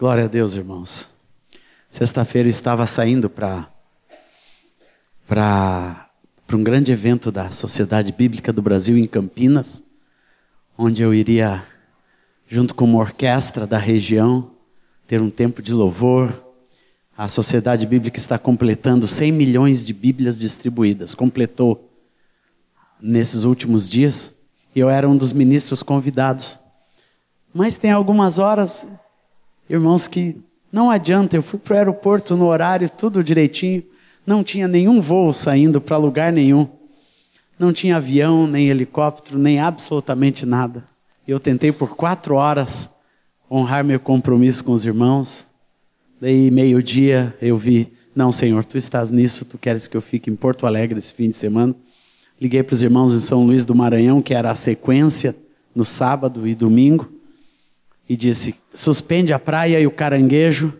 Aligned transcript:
Glória 0.00 0.24
a 0.24 0.28
Deus, 0.28 0.54
irmãos. 0.54 1.10
Sexta-feira 1.86 2.48
estava 2.48 2.86
saindo 2.86 3.28
para 3.28 3.68
para 5.28 6.08
um 6.54 6.64
grande 6.64 6.90
evento 6.90 7.30
da 7.30 7.50
Sociedade 7.50 8.10
Bíblica 8.10 8.50
do 8.50 8.62
Brasil 8.62 8.96
em 8.96 9.06
Campinas, 9.06 9.84
onde 10.78 11.02
eu 11.02 11.12
iria, 11.12 11.66
junto 12.48 12.74
com 12.74 12.86
uma 12.86 12.98
orquestra 12.98 13.66
da 13.66 13.76
região, 13.76 14.52
ter 15.06 15.20
um 15.20 15.28
tempo 15.28 15.60
de 15.60 15.74
louvor. 15.74 16.46
A 17.14 17.28
Sociedade 17.28 17.84
Bíblica 17.84 18.16
está 18.16 18.38
completando 18.38 19.06
100 19.06 19.30
milhões 19.30 19.84
de 19.84 19.92
Bíblias 19.92 20.38
distribuídas. 20.38 21.14
Completou 21.14 21.90
nesses 22.98 23.44
últimos 23.44 23.86
dias. 23.86 24.34
E 24.74 24.80
eu 24.80 24.88
era 24.88 25.06
um 25.06 25.14
dos 25.14 25.30
ministros 25.30 25.82
convidados. 25.82 26.58
Mas 27.52 27.76
tem 27.76 27.90
algumas 27.90 28.38
horas, 28.38 28.86
irmãos, 29.70 30.08
que 30.08 30.36
não 30.72 30.90
adianta. 30.90 31.36
Eu 31.36 31.42
fui 31.42 31.58
para 31.58 31.74
o 31.74 31.78
aeroporto 31.78 32.36
no 32.36 32.46
horário, 32.46 32.90
tudo 32.90 33.24
direitinho. 33.24 33.82
Não 34.26 34.44
tinha 34.44 34.68
nenhum 34.68 35.00
voo 35.00 35.32
saindo 35.32 35.80
para 35.80 35.96
lugar 35.96 36.32
nenhum. 36.32 36.68
Não 37.58 37.72
tinha 37.72 37.96
avião, 37.96 38.46
nem 38.46 38.68
helicóptero, 38.68 39.38
nem 39.38 39.60
absolutamente 39.60 40.44
nada. 40.44 40.84
Eu 41.26 41.38
tentei 41.38 41.70
por 41.70 41.94
quatro 41.94 42.34
horas 42.34 42.90
honrar 43.50 43.84
meu 43.84 44.00
compromisso 44.00 44.64
com 44.64 44.72
os 44.72 44.84
irmãos. 44.84 45.48
Daí, 46.20 46.50
meio-dia, 46.50 47.36
eu 47.40 47.56
vi: 47.56 47.92
Não, 48.14 48.32
Senhor, 48.32 48.64
tu 48.64 48.76
estás 48.76 49.10
nisso, 49.10 49.44
tu 49.44 49.58
queres 49.58 49.86
que 49.86 49.96
eu 49.96 50.02
fique 50.02 50.30
em 50.30 50.36
Porto 50.36 50.66
Alegre 50.66 50.98
esse 50.98 51.14
fim 51.14 51.30
de 51.30 51.36
semana. 51.36 51.74
Liguei 52.40 52.62
para 52.62 52.74
os 52.74 52.82
irmãos 52.82 53.12
em 53.12 53.20
São 53.20 53.44
Luís 53.44 53.64
do 53.64 53.74
Maranhão, 53.74 54.22
que 54.22 54.32
era 54.32 54.50
a 54.50 54.54
sequência 54.54 55.36
no 55.74 55.84
sábado 55.84 56.48
e 56.48 56.54
domingo, 56.54 57.10
e 58.10 58.16
disse: 58.16 58.56
suspende 58.74 59.32
a 59.32 59.38
praia 59.38 59.78
e 59.78 59.86
o 59.86 59.90
caranguejo 59.92 60.76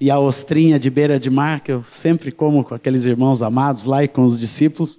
e 0.00 0.10
a 0.10 0.18
ostrinha 0.18 0.78
de 0.78 0.88
beira 0.88 1.20
de 1.20 1.28
mar, 1.28 1.60
que 1.60 1.72
eu 1.72 1.84
sempre 1.90 2.32
como 2.32 2.64
com 2.64 2.74
aqueles 2.74 3.04
irmãos 3.04 3.42
amados 3.42 3.84
lá 3.84 4.02
e 4.02 4.08
com 4.08 4.22
os 4.22 4.38
discípulos, 4.38 4.98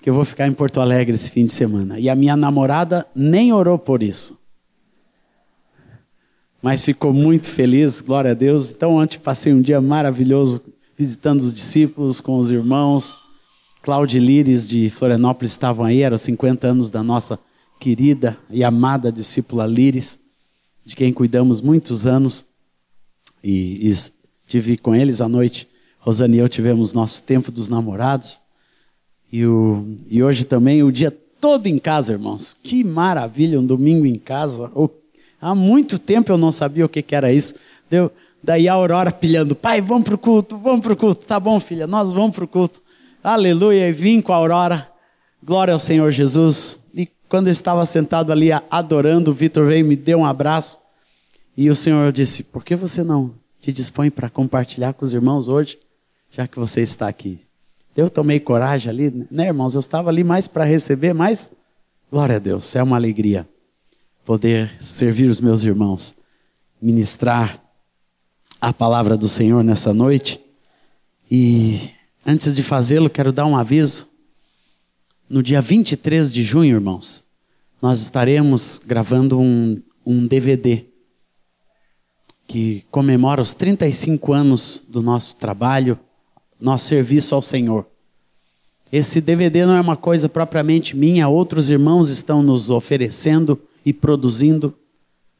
que 0.00 0.08
eu 0.08 0.14
vou 0.14 0.24
ficar 0.24 0.46
em 0.46 0.54
Porto 0.54 0.80
Alegre 0.80 1.14
esse 1.14 1.30
fim 1.30 1.44
de 1.44 1.52
semana. 1.52 2.00
E 2.00 2.08
a 2.08 2.14
minha 2.14 2.34
namorada 2.34 3.06
nem 3.14 3.52
orou 3.52 3.78
por 3.78 4.02
isso. 4.02 4.40
Mas 6.62 6.82
ficou 6.82 7.12
muito 7.12 7.46
feliz, 7.46 8.00
glória 8.00 8.30
a 8.30 8.34
Deus. 8.34 8.70
Então, 8.70 8.94
ontem 8.94 9.18
passei 9.18 9.52
um 9.52 9.60
dia 9.60 9.82
maravilhoso 9.82 10.64
visitando 10.96 11.40
os 11.40 11.52
discípulos, 11.52 12.22
com 12.22 12.38
os 12.38 12.50
irmãos. 12.50 13.18
Cláudio 13.82 14.20
Lires 14.20 14.66
de 14.66 14.88
Florianópolis 14.88 15.50
estavam 15.50 15.84
aí, 15.84 16.00
eram 16.00 16.16
50 16.16 16.66
anos 16.66 16.90
da 16.90 17.02
nossa 17.02 17.38
querida 17.84 18.38
e 18.48 18.64
amada 18.64 19.12
discípula 19.12 19.66
Lires, 19.66 20.18
de 20.86 20.96
quem 20.96 21.12
cuidamos 21.12 21.60
muitos 21.60 22.06
anos. 22.06 22.46
E, 23.42 23.90
e 23.90 23.94
tive 24.46 24.78
com 24.78 24.94
eles 24.94 25.20
à 25.20 25.28
noite. 25.28 25.68
Rosane 25.98 26.38
e 26.38 26.40
eu 26.40 26.48
tivemos 26.48 26.94
nosso 26.94 27.22
tempo 27.22 27.52
dos 27.52 27.68
namorados. 27.68 28.40
E, 29.30 29.44
o, 29.44 29.98
e 30.08 30.22
hoje 30.22 30.46
também 30.46 30.82
o 30.82 30.90
dia 30.90 31.10
todo 31.38 31.66
em 31.66 31.78
casa, 31.78 32.14
irmãos. 32.14 32.56
Que 32.62 32.82
maravilha, 32.82 33.60
um 33.60 33.66
domingo 33.66 34.06
em 34.06 34.14
casa. 34.14 34.72
há 35.38 35.54
muito 35.54 35.98
tempo 35.98 36.32
eu 36.32 36.38
não 36.38 36.50
sabia 36.50 36.86
o 36.86 36.88
que, 36.88 37.02
que 37.02 37.14
era 37.14 37.30
isso. 37.30 37.56
Deu, 37.90 38.10
daí 38.42 38.66
a 38.66 38.72
Aurora 38.72 39.12
pilhando, 39.12 39.54
pai, 39.54 39.82
vamos 39.82 40.04
para 40.04 40.14
o 40.14 40.18
culto, 40.18 40.56
vamos 40.56 40.80
para 40.80 40.94
o 40.94 40.96
culto. 40.96 41.26
Tá 41.26 41.38
bom, 41.38 41.60
filha, 41.60 41.86
nós 41.86 42.14
vamos 42.14 42.34
para 42.34 42.46
o 42.46 42.48
culto. 42.48 42.80
Aleluia, 43.22 43.90
e 43.90 43.92
vim 43.92 44.22
com 44.22 44.32
a 44.32 44.36
Aurora. 44.36 44.90
Glória 45.42 45.74
ao 45.74 45.78
Senhor 45.78 46.10
Jesus. 46.10 46.82
Quando 47.34 47.48
eu 47.48 47.52
estava 47.52 47.84
sentado 47.84 48.30
ali 48.30 48.50
adorando, 48.70 49.32
o 49.32 49.34
Vitor 49.34 49.66
veio 49.66 49.84
me 49.84 49.96
deu 49.96 50.18
um 50.18 50.24
abraço. 50.24 50.78
E 51.56 51.68
o 51.68 51.74
Senhor 51.74 52.12
disse: 52.12 52.44
Por 52.44 52.64
que 52.64 52.76
você 52.76 53.02
não 53.02 53.34
te 53.58 53.72
dispõe 53.72 54.08
para 54.08 54.30
compartilhar 54.30 54.94
com 54.94 55.04
os 55.04 55.12
irmãos 55.12 55.48
hoje, 55.48 55.76
já 56.30 56.46
que 56.46 56.56
você 56.60 56.80
está 56.80 57.08
aqui? 57.08 57.40
Eu 57.96 58.08
tomei 58.08 58.38
coragem 58.38 58.88
ali, 58.88 59.26
né, 59.32 59.48
irmãos? 59.48 59.74
Eu 59.74 59.80
estava 59.80 60.10
ali 60.10 60.22
mais 60.22 60.46
para 60.46 60.62
receber, 60.62 61.12
mas, 61.12 61.50
glória 62.08 62.36
a 62.36 62.38
Deus, 62.38 62.76
é 62.76 62.82
uma 62.84 62.94
alegria 62.94 63.48
poder 64.24 64.70
servir 64.78 65.28
os 65.28 65.40
meus 65.40 65.64
irmãos, 65.64 66.14
ministrar 66.80 67.60
a 68.60 68.72
palavra 68.72 69.16
do 69.16 69.28
Senhor 69.28 69.64
nessa 69.64 69.92
noite. 69.92 70.40
E 71.28 71.90
Antes 72.24 72.54
de 72.54 72.62
fazê-lo, 72.62 73.10
quero 73.10 73.32
dar 73.32 73.44
um 73.44 73.56
aviso. 73.56 74.08
No 75.28 75.42
dia 75.42 75.60
23 75.60 76.32
de 76.32 76.44
junho, 76.44 76.76
irmãos, 76.76 77.23
nós 77.84 78.00
estaremos 78.00 78.80
gravando 78.82 79.38
um, 79.38 79.78
um 80.06 80.26
DVD 80.26 80.86
que 82.46 82.82
comemora 82.90 83.42
os 83.42 83.52
35 83.52 84.32
anos 84.32 84.82
do 84.88 85.02
nosso 85.02 85.36
trabalho, 85.36 86.00
nosso 86.58 86.86
serviço 86.86 87.34
ao 87.34 87.42
Senhor. 87.42 87.86
Esse 88.90 89.20
DVD 89.20 89.66
não 89.66 89.76
é 89.76 89.82
uma 89.82 89.98
coisa 89.98 90.30
propriamente 90.30 90.96
minha, 90.96 91.28
outros 91.28 91.68
irmãos 91.68 92.08
estão 92.08 92.42
nos 92.42 92.70
oferecendo 92.70 93.60
e 93.84 93.92
produzindo 93.92 94.74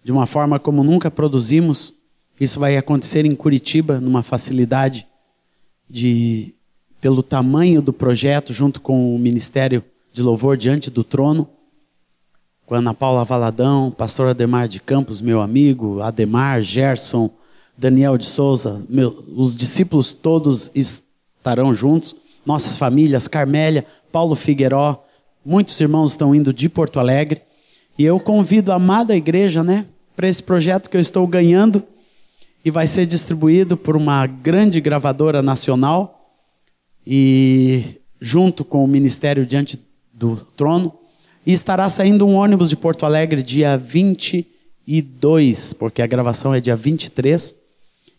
de 0.04 0.12
uma 0.12 0.26
forma 0.26 0.58
como 0.58 0.84
nunca 0.84 1.10
produzimos. 1.10 1.94
Isso 2.38 2.60
vai 2.60 2.76
acontecer 2.76 3.24
em 3.24 3.34
Curitiba, 3.34 4.02
numa 4.02 4.22
facilidade 4.22 5.06
de 5.88 6.54
pelo 7.00 7.22
tamanho 7.22 7.80
do 7.80 7.90
projeto, 7.90 8.52
junto 8.52 8.82
com 8.82 9.16
o 9.16 9.18
Ministério 9.18 9.82
de 10.12 10.20
Louvor 10.20 10.58
diante 10.58 10.90
do 10.90 11.02
trono, 11.02 11.48
com 12.74 12.78
Ana 12.78 12.92
Paula 12.92 13.24
Valadão, 13.24 13.88
pastor 13.88 14.30
Ademar 14.30 14.66
de 14.66 14.80
Campos, 14.80 15.20
meu 15.20 15.40
amigo, 15.40 16.00
Ademar, 16.02 16.60
Gerson, 16.60 17.30
Daniel 17.78 18.18
de 18.18 18.26
Souza, 18.26 18.82
meu, 18.88 19.24
os 19.36 19.54
discípulos 19.54 20.12
todos 20.12 20.72
estarão 20.74 21.72
juntos, 21.72 22.16
nossas 22.44 22.76
famílias, 22.76 23.28
Carmélia, 23.28 23.86
Paulo 24.10 24.34
Figueiró, 24.34 25.04
muitos 25.44 25.80
irmãos 25.80 26.10
estão 26.10 26.34
indo 26.34 26.52
de 26.52 26.68
Porto 26.68 26.98
Alegre, 26.98 27.42
e 27.96 28.04
eu 28.04 28.18
convido 28.18 28.72
a 28.72 28.74
amada 28.74 29.14
igreja, 29.14 29.62
né, 29.62 29.86
para 30.16 30.26
esse 30.26 30.42
projeto 30.42 30.90
que 30.90 30.96
eu 30.96 31.00
estou 31.00 31.24
ganhando, 31.28 31.80
e 32.64 32.72
vai 32.72 32.88
ser 32.88 33.06
distribuído 33.06 33.76
por 33.76 33.96
uma 33.96 34.26
grande 34.26 34.80
gravadora 34.80 35.40
nacional, 35.42 36.34
e 37.06 38.00
junto 38.20 38.64
com 38.64 38.82
o 38.82 38.88
ministério 38.88 39.46
diante 39.46 39.78
do 40.12 40.34
trono, 40.56 40.92
e 41.46 41.52
estará 41.52 41.88
saindo 41.88 42.26
um 42.26 42.34
ônibus 42.34 42.70
de 42.70 42.76
Porto 42.76 43.04
Alegre 43.04 43.42
dia 43.42 43.76
22, 43.76 45.74
porque 45.74 46.00
a 46.00 46.06
gravação 46.06 46.54
é 46.54 46.60
dia 46.60 46.74
23. 46.74 47.56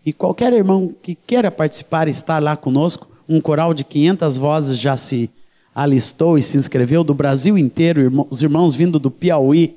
E 0.06 0.14
qualquer 0.14 0.54
irmão 0.54 0.94
que 1.02 1.16
queira 1.16 1.50
participar 1.50 2.08
e 2.08 2.12
estar 2.12 2.42
lá 2.42 2.56
conosco, 2.56 3.10
um 3.28 3.42
coral 3.42 3.74
de 3.74 3.84
500 3.84 4.38
vozes 4.38 4.80
já 4.80 4.96
se 4.96 5.30
alistou 5.74 6.38
e 6.38 6.42
se 6.42 6.58
inscreveu 6.58 7.04
do 7.04 7.16
Brasil 7.16 7.58
inteiro, 7.58 8.28
os 8.30 8.44
irmãos 8.44 8.76
vindo 8.76 9.00
do 9.00 9.10
Piauí, 9.10 9.76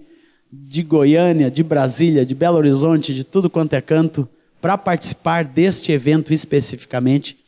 de 0.52 0.82
Goiânia, 0.82 1.50
de 1.50 1.62
Brasília, 1.62 2.26
de 2.26 2.34
Belo 2.34 2.58
Horizonte, 2.58 3.14
de 3.14 3.24
tudo 3.24 3.48
quanto 3.48 3.72
é 3.72 3.80
canto, 3.80 4.28
para 4.60 4.76
participar 4.76 5.44
deste 5.44 5.90
evento 5.90 6.32
especificamente 6.32 7.38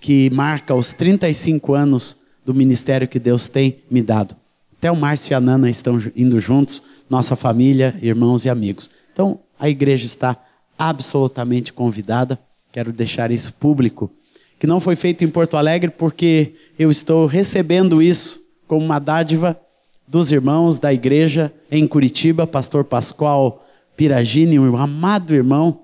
que 0.00 0.28
marca 0.30 0.74
os 0.74 0.92
35 0.92 1.74
anos 1.74 2.16
do 2.44 2.54
ministério 2.54 3.08
que 3.08 3.18
Deus 3.18 3.46
tem 3.46 3.78
me 3.90 4.02
dado. 4.02 4.36
Até 4.78 4.90
o 4.90 4.96
Márcio 4.96 5.32
e 5.32 5.34
a 5.34 5.40
Nana 5.40 5.70
estão 5.70 6.00
indo 6.14 6.38
juntos, 6.38 6.82
nossa 7.08 7.34
família, 7.34 7.96
irmãos 8.02 8.44
e 8.44 8.50
amigos. 8.50 8.90
Então, 9.12 9.40
a 9.58 9.68
igreja 9.68 10.04
está 10.04 10.36
absolutamente 10.78 11.72
convidada. 11.72 12.38
Quero 12.72 12.92
deixar 12.92 13.30
isso 13.30 13.52
público. 13.54 14.10
Que 14.58 14.66
não 14.66 14.80
foi 14.80 14.96
feito 14.96 15.24
em 15.24 15.28
Porto 15.28 15.56
Alegre 15.56 15.90
porque 15.90 16.54
eu 16.78 16.90
estou 16.90 17.26
recebendo 17.26 18.02
isso 18.02 18.42
como 18.66 18.84
uma 18.84 18.98
dádiva 18.98 19.58
dos 20.06 20.30
irmãos 20.30 20.78
da 20.78 20.92
igreja 20.92 21.52
em 21.70 21.86
Curitiba, 21.86 22.46
pastor 22.46 22.84
Pascoal 22.84 23.64
Piragini, 23.96 24.58
um 24.58 24.76
amado 24.76 25.34
irmão 25.34 25.82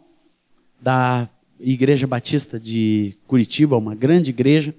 da 0.81 1.29
Igreja 1.59 2.07
Batista 2.07 2.59
de 2.59 3.17
Curitiba, 3.27 3.77
uma 3.77 3.95
grande 3.95 4.31
igreja, 4.31 4.75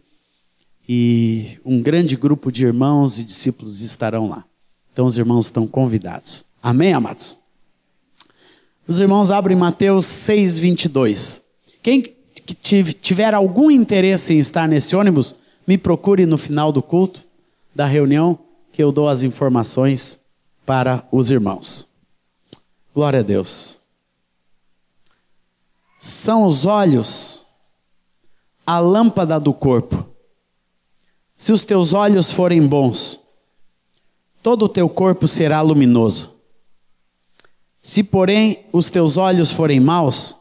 e 0.88 1.60
um 1.64 1.82
grande 1.82 2.16
grupo 2.16 2.52
de 2.52 2.66
irmãos 2.66 3.20
e 3.20 3.24
discípulos 3.24 3.82
estarão 3.82 4.30
lá. 4.30 4.46
Então 4.92 5.06
os 5.06 5.18
irmãos 5.18 5.46
estão 5.46 5.66
convidados. 5.66 6.46
Amém, 6.62 6.94
amados? 6.94 7.38
Os 8.88 9.00
irmãos 9.00 9.32
abrem 9.32 9.58
Mateus 9.58 10.06
6, 10.06 10.60
22. 10.60 11.44
Quem 11.82 12.16
tiver 13.02 13.34
algum 13.34 13.72
interesse 13.72 14.34
em 14.34 14.40
estar 14.40 14.68
nesse 14.68 14.96
ônibus, 14.96 15.36
me 15.66 15.78
procure 15.78 16.26
no 16.26 16.38
final 16.38 16.72
do 16.72 16.82
culto, 16.82 17.24
da 17.74 17.86
reunião, 17.86 18.38
que 18.72 18.84
eu 18.84 18.92
dou 18.92 19.08
as 19.08 19.24
informações 19.24 20.20
para 20.66 21.08
os 21.12 21.32
irmãos. 21.32 21.88
Glória 22.94 23.22
a 23.22 23.24
Deus 23.24 23.84
são 26.04 26.46
os 26.46 26.66
olhos 26.66 27.46
a 28.68 28.78
lâmpada 28.82 29.40
do 29.40 29.54
corpo. 29.54 30.06
Se 31.36 31.52
os 31.52 31.66
teus 31.66 31.94
olhos 31.94 32.32
forem 32.32 32.66
bons, 32.66 33.20
todo 34.42 34.66
o 34.66 34.70
teu 34.70 34.88
corpo 34.90 35.28
será 35.28 35.62
luminoso. 35.62 36.34
Se, 37.82 38.04
porém, 38.04 38.66
os 38.72 38.90
teus 38.90 39.18
olhos 39.18 39.52
forem 39.52 39.80
maus, 39.80 40.36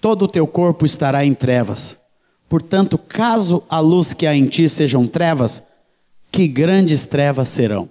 todo 0.00 0.24
o 0.24 0.28
teu 0.28 0.46
corpo 0.46 0.84
estará 0.84 1.24
em 1.24 1.34
trevas. 1.34 2.00
Portanto, 2.48 2.98
caso 2.98 3.62
a 3.68 3.80
luz 3.80 4.12
que 4.12 4.26
há 4.26 4.34
em 4.34 4.46
ti 4.46 4.68
sejam 4.68 5.06
trevas, 5.06 5.62
que 6.30 6.48
grandes 6.48 7.06
trevas 7.06 7.48
serão. 7.48 7.88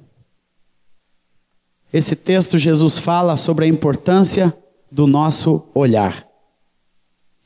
Esse 1.92 2.16
texto, 2.16 2.57
Jesus 2.57 2.98
fala 2.98 3.38
sobre 3.38 3.66
a 3.66 3.68
importância 3.68 4.56
do 4.92 5.07
nosso 5.07 5.68
olhar, 5.74 6.28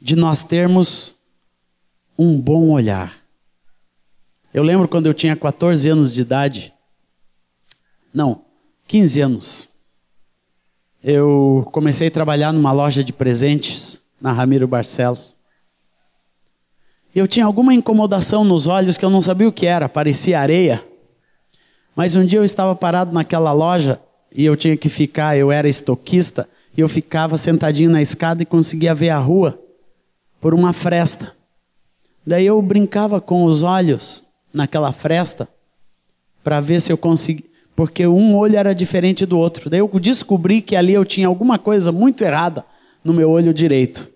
de 0.01 0.15
nós 0.15 0.41
termos 0.41 1.15
um 2.17 2.39
bom 2.39 2.69
olhar. 2.69 3.26
Eu 4.53 4.63
lembro 4.63 4.87
quando 4.87 5.07
eu 5.07 5.13
tinha 5.13 5.35
14 5.35 5.89
anos 5.89 6.13
de 6.13 6.21
idade, 6.21 6.73
não, 8.13 8.41
15 8.87 9.21
anos, 9.21 9.69
eu 11.03 11.67
comecei 11.71 12.07
a 12.07 12.11
trabalhar 12.11 12.51
numa 12.51 12.71
loja 12.71 13.03
de 13.03 13.13
presentes 13.13 14.01
na 14.21 14.31
Ramiro 14.31 14.67
Barcelos. 14.67 15.35
Eu 17.13 17.27
tinha 17.27 17.45
alguma 17.45 17.73
incomodação 17.73 18.43
nos 18.43 18.67
olhos 18.67 18.97
que 18.97 19.03
eu 19.03 19.09
não 19.09 19.21
sabia 19.21 19.47
o 19.47 19.51
que 19.51 19.65
era, 19.65 19.89
parecia 19.89 20.39
areia. 20.39 20.83
Mas 21.95 22.15
um 22.15 22.25
dia 22.25 22.39
eu 22.39 22.43
estava 22.43 22.75
parado 22.75 23.11
naquela 23.13 23.51
loja 23.51 23.99
e 24.31 24.45
eu 24.45 24.55
tinha 24.55 24.77
que 24.77 24.89
ficar, 24.89 25.37
eu 25.37 25.51
era 25.51 25.67
estoquista, 25.67 26.47
e 26.75 26.81
eu 26.81 26.87
ficava 26.87 27.37
sentadinho 27.37 27.89
na 27.89 28.01
escada 28.01 28.43
e 28.43 28.45
conseguia 28.45 28.93
ver 28.93 29.09
a 29.09 29.17
rua 29.17 29.59
por 30.39 30.53
uma 30.53 30.73
fresta. 30.73 31.35
Daí 32.25 32.45
eu 32.45 32.61
brincava 32.61 33.19
com 33.19 33.45
os 33.45 33.63
olhos 33.63 34.26
naquela 34.53 34.91
fresta 34.91 35.47
para 36.43 36.59
ver 36.59 36.79
se 36.79 36.91
eu 36.91 36.97
conseguia, 36.97 37.45
porque 37.75 38.07
um 38.07 38.35
olho 38.35 38.57
era 38.57 38.73
diferente 38.73 39.25
do 39.25 39.37
outro. 39.37 39.69
Daí 39.69 39.79
eu 39.79 39.99
descobri 39.99 40.61
que 40.61 40.75
ali 40.75 40.93
eu 40.93 41.05
tinha 41.05 41.27
alguma 41.27 41.59
coisa 41.59 41.91
muito 41.91 42.23
errada 42.23 42.65
no 43.03 43.13
meu 43.13 43.29
olho 43.29 43.53
direito. 43.53 44.09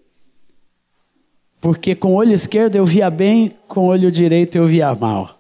Porque 1.59 1.93
com 1.93 2.13
o 2.13 2.15
olho 2.15 2.33
esquerdo 2.33 2.75
eu 2.75 2.85
via 2.85 3.09
bem, 3.09 3.55
com 3.67 3.81
o 3.81 3.87
olho 3.87 4.11
direito 4.11 4.57
eu 4.57 4.65
via 4.65 4.95
mal. 4.95 5.39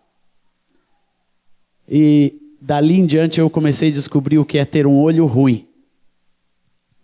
E 1.89 2.39
dali 2.61 2.99
em 2.99 3.05
diante 3.05 3.39
eu 3.39 3.49
comecei 3.49 3.89
a 3.89 3.93
descobrir 3.93 4.37
o 4.37 4.45
que 4.45 4.59
é 4.59 4.65
ter 4.65 4.85
um 4.85 4.99
olho 4.99 5.25
ruim. 5.25 5.67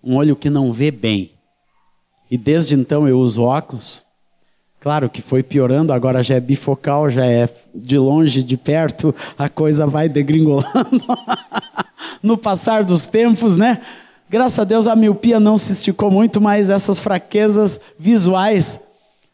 Um 0.03 0.15
olho 0.15 0.35
que 0.35 0.49
não 0.49 0.71
vê 0.71 0.91
bem. 0.91 1.31
E 2.29 2.37
desde 2.37 2.75
então 2.75 3.07
eu 3.07 3.19
uso 3.19 3.41
óculos. 3.41 4.05
Claro 4.87 5.09
que 5.09 5.21
foi 5.21 5.43
piorando, 5.43 5.91
agora 5.91 6.23
já 6.23 6.35
é 6.35 6.39
bifocal, 6.39 7.09
já 7.09 7.25
é 7.25 7.49
de 7.75 7.97
longe, 7.97 8.41
de 8.41 8.55
perto, 8.55 9.13
a 9.37 9.49
coisa 9.49 9.85
vai 9.85 10.07
degringolando. 10.07 11.03
no 12.23 12.37
passar 12.37 12.85
dos 12.85 13.05
tempos, 13.05 13.57
né? 13.57 13.81
Graças 14.29 14.57
a 14.59 14.63
Deus 14.63 14.87
a 14.87 14.95
miopia 14.95 15.41
não 15.41 15.57
se 15.57 15.73
esticou 15.73 16.09
muito, 16.09 16.39
mas 16.39 16.69
essas 16.69 17.01
fraquezas 17.01 17.81
visuais 17.99 18.79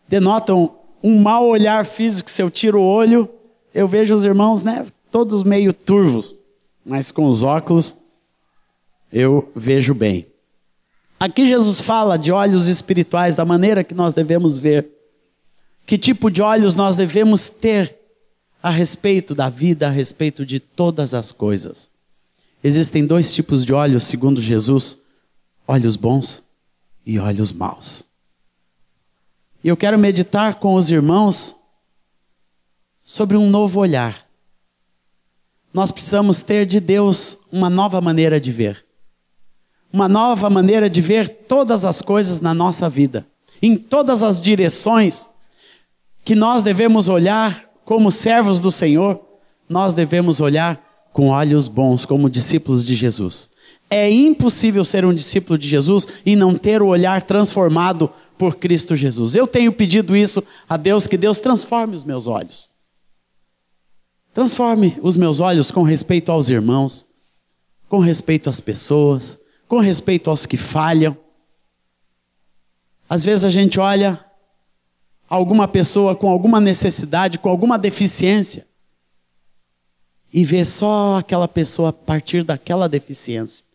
denotam 0.10 0.72
um 1.04 1.22
mau 1.22 1.46
olhar 1.46 1.86
físico. 1.86 2.32
Se 2.32 2.42
eu 2.42 2.50
tiro 2.50 2.82
o 2.82 2.88
olho, 2.88 3.30
eu 3.76 3.88
vejo 3.88 4.16
os 4.16 4.26
irmãos, 4.26 4.64
né, 4.64 4.88
todos 5.12 5.44
meio 5.44 5.72
turvos, 5.72 6.36
mas 6.84 7.12
com 7.12 7.26
os 7.26 7.44
óculos 7.44 7.96
eu 9.12 9.52
vejo 9.56 9.94
bem. 9.94 10.26
Aqui 11.20 11.46
Jesus 11.46 11.80
fala 11.80 12.18
de 12.18 12.32
olhos 12.32 12.66
espirituais, 12.66 13.36
da 13.36 13.46
maneira 13.46 13.84
que 13.84 13.94
nós 13.94 14.16
devemos 14.16 14.58
ver. 14.58 14.93
Que 15.86 15.98
tipo 15.98 16.30
de 16.30 16.42
olhos 16.42 16.76
nós 16.76 16.96
devemos 16.96 17.50
ter 17.50 17.98
a 18.62 18.70
respeito 18.70 19.36
da 19.36 19.50
vida, 19.50 19.88
a 19.88 19.92
respeito 19.92 20.46
de 20.46 20.60
todas 20.60 21.14
as 21.14 21.32
coisas. 21.32 21.92
Existem 22.64 23.06
dois 23.06 23.34
tipos 23.34 23.66
de 23.66 23.74
olhos, 23.74 24.04
segundo 24.04 24.42
Jesus: 24.42 25.02
olhos 25.68 25.98
bons 25.98 26.44
e 27.06 27.20
olhos 27.20 27.52
maus. 27.52 28.06
E 29.62 29.68
eu 29.68 29.76
quero 29.76 30.00
meditar 30.00 30.56
com 30.56 30.76
os 30.76 30.90
irmãos 30.90 31.58
sobre 33.02 33.36
um 33.36 33.50
novo 33.50 33.80
olhar. 33.82 34.26
Nós 35.74 35.92
precisamos 35.92 36.42
ter 36.42 36.66
de 36.66 36.80
Deus 36.80 37.38
uma 37.52 37.70
nova 37.70 38.00
maneira 38.00 38.40
de 38.40 38.52
ver. 38.52 38.86
Uma 39.92 40.08
nova 40.08 40.50
maneira 40.50 40.90
de 40.90 41.02
ver 41.02 41.28
todas 41.28 41.84
as 41.84 42.02
coisas 42.02 42.40
na 42.40 42.54
nossa 42.54 42.90
vida, 42.90 43.28
em 43.62 43.78
todas 43.78 44.24
as 44.24 44.42
direções 44.42 45.30
que 46.24 46.36
nós 46.36 46.64
devemos 46.64 47.10
olhar 47.10 47.70
como 47.84 48.12
servos 48.12 48.62
do 48.62 48.72
Senhor, 48.72 49.20
nós 49.68 49.94
devemos 49.94 50.40
olhar 50.40 50.82
com 51.12 51.30
olhos 51.30 51.68
bons, 51.68 52.06
como 52.06 52.30
discípulos 52.30 52.84
de 52.84 52.96
Jesus. 52.96 53.50
É 53.90 54.10
impossível 54.10 54.84
ser 54.84 55.06
um 55.06 55.14
discípulo 55.14 55.58
de 55.58 55.68
Jesus 55.68 56.08
e 56.26 56.36
não 56.36 56.56
ter 56.56 56.82
o 56.82 56.88
olhar 56.88 57.22
transformado 57.22 58.10
por 58.38 58.56
Cristo 58.56 58.96
Jesus. 58.96 59.36
Eu 59.36 59.46
tenho 59.46 59.72
pedido 59.72 60.16
isso 60.16 60.44
a 60.68 60.78
Deus, 60.78 61.06
que 61.06 61.18
Deus 61.18 61.40
transforme 61.40 61.96
os 61.96 62.04
meus 62.04 62.26
olhos. 62.26 62.70
Transforme 64.34 64.98
os 65.02 65.16
meus 65.16 65.40
olhos 65.40 65.70
com 65.70 65.84
respeito 65.84 66.32
aos 66.32 66.50
irmãos, 66.50 67.06
com 67.88 68.00
respeito 68.00 68.50
às 68.50 68.60
pessoas, 68.60 69.38
com 69.68 69.78
respeito 69.78 70.30
aos 70.30 70.48
que 70.48 70.58
falham. 70.58 71.16
Às 73.08 73.24
vezes 73.24 73.46
a 73.46 73.50
gente 73.50 73.80
olha 73.80 74.20
alguma 75.36 75.68
pessoa 75.68 76.16
com 76.16 76.30
alguma 76.30 76.62
necessidade, 76.62 77.40
com 77.40 77.50
alguma 77.50 77.78
deficiência, 77.78 78.68
e 80.32 80.44
vê 80.46 80.64
só 80.64 81.18
aquela 81.18 81.48
pessoa 81.48 81.90
a 81.90 81.94
partir 81.94 82.44
daquela 82.44 82.88
deficiência, 82.88 83.66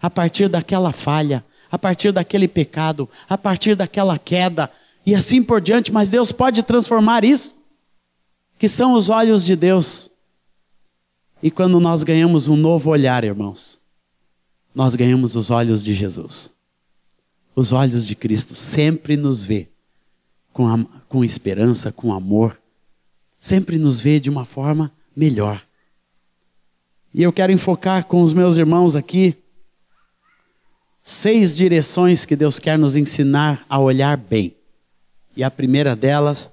a 0.00 0.10
partir 0.10 0.48
daquela 0.48 0.92
falha, 0.92 1.44
a 1.70 1.78
partir 1.78 2.12
daquele 2.12 2.46
pecado, 2.46 3.08
a 3.28 3.36
partir 3.36 3.74
daquela 3.74 4.18
queda 4.18 4.70
e 5.04 5.14
assim 5.14 5.42
por 5.42 5.60
diante, 5.60 5.90
mas 5.90 6.10
Deus 6.10 6.32
pode 6.32 6.62
transformar 6.62 7.24
isso, 7.24 7.56
que 8.58 8.68
são 8.68 8.92
os 8.92 9.08
olhos 9.08 9.44
de 9.44 9.56
Deus. 9.56 10.10
E 11.42 11.50
quando 11.50 11.80
nós 11.80 12.02
ganhamos 12.02 12.48
um 12.48 12.56
novo 12.56 12.90
olhar, 12.90 13.24
irmãos, 13.24 13.80
nós 14.74 14.94
ganhamos 14.94 15.34
os 15.34 15.50
olhos 15.50 15.82
de 15.82 15.94
Jesus. 15.94 16.54
Os 17.54 17.72
olhos 17.72 18.06
de 18.06 18.14
Cristo 18.14 18.54
sempre 18.54 19.16
nos 19.16 19.42
vê 19.42 19.68
com, 20.56 20.66
a, 20.66 20.82
com 21.06 21.22
esperança, 21.22 21.92
com 21.92 22.14
amor, 22.14 22.58
sempre 23.38 23.76
nos 23.76 24.00
vê 24.00 24.18
de 24.18 24.30
uma 24.30 24.46
forma 24.46 24.90
melhor. 25.14 25.62
E 27.12 27.22
eu 27.22 27.30
quero 27.30 27.52
enfocar 27.52 28.04
com 28.04 28.22
os 28.22 28.32
meus 28.32 28.56
irmãos 28.56 28.96
aqui 28.96 29.36
seis 31.02 31.54
direções 31.54 32.24
que 32.24 32.34
Deus 32.34 32.58
quer 32.58 32.78
nos 32.78 32.96
ensinar 32.96 33.66
a 33.68 33.78
olhar 33.78 34.16
bem. 34.16 34.56
E 35.36 35.44
a 35.44 35.50
primeira 35.50 35.94
delas 35.94 36.50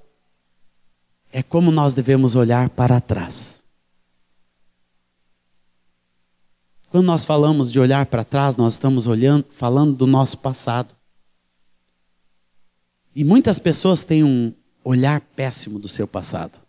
é 1.32 1.42
como 1.42 1.72
nós 1.72 1.94
devemos 1.94 2.36
olhar 2.36 2.72
para 2.72 3.00
trás. 3.00 3.64
Quando 6.90 7.06
nós 7.06 7.24
falamos 7.24 7.72
de 7.72 7.80
olhar 7.80 8.06
para 8.08 8.26
trás, 8.26 8.58
nós 8.58 8.74
estamos 8.74 9.08
olhando, 9.08 9.46
falando 9.50 9.96
do 9.96 10.06
nosso 10.06 10.40
passado. 10.40 10.94
E 13.16 13.24
muitas 13.24 13.60
pessoas 13.60 14.04
têm 14.04 14.24
um 14.24 14.54
olhar 14.84 15.22
péssimo 15.36 15.80
do 15.80 15.88
seu 15.88 16.08
passado. 16.08 16.60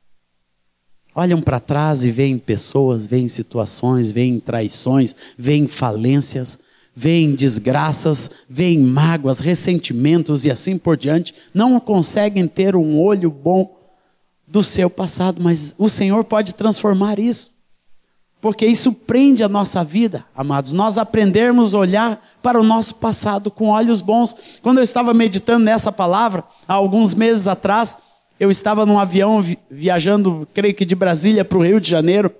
Olham 1.14 1.40
para 1.40 1.60
trás 1.60 2.04
e 2.04 2.10
veem 2.10 2.38
pessoas, 2.38 3.06
veem 3.06 3.28
situações, 3.28 4.10
veem 4.10 4.40
traições, 4.40 5.14
veem 5.38 5.66
falências, 5.66 6.58
veem 6.94 7.34
desgraças, 7.34 8.30
veem 8.48 8.80
mágoas, 8.80 9.38
ressentimentos 9.38 10.44
e 10.44 10.50
assim 10.50 10.76
por 10.76 10.96
diante, 10.96 11.34
não 11.52 11.78
conseguem 11.80 12.46
ter 12.48 12.74
um 12.76 13.00
olho 13.00 13.30
bom 13.30 13.76
do 14.46 14.62
seu 14.62 14.90
passado, 14.90 15.42
mas 15.42 15.74
o 15.78 15.88
Senhor 15.88 16.24
pode 16.24 16.54
transformar 16.54 17.18
isso. 17.18 17.53
Porque 18.44 18.66
isso 18.66 18.92
prende 18.92 19.42
a 19.42 19.48
nossa 19.48 19.82
vida, 19.82 20.22
amados. 20.36 20.74
Nós 20.74 20.98
aprendermos 20.98 21.74
a 21.74 21.78
olhar 21.78 22.22
para 22.42 22.60
o 22.60 22.62
nosso 22.62 22.96
passado 22.96 23.50
com 23.50 23.68
olhos 23.68 24.02
bons. 24.02 24.58
Quando 24.60 24.76
eu 24.76 24.84
estava 24.84 25.14
meditando 25.14 25.64
nessa 25.64 25.90
palavra, 25.90 26.44
há 26.68 26.74
alguns 26.74 27.14
meses 27.14 27.46
atrás, 27.46 27.96
eu 28.38 28.50
estava 28.50 28.84
num 28.84 28.98
avião 28.98 29.42
viajando, 29.70 30.46
creio 30.52 30.74
que 30.74 30.84
de 30.84 30.94
Brasília 30.94 31.42
para 31.42 31.56
o 31.56 31.64
Rio 31.64 31.80
de 31.80 31.88
Janeiro. 31.88 32.30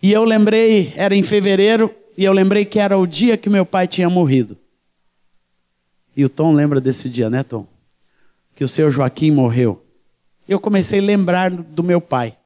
E 0.00 0.12
eu 0.12 0.22
lembrei, 0.22 0.92
era 0.94 1.16
em 1.16 1.24
fevereiro, 1.24 1.92
e 2.16 2.22
eu 2.22 2.32
lembrei 2.32 2.64
que 2.64 2.78
era 2.78 2.96
o 2.96 3.04
dia 3.04 3.36
que 3.36 3.50
meu 3.50 3.66
pai 3.66 3.88
tinha 3.88 4.08
morrido. 4.08 4.56
E 6.16 6.24
o 6.24 6.28
Tom 6.28 6.52
lembra 6.52 6.80
desse 6.80 7.10
dia, 7.10 7.28
né, 7.28 7.42
Tom? 7.42 7.66
Que 8.54 8.62
o 8.62 8.68
seu 8.68 8.92
Joaquim 8.92 9.32
morreu. 9.32 9.84
Eu 10.48 10.60
comecei 10.60 11.00
a 11.00 11.02
lembrar 11.02 11.50
do 11.50 11.82
meu 11.82 12.00
pai. 12.00 12.36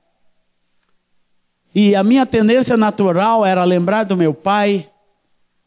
E 1.75 1.95
a 1.95 2.03
minha 2.03 2.25
tendência 2.25 2.77
natural 2.77 3.45
era 3.45 3.63
lembrar 3.65 4.05
do 4.05 4.17
meu 4.17 4.33
pai 4.33 4.89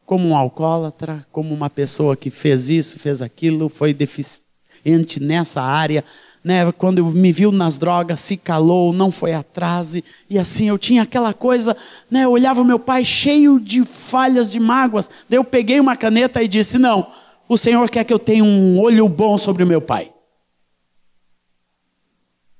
como 0.06 0.28
um 0.28 0.36
alcoólatra, 0.36 1.26
como 1.32 1.54
uma 1.54 1.70
pessoa 1.70 2.18
que 2.18 2.30
fez 2.30 2.70
isso, 2.70 3.00
fez 3.00 3.22
aquilo, 3.22 3.70
foi 3.70 3.94
deficiente 3.94 5.22
nessa 5.22 5.62
área, 5.62 6.04
né, 6.44 6.70
quando 6.72 7.06
me 7.06 7.32
viu 7.32 7.52
nas 7.52 7.78
drogas, 7.78 8.20
se 8.20 8.36
calou, 8.36 8.92
não 8.92 9.12
foi 9.12 9.32
atrás, 9.32 9.96
e, 9.96 10.40
assim 10.40 10.68
eu 10.68 10.78
tinha 10.78 11.04
aquela 11.04 11.34
coisa, 11.34 11.78
né, 12.10 12.26
eu 12.26 12.32
olhava 12.32 12.60
o 12.62 12.66
meu 12.66 12.80
pai 12.80 13.06
cheio 13.06 13.60
de 13.60 13.86
falhas, 13.86 14.52
de 14.52 14.60
mágoas, 14.60 15.10
daí 15.30 15.38
eu 15.38 15.44
peguei 15.44 15.80
uma 15.80 15.96
caneta 15.96 16.44
e 16.44 16.48
disse: 16.48 16.78
Não, 16.78 17.08
o 17.48 17.56
Senhor 17.56 17.90
quer 17.90 18.04
que 18.04 18.14
eu 18.14 18.20
tenha 18.20 18.44
um 18.44 18.82
olho 18.82 19.08
bom 19.08 19.38
sobre 19.38 19.64
o 19.64 19.68
meu 19.68 19.82
pai. 19.82 20.12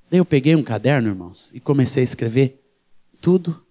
Daí 0.10 0.20
eu 0.20 0.26
peguei 0.26 0.56
um 0.56 0.64
caderno, 0.64 1.10
irmãos, 1.10 1.52
e 1.54 1.60
comecei 1.60 2.02
a 2.02 2.06
escrever 2.06 2.61
tudo 3.22 3.64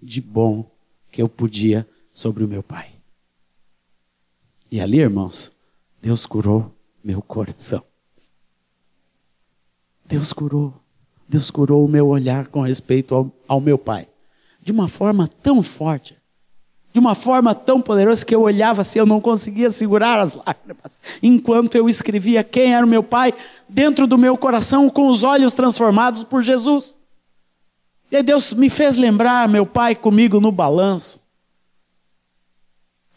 de 0.00 0.20
bom 0.20 0.70
que 1.10 1.22
eu 1.22 1.28
podia 1.28 1.88
sobre 2.12 2.44
o 2.44 2.48
meu 2.48 2.62
pai. 2.62 2.90
E 4.70 4.80
ali, 4.80 5.00
irmãos, 5.00 5.50
Deus 6.00 6.26
curou 6.26 6.72
meu 7.02 7.22
coração. 7.22 7.82
Deus 10.04 10.32
curou. 10.32 10.74
Deus 11.28 11.50
curou 11.50 11.84
o 11.84 11.88
meu 11.88 12.08
olhar 12.08 12.48
com 12.48 12.60
respeito 12.60 13.14
ao, 13.14 13.32
ao 13.48 13.60
meu 13.60 13.78
pai. 13.78 14.06
De 14.60 14.70
uma 14.70 14.86
forma 14.86 15.26
tão 15.26 15.62
forte, 15.62 16.16
de 16.92 16.98
uma 16.98 17.14
forma 17.14 17.54
tão 17.54 17.80
poderosa 17.80 18.24
que 18.24 18.34
eu 18.34 18.42
olhava 18.42 18.82
assim, 18.82 18.98
eu 18.98 19.06
não 19.06 19.20
conseguia 19.20 19.70
segurar 19.70 20.20
as 20.20 20.34
lágrimas, 20.34 21.00
enquanto 21.22 21.74
eu 21.74 21.88
escrevia 21.88 22.44
quem 22.44 22.74
era 22.74 22.84
o 22.84 22.88
meu 22.88 23.02
pai 23.02 23.32
dentro 23.68 24.06
do 24.06 24.18
meu 24.18 24.36
coração, 24.36 24.90
com 24.90 25.08
os 25.08 25.22
olhos 25.22 25.54
transformados 25.54 26.22
por 26.22 26.42
Jesus. 26.42 26.96
E 28.12 28.16
aí 28.16 28.22
Deus 28.22 28.52
me 28.52 28.68
fez 28.68 28.96
lembrar 28.96 29.48
meu 29.48 29.64
pai 29.64 29.94
comigo 29.94 30.38
no 30.38 30.52
balanço, 30.52 31.22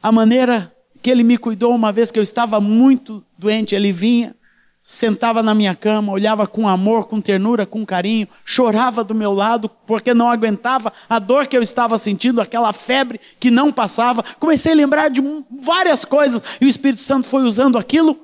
a 0.02 0.10
maneira 0.10 0.74
que 1.02 1.10
ele 1.12 1.22
me 1.22 1.38
cuidou 1.38 1.76
uma 1.76 1.92
vez 1.92 2.12
que 2.12 2.18
eu 2.18 2.24
estava 2.24 2.62
muito 2.62 3.22
doente, 3.38 3.76
ele 3.76 3.92
vinha, 3.92 4.34
sentava 4.82 5.44
na 5.44 5.54
minha 5.54 5.76
cama, 5.76 6.14
olhava 6.14 6.48
com 6.48 6.66
amor, 6.66 7.08
com 7.08 7.20
ternura, 7.20 7.66
com 7.66 7.86
carinho, 7.86 8.26
chorava 8.46 9.04
do 9.04 9.14
meu 9.14 9.34
lado 9.34 9.68
porque 9.68 10.14
não 10.14 10.30
aguentava 10.30 10.94
a 11.10 11.20
dor 11.20 11.46
que 11.48 11.58
eu 11.58 11.62
estava 11.62 11.98
sentindo, 11.98 12.40
aquela 12.40 12.72
febre 12.72 13.20
que 13.38 13.52
não 13.52 13.74
passava. 13.74 14.24
Comecei 14.40 14.72
a 14.72 14.76
lembrar 14.76 15.10
de 15.10 15.22
várias 15.60 16.06
coisas 16.06 16.42
e 16.62 16.66
o 16.66 16.70
Espírito 16.70 17.02
Santo 17.02 17.28
foi 17.28 17.44
usando 17.44 17.78
aquilo 17.78 18.18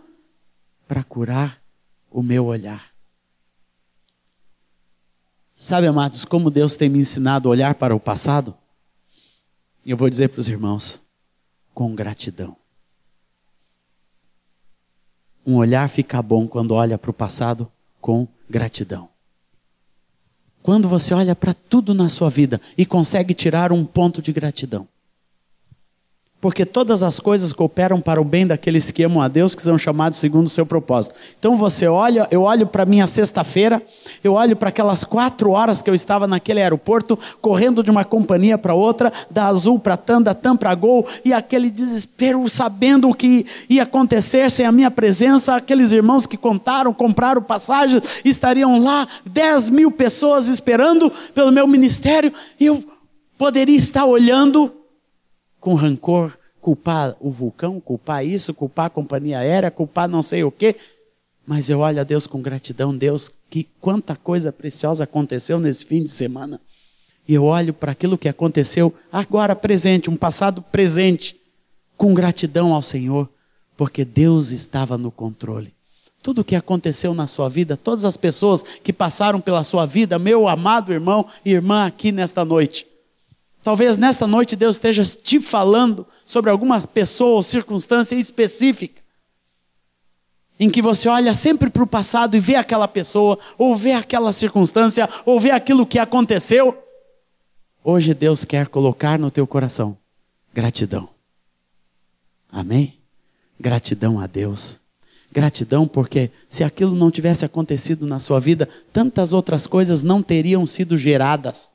para 0.88 1.04
curar 1.04 1.58
o 2.10 2.24
meu 2.24 2.46
olhar. 2.46 2.90
Sabe, 5.62 5.86
amados, 5.86 6.25
como 6.25 6.50
Deus 6.50 6.75
tem 6.75 6.89
me 6.89 6.98
ensinado 6.98 7.48
a 7.48 7.51
olhar 7.51 7.75
para 7.75 7.96
o 7.96 8.00
passado? 8.00 8.56
E 9.86 9.91
eu 9.91 9.96
vou 9.96 10.10
dizer 10.10 10.30
para 10.30 10.39
os 10.39 10.50
irmãos, 10.50 11.00
com 11.72 11.94
gratidão. 11.94 12.58
Um 15.46 15.58
olhar 15.58 15.88
fica 15.88 16.20
bom 16.20 16.48
quando 16.48 16.72
olha 16.72 16.98
para 16.98 17.12
o 17.12 17.13
passado 17.13 17.72
com 18.01 18.27
gratidão. 18.50 19.08
Quando 20.63 20.89
você 20.89 21.13
olha 21.13 21.36
para 21.36 21.53
tudo 21.53 21.94
na 21.94 22.10
sua 22.10 22.32
vida 22.32 22.60
e 22.75 22.84
consegue 22.84 23.36
tirar 23.36 23.72
um 23.72 23.86
ponto 23.86 24.20
de 24.20 24.34
gratidão 24.34 24.88
porque 26.41 26.65
todas 26.65 27.03
as 27.03 27.19
coisas 27.19 27.53
cooperam 27.53 28.01
para 28.01 28.19
o 28.19 28.25
bem 28.25 28.48
daqueles 28.48 28.89
que 28.89 29.03
amam 29.03 29.21
a 29.21 29.27
Deus, 29.27 29.53
que 29.53 29.62
são 29.62 29.77
chamados 29.77 30.17
segundo 30.17 30.48
o 30.48 30.50
seu 30.50 30.65
propósito. 30.65 31.13
Então 31.39 31.55
você 31.55 31.88
olha, 31.88 32.27
eu 32.31 32.41
olho 32.41 32.65
para 32.65 32.83
minha 32.83 33.05
sexta-feira, 33.05 33.79
eu 34.24 34.33
olho 34.33 34.55
para 34.55 34.69
aquelas 34.69 35.03
quatro 35.03 35.51
horas 35.51 35.83
que 35.83 35.89
eu 35.89 35.93
estava 35.93 36.25
naquele 36.25 36.60
aeroporto, 36.60 37.17
correndo 37.39 37.83
de 37.83 37.91
uma 37.91 38.03
companhia 38.03 38.57
para 38.57 38.74
outra, 38.74 39.13
da 39.29 39.45
Azul 39.45 39.77
para 39.77 39.95
TAM, 39.95 40.19
da 40.19 40.33
TAM 40.33 40.57
para 40.57 40.74
Gol, 40.74 41.07
e 41.24 41.31
aquele 41.31 41.69
desespero, 41.69 42.50
sabendo 42.50 43.07
o 43.10 43.13
que 43.13 43.45
ia 43.69 43.83
acontecer 43.83 44.50
sem 44.50 44.65
a 44.65 44.71
minha 44.71 44.89
presença, 44.89 45.55
aqueles 45.55 45.91
irmãos 45.91 46.25
que 46.25 46.38
contaram, 46.38 46.91
compraram 46.91 47.43
passagens, 47.43 48.01
estariam 48.25 48.79
lá, 48.79 49.07
10 49.25 49.69
mil 49.69 49.91
pessoas 49.91 50.48
esperando 50.48 51.12
pelo 51.36 51.51
meu 51.51 51.67
ministério, 51.67 52.33
e 52.60 52.65
eu 52.65 52.83
poderia 53.38 53.77
estar 53.77 54.05
olhando 54.05 54.80
com 55.62 55.75
rancor, 55.75 56.38
culpar 56.60 57.15
o 57.22 57.30
vulcão, 57.30 57.80
culpar 57.80 58.25
isso, 58.25 58.53
culpar 58.53 58.88
a 58.88 58.89
companhia 58.89 59.39
aérea, 59.39 59.72
culpar 59.72 60.10
não 60.10 60.24
sei 60.24 60.44
o 60.44 60.51
quê. 60.51 60.75
Mas 61.46 61.70
eu 61.70 61.80
olho 61.80 62.01
a 62.01 62.03
Deus 62.03 62.27
com 62.27 62.41
gratidão, 62.41 62.98
Deus, 62.98 63.32
que 63.50 63.68
quanta 63.80 64.15
coisa 64.15 64.51
preciosa 64.51 65.03
aconteceu 65.03 65.60
nesse 65.60 65.86
fim 65.86 66.03
de 66.03 66.10
semana. 66.10 66.60
E 67.27 67.34
eu 67.34 67.46
olho 67.46 67.74
para 67.74 67.91
aquilo 67.91 68.18
que 68.18 68.27
aconteceu 68.27 68.94
agora 69.12 69.56
presente, 69.56 70.10
um 70.10 70.18
passado 70.18 70.62
presente, 70.62 71.39
com 71.96 72.13
gratidão 72.13 72.74
ao 72.74 72.82
Senhor, 72.82 73.30
porque 73.77 74.03
Deus 74.03 74.50
estava 74.51 74.98
no 74.98 75.12
controle. 75.12 75.74
Tudo 76.24 76.41
o 76.41 76.44
que 76.44 76.56
aconteceu 76.56 77.13
na 77.13 77.27
sua 77.27 77.50
vida, 77.50 77.77
todas 77.77 78.06
as 78.06 78.18
pessoas 78.18 78.63
que 78.63 78.94
passaram 78.94 79.39
pela 79.39 79.63
sua 79.63 79.86
vida, 79.86 80.20
meu 80.20 80.48
amado 80.48 80.91
irmão 80.91 81.27
e 81.46 81.51
irmã 81.51 81.86
aqui 81.86 82.12
nesta 82.12 82.44
noite, 82.44 82.86
Talvez 83.63 83.96
nesta 83.98 84.25
noite 84.25 84.56
Deus 84.56 84.75
esteja 84.75 85.03
te 85.03 85.39
falando 85.39 86.06
sobre 86.25 86.50
alguma 86.50 86.82
pessoa 86.82 87.36
ou 87.36 87.44
circunstância 87.44 88.15
específica, 88.15 89.01
em 90.60 90.70
que 90.70 90.82
você 90.82 91.08
olha 91.08 91.34
sempre 91.34 91.70
para 91.70 91.84
o 91.84 91.88
passado 91.88 92.36
e 92.36 92.39
vê 92.39 92.56
aquela 92.56 92.88
pessoa, 92.88 93.38
ou 93.58 93.75
vê 93.75 93.94
aquela 93.94 94.34
circunstância, 94.34 95.10
ou 95.25 95.39
vê 95.39 95.51
aquilo 95.51 95.86
que 95.86 96.00
aconteceu. 96.00 96.77
Hoje 97.84 98.13
Deus 98.13 98.46
quer 98.46 98.68
colocar 98.68 99.18
no 99.18 99.32
teu 99.32 99.46
coração 99.48 99.98
gratidão. 100.53 101.10
Amém? 102.51 102.96
Gratidão 103.60 104.20
a 104.20 104.27
Deus. 104.27 104.80
Gratidão 105.32 105.88
porque 105.88 106.30
se 106.50 106.63
aquilo 106.63 106.94
não 106.94 107.10
tivesse 107.10 107.46
acontecido 107.46 108.06
na 108.06 108.20
sua 108.20 108.39
vida, 108.39 108.68
tantas 108.91 109.34
outras 109.34 109.65
coisas 109.65 110.03
não 110.03 110.22
teriam 110.22 110.65
sido 110.65 110.98
geradas. 110.98 111.72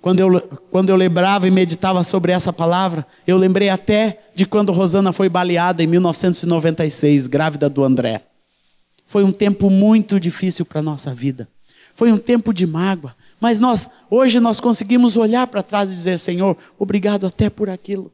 Quando 0.00 0.20
eu, 0.20 0.40
quando 0.70 0.90
eu 0.90 0.96
lembrava 0.96 1.48
e 1.48 1.50
meditava 1.50 2.04
sobre 2.04 2.32
essa 2.32 2.52
palavra, 2.52 3.06
eu 3.26 3.36
lembrei 3.36 3.68
até 3.68 4.20
de 4.34 4.46
quando 4.46 4.72
Rosana 4.72 5.12
foi 5.12 5.28
baleada 5.28 5.82
em 5.82 5.86
1996, 5.86 7.26
grávida 7.26 7.68
do 7.68 7.82
André. 7.82 8.22
Foi 9.06 9.24
um 9.24 9.32
tempo 9.32 9.70
muito 9.70 10.20
difícil 10.20 10.64
para 10.64 10.80
a 10.80 10.82
nossa 10.82 11.14
vida. 11.14 11.48
Foi 11.94 12.12
um 12.12 12.18
tempo 12.18 12.52
de 12.52 12.66
mágoa. 12.66 13.16
Mas 13.40 13.58
nós, 13.58 13.90
hoje 14.10 14.38
nós 14.38 14.60
conseguimos 14.60 15.16
olhar 15.16 15.46
para 15.46 15.62
trás 15.62 15.90
e 15.90 15.94
dizer, 15.94 16.18
Senhor, 16.18 16.56
obrigado 16.78 17.26
até 17.26 17.50
por 17.50 17.68
aquilo 17.68 18.12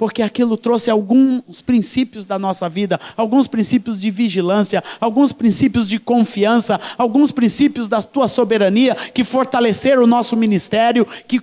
porque 0.00 0.22
aquilo 0.22 0.56
trouxe 0.56 0.90
alguns 0.90 1.60
princípios 1.60 2.24
da 2.24 2.38
nossa 2.38 2.70
vida, 2.70 2.98
alguns 3.18 3.46
princípios 3.46 4.00
de 4.00 4.10
vigilância, 4.10 4.82
alguns 4.98 5.30
princípios 5.30 5.86
de 5.86 5.98
confiança, 5.98 6.80
alguns 6.96 7.30
princípios 7.30 7.86
da 7.86 8.00
tua 8.00 8.26
soberania 8.26 8.94
que 8.94 9.22
fortaleceram 9.22 10.04
o 10.04 10.06
nosso 10.06 10.38
ministério, 10.38 11.06
que, 11.28 11.38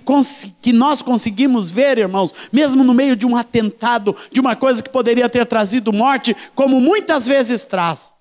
que 0.60 0.72
nós 0.72 1.02
conseguimos 1.02 1.70
ver, 1.70 1.98
irmãos, 1.98 2.34
mesmo 2.52 2.82
no 2.82 2.92
meio 2.92 3.14
de 3.14 3.24
um 3.24 3.36
atentado, 3.36 4.16
de 4.32 4.40
uma 4.40 4.56
coisa 4.56 4.82
que 4.82 4.90
poderia 4.90 5.28
ter 5.28 5.46
trazido 5.46 5.92
morte, 5.92 6.36
como 6.52 6.80
muitas 6.80 7.28
vezes 7.28 7.62
traz. 7.62 8.12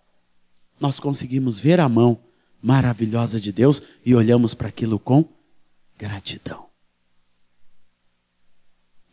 Nós 0.79 0.99
conseguimos 0.99 1.57
ver 1.57 1.79
a 1.79 1.89
mão 1.89 2.15
maravilhosa 2.61 3.41
de 3.41 3.51
Deus 3.51 3.81
e 4.05 4.13
olhamos 4.13 4.53
para 4.53 4.67
aquilo 4.67 4.99
com 4.99 5.25
gratidão. 5.97 6.66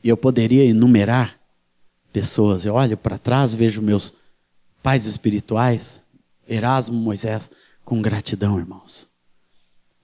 E 0.05 0.09
eu 0.11 0.19
poderia 0.19 0.63
enumerar 0.67 1.41
pessoas. 2.13 2.67
Eu 2.67 2.75
olho 2.75 2.95
para 2.95 3.17
trás, 3.17 3.55
vejo 3.55 3.81
meus 3.81 4.15
pais 4.83 5.07
espirituais, 5.07 6.05
Erasmo, 6.47 6.95
Moisés, 6.95 7.51
com 7.87 8.03
gratidão, 8.03 8.59
irmãos. 8.59 9.09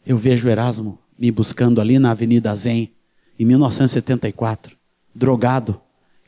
Eu 0.07 0.16
vejo 0.16 0.49
Erasmo 0.49 0.99
me 1.19 1.30
buscando 1.30 1.83
ali 1.83 1.99
na 1.99 2.12
Avenida 2.12 2.54
Zen, 2.57 2.90
em 3.38 3.45
1974, 3.45 4.75
drogado. 5.14 5.78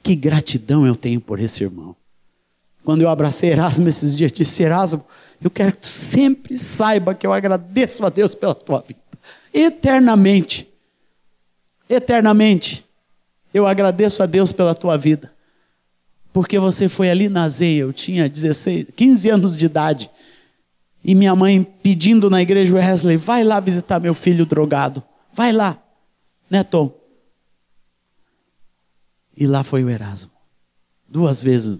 Que 0.02 0.14
gratidão 0.14 0.86
eu 0.86 0.94
tenho 0.94 1.20
por 1.20 1.40
esse 1.40 1.64
irmão. 1.64 1.96
Quando 2.84 3.00
eu 3.00 3.08
abracei 3.08 3.50
Erasmo 3.50 3.88
esses 3.88 4.14
dias, 4.14 4.32
disse: 4.32 4.62
Erasmo, 4.62 5.02
eu 5.42 5.50
quero 5.50 5.72
que 5.72 5.78
tu 5.78 5.86
sempre 5.86 6.58
saiba 6.58 7.14
que 7.14 7.26
eu 7.26 7.32
agradeço 7.32 8.04
a 8.04 8.10
Deus 8.10 8.34
pela 8.34 8.54
tua 8.54 8.80
vida. 8.80 9.00
Eternamente. 9.54 10.68
Eternamente. 11.88 12.84
Eu 13.52 13.66
agradeço 13.66 14.22
a 14.22 14.26
Deus 14.26 14.52
pela 14.52 14.74
tua 14.74 14.96
vida. 14.96 15.32
Porque 16.32 16.58
você 16.58 16.88
foi 16.88 17.10
ali 17.10 17.28
na 17.28 17.48
Zeia, 17.48 17.82
eu 17.82 17.92
tinha 17.92 18.28
16, 18.28 18.86
15 18.96 19.30
anos 19.30 19.56
de 19.56 19.66
idade. 19.66 20.10
E 21.04 21.14
minha 21.14 21.34
mãe 21.36 21.62
pedindo 21.82 22.30
na 22.30 22.40
igreja 22.40 22.74
Wesley, 22.74 23.16
vai 23.16 23.44
lá 23.44 23.60
visitar 23.60 24.00
meu 24.00 24.14
filho 24.14 24.46
drogado. 24.46 25.02
Vai 25.34 25.52
lá. 25.52 25.82
Né, 26.48 26.62
Tom? 26.62 26.94
E 29.36 29.46
lá 29.46 29.62
foi 29.62 29.84
o 29.84 29.90
Erasmo. 29.90 30.30
Duas 31.08 31.42
vezes 31.42 31.78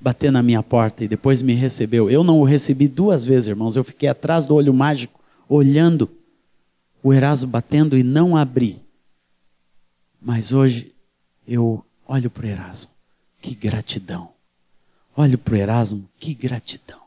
bater 0.00 0.32
na 0.32 0.42
minha 0.42 0.62
porta 0.62 1.04
e 1.04 1.08
depois 1.08 1.42
me 1.42 1.54
recebeu. 1.54 2.10
Eu 2.10 2.24
não 2.24 2.40
o 2.40 2.44
recebi 2.44 2.88
duas 2.88 3.24
vezes, 3.24 3.48
irmãos. 3.48 3.76
Eu 3.76 3.84
fiquei 3.84 4.08
atrás 4.08 4.46
do 4.46 4.54
olho 4.54 4.74
mágico, 4.74 5.20
olhando 5.48 6.10
o 7.02 7.12
Erasmo 7.12 7.50
batendo 7.50 7.96
e 7.96 8.02
não 8.02 8.36
abri. 8.36 8.81
Mas 10.24 10.52
hoje 10.52 10.92
eu 11.46 11.84
olho 12.06 12.30
para 12.30 12.46
o 12.46 12.48
Erasmo, 12.48 12.90
que 13.40 13.54
gratidão. 13.54 14.28
Olho 15.16 15.36
para 15.36 15.54
o 15.54 15.56
Erasmo, 15.56 16.08
que 16.18 16.32
gratidão. 16.32 17.00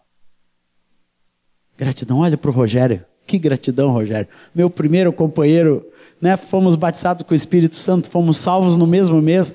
Gratidão. 1.78 2.20
Olha 2.20 2.38
para 2.38 2.50
o 2.52 2.54
Rogério. 2.54 3.04
Que 3.28 3.40
gratidão, 3.40 3.90
Rogério. 3.90 4.28
Meu 4.54 4.70
primeiro 4.70 5.12
companheiro, 5.12 5.84
né? 6.22 6.38
Fomos 6.38 6.76
batizados 6.76 7.24
com 7.24 7.34
o 7.34 7.36
Espírito 7.36 7.76
Santo, 7.76 8.10
fomos 8.10 8.38
salvos 8.38 8.78
no 8.78 8.86
mesmo 8.86 9.20
mês. 9.20 9.54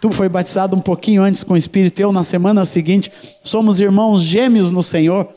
Tu 0.00 0.10
foi 0.10 0.28
batizado 0.28 0.74
um 0.74 0.80
pouquinho 0.80 1.22
antes 1.22 1.44
com 1.44 1.54
o 1.54 1.56
Espírito, 1.56 2.00
eu 2.00 2.10
na 2.10 2.24
semana 2.24 2.64
seguinte. 2.64 3.12
Somos 3.44 3.80
irmãos 3.80 4.22
gêmeos 4.22 4.72
no 4.72 4.82
Senhor. 4.82 5.32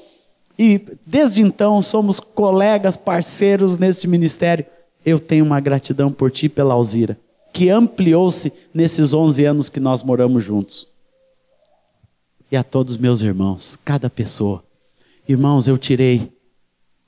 E 0.58 0.82
desde 1.06 1.42
então 1.42 1.82
somos 1.82 2.20
colegas, 2.20 2.98
parceiros 2.98 3.78
neste 3.78 4.08
ministério. 4.08 4.66
Eu 5.06 5.20
tenho 5.20 5.46
uma 5.46 5.60
gratidão 5.60 6.12
por 6.12 6.32
ti 6.32 6.50
pela 6.50 6.74
Alzira, 6.74 7.18
que 7.52 7.70
ampliou-se 7.70 8.52
nesses 8.74 9.14
11 9.14 9.46
anos 9.46 9.70
que 9.70 9.80
nós 9.80 10.04
moramos 10.04 10.44
juntos. 10.44 10.88
E 12.52 12.58
a 12.58 12.64
todos 12.64 12.98
meus 12.98 13.22
irmãos, 13.22 13.78
cada 13.84 14.10
pessoa. 14.10 14.64
Irmãos, 15.28 15.68
eu 15.68 15.78
tirei 15.78 16.32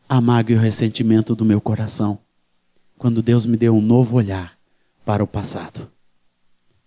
a 0.08 0.22
mágoa 0.22 0.54
e 0.54 0.58
o 0.58 0.62
ressentimento 0.62 1.36
do 1.36 1.46
meu 1.46 1.60
coração 1.60 2.20
quando 2.98 3.22
Deus 3.22 3.46
me 3.46 3.58
deu 3.58 3.76
um 3.76 3.82
novo 3.82 4.16
olhar 4.16 4.58
para 5.04 5.24
o 5.24 5.28
passado 5.28 5.90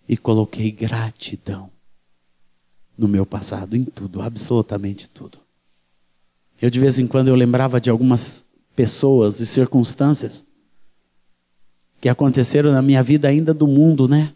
e 0.09 0.17
coloquei 0.17 0.71
gratidão 0.71 1.71
no 2.97 3.07
meu 3.07 3.27
passado, 3.27 3.77
em 3.77 3.85
tudo, 3.85 4.23
absolutamente 4.23 5.11
tudo. 5.11 5.39
Eu 6.61 6.71
de 6.71 6.81
vez 6.81 6.99
em 6.99 7.07
quando 7.07 7.29
eu 7.29 7.35
lembrava 7.35 7.79
de 7.79 7.91
algumas 7.91 8.47
pessoas 8.75 9.41
e 9.41 9.47
circunstâncias 9.47 10.47
que 12.01 12.09
aconteceram 12.09 12.73
na 12.73 12.83
minha 12.83 13.03
vida 13.03 13.29
ainda 13.29 13.53
do 13.53 13.67
mundo, 13.67 14.09
né? 14.09 14.33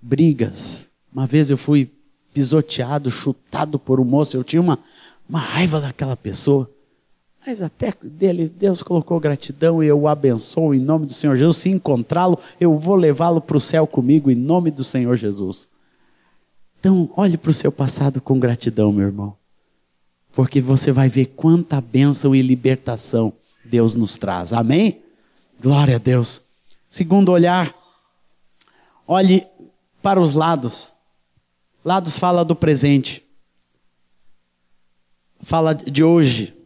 Brigas. 0.00 0.90
Uma 1.12 1.26
vez 1.26 1.50
eu 1.50 1.56
fui 1.56 1.90
pisoteado, 2.32 3.10
chutado 3.10 3.78
por 3.78 3.98
um 3.98 4.04
moço, 4.04 4.36
eu 4.36 4.44
tinha 4.44 4.60
uma, 4.60 4.78
uma 5.28 5.38
raiva 5.38 5.80
daquela 5.80 6.16
pessoa. 6.16 6.70
Mas 7.46 7.62
até 7.62 7.94
dele, 8.02 8.48
Deus 8.48 8.82
colocou 8.82 9.20
gratidão 9.20 9.82
e 9.82 9.86
eu 9.86 10.00
o 10.00 10.08
abençoo 10.08 10.74
em 10.74 10.80
nome 10.80 11.06
do 11.06 11.14
Senhor 11.14 11.36
Jesus. 11.36 11.58
Se 11.58 11.70
encontrá-lo, 11.70 12.38
eu 12.60 12.76
vou 12.76 12.96
levá-lo 12.96 13.40
para 13.40 13.56
o 13.56 13.60
céu 13.60 13.86
comigo 13.86 14.30
em 14.30 14.34
nome 14.34 14.70
do 14.70 14.82
Senhor 14.82 15.16
Jesus. 15.16 15.70
Então, 16.80 17.08
olhe 17.16 17.36
para 17.36 17.50
o 17.50 17.54
seu 17.54 17.70
passado 17.70 18.20
com 18.20 18.38
gratidão, 18.38 18.92
meu 18.92 19.06
irmão. 19.06 19.36
Porque 20.32 20.60
você 20.60 20.92
vai 20.92 21.08
ver 21.08 21.26
quanta 21.36 21.80
bênção 21.80 22.34
e 22.34 22.42
libertação 22.42 23.32
Deus 23.64 23.94
nos 23.94 24.16
traz. 24.16 24.52
Amém? 24.52 25.00
Glória 25.60 25.96
a 25.96 25.98
Deus. 25.98 26.45
Segundo 26.96 27.30
olhar, 27.30 27.76
olhe 29.06 29.46
para 30.00 30.18
os 30.18 30.34
lados. 30.34 30.94
Lados 31.84 32.18
fala 32.18 32.42
do 32.42 32.56
presente. 32.56 33.22
Fala 35.40 35.74
de 35.74 36.02
hoje 36.02 36.56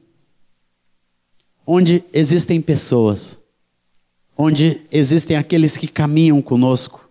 onde 1.67 2.05
existem 2.13 2.63
pessoas, 2.63 3.41
onde 4.39 4.87
existem 4.93 5.37
aqueles 5.37 5.77
que 5.77 5.89
caminham 5.89 6.41
conosco. 6.41 7.11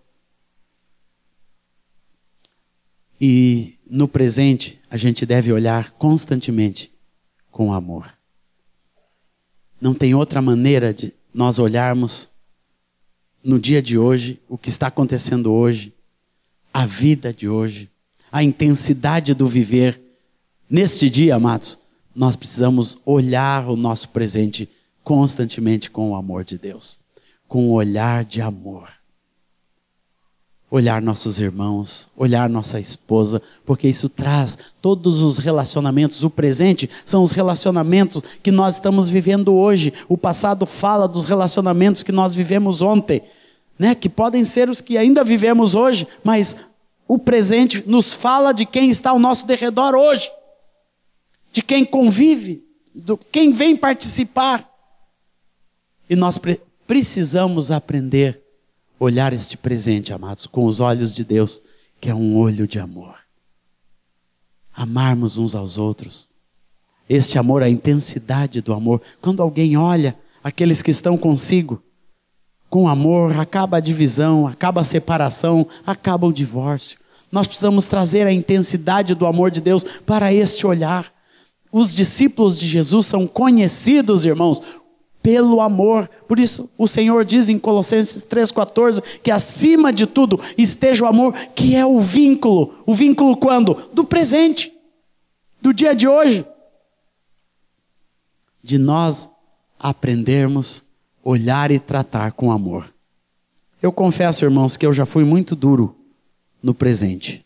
E 3.20 3.78
no 3.90 4.08
presente, 4.08 4.80
a 4.90 4.96
gente 4.96 5.26
deve 5.26 5.52
olhar 5.52 5.92
constantemente 5.92 6.90
com 7.52 7.74
amor. 7.74 8.18
Não 9.82 9.94
tem 9.94 10.16
outra 10.16 10.42
maneira 10.42 10.94
de 10.94 11.14
nós 11.34 11.60
olharmos 11.60 12.30
no 13.44 13.60
dia 13.60 13.82
de 13.82 13.98
hoje, 13.98 14.40
o 14.48 14.58
que 14.58 14.70
está 14.70 14.88
acontecendo 14.88 15.52
hoje, 15.52 15.94
a 16.74 16.86
vida 16.86 17.34
de 17.34 17.48
hoje, 17.48 17.90
a 18.32 18.44
intensidade 18.44 19.34
do 19.34 19.48
viver 19.48 20.00
neste 20.70 21.10
dia, 21.10 21.36
amados, 21.36 21.80
nós 22.16 22.36
precisamos 22.36 22.98
olhar 23.06 23.68
o 23.68 23.76
nosso 23.76 24.10
presente 24.10 24.70
constantemente 25.04 25.90
com 25.90 26.12
o 26.12 26.16
amor 26.16 26.44
de 26.44 26.58
Deus, 26.58 27.00
com 27.48 27.70
o 27.70 27.72
olhar 27.72 28.24
de 28.24 28.42
amor. 28.42 28.90
Olhar 30.72 31.02
nossos 31.02 31.40
irmãos, 31.40 32.08
olhar 32.16 32.48
nossa 32.48 32.80
esposa, 32.80 33.42
porque 33.66 33.88
isso 33.88 34.08
traz 34.08 34.56
todos 34.80 35.24
os 35.24 35.40
relacionamentos. 35.40 36.24
O 36.24 36.30
presente 36.30 36.88
são 37.04 37.24
os 37.24 37.32
relacionamentos 37.32 38.22
que 38.44 38.52
nós 38.52 38.76
estamos 38.76 39.10
vivendo 39.10 39.52
hoje. 39.52 39.92
O 40.08 40.16
passado 40.16 40.68
fala 40.68 41.08
dos 41.08 41.26
relacionamentos 41.26 42.04
que 42.04 42.12
nós 42.12 42.36
vivemos 42.36 42.84
ontem, 42.84 43.24
né? 43.80 43.96
Que 43.96 44.10
podem 44.10 44.44
ser 44.44 44.70
os 44.70 44.82
que 44.82 44.98
ainda 44.98 45.24
vivemos 45.24 45.74
hoje, 45.74 46.08
mas 46.24 46.58
o 47.08 47.18
presente 47.18 47.84
nos 47.88 48.14
fala 48.14 48.52
de 48.52 48.66
quem 48.66 48.90
está 48.90 49.12
ao 49.12 49.20
nosso 49.20 49.48
derredor 49.48 49.96
hoje 49.96 50.30
de 51.52 51.62
quem 51.62 51.84
convive, 51.84 52.64
de 52.94 53.18
quem 53.32 53.52
vem 53.52 53.76
participar. 53.76 54.68
E 56.10 56.16
nós 56.16 56.38
pre 56.38 56.60
precisamos 56.88 57.70
aprender 57.70 58.42
a 59.00 59.04
olhar 59.04 59.32
este 59.32 59.56
presente, 59.56 60.12
amados, 60.12 60.48
com 60.48 60.66
os 60.66 60.80
olhos 60.80 61.14
de 61.14 61.24
Deus, 61.24 61.62
que 62.02 62.10
é 62.10 62.16
um 62.16 62.36
olho 62.36 62.68
de 62.68 62.80
amor. 62.80 63.16
Amarmos 64.74 65.38
uns 65.38 65.54
aos 65.54 65.78
outros. 65.78 66.28
Este 67.08 67.38
amor, 67.38 67.62
a 67.62 67.70
intensidade 67.70 68.60
do 68.60 68.74
amor. 68.74 69.04
Quando 69.22 69.44
alguém 69.44 69.78
olha 69.78 70.18
aqueles 70.44 70.82
que 70.82 70.90
estão 70.90 71.16
consigo, 71.16 71.84
com 72.70 72.88
amor, 72.88 73.38
acaba 73.40 73.78
a 73.78 73.82
divisão, 73.82 74.48
acaba 74.48 74.82
a 74.82 74.86
separação, 74.86 75.68
acaba 75.86 76.28
o 76.28 76.34
divórcio. 76.34 77.00
Nós 77.32 77.48
precisamos 77.48 77.88
trazer 77.88 78.26
a 78.28 78.34
intensidade 78.34 79.14
do 79.16 79.26
amor 79.26 79.52
de 79.52 79.62
Deus 79.62 79.84
para 79.84 80.34
este 80.34 80.66
olhar. 80.66 81.12
Os 81.72 81.96
discípulos 81.96 82.58
de 82.58 82.68
Jesus 82.68 83.06
são 83.06 83.28
conhecidos, 83.28 84.26
irmãos, 84.26 84.62
pelo 85.22 85.62
amor. 85.62 86.10
Por 86.28 86.40
isso, 86.40 86.70
o 86.78 86.88
Senhor 86.88 87.24
diz 87.24 87.50
em 87.50 87.60
Colossenses 87.60 88.24
3,14 88.24 89.04
que 89.22 89.30
acima 89.30 89.94
de 89.94 90.06
tudo 90.06 90.40
esteja 90.58 91.06
o 91.06 91.08
amor, 91.08 91.34
que 91.56 91.76
é 91.76 91.86
o 91.86 92.00
vínculo. 92.00 92.74
O 92.86 92.94
vínculo 92.94 93.38
quando? 93.38 93.76
Do 93.94 94.04
presente, 94.04 94.74
do 95.62 95.74
dia 95.74 95.94
de 95.94 96.08
hoje. 96.08 96.46
De 98.64 98.78
nós 98.78 99.30
aprendermos 99.78 100.89
olhar 101.30 101.72
e 101.72 101.80
tratar 101.80 102.32
com 102.32 102.52
amor. 102.52 102.94
Eu 103.82 103.92
confesso, 103.92 104.46
irmãos, 104.46 104.78
que 104.78 104.86
eu 104.86 104.94
já 104.94 105.06
fui 105.06 105.24
muito 105.24 105.56
duro 105.56 105.96
no 106.62 106.74
presente. 106.74 107.46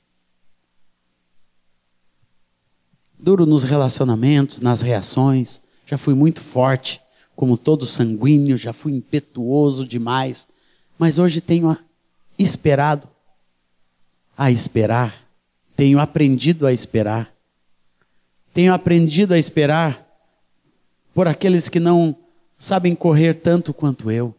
duro 3.24 3.46
nos 3.46 3.64
relacionamentos, 3.64 4.60
nas 4.60 4.82
reações, 4.82 5.62
já 5.86 5.98
fui 5.98 6.14
muito 6.14 6.42
forte, 6.42 7.00
como 7.34 7.58
todo 7.58 7.86
sanguíneo, 7.86 8.58
já 8.58 8.74
fui 8.74 8.92
impetuoso 8.92 9.88
demais, 9.88 10.46
mas 11.00 11.18
hoje 11.18 11.40
tenho 11.40 11.78
esperado 12.38 13.08
a 14.38 14.52
esperar, 14.52 15.26
tenho 15.74 16.02
aprendido 16.02 16.68
a 16.68 16.74
esperar, 16.74 17.34
tenho 18.54 18.74
aprendido 18.74 19.34
a 19.34 19.38
esperar 19.38 20.06
por 21.14 21.26
aqueles 21.26 21.70
que 21.70 21.80
não 21.80 22.14
sabem 22.64 22.96
correr 22.96 23.36
tanto 23.36 23.74
quanto 23.74 24.12
eu, 24.12 24.34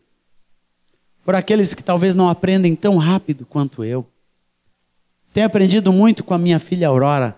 por 1.24 1.34
aqueles 1.34 1.74
que 1.74 1.82
talvez 1.82 2.14
não 2.14 2.28
aprendem 2.28 2.74
tão 2.74 2.96
rápido 2.96 3.44
quanto 3.46 3.84
eu. 3.84 4.06
Tenho 5.32 5.46
aprendido 5.46 5.92
muito 5.92 6.22
com 6.22 6.34
a 6.34 6.38
minha 6.38 6.58
filha 6.58 6.88
Aurora 6.88 7.37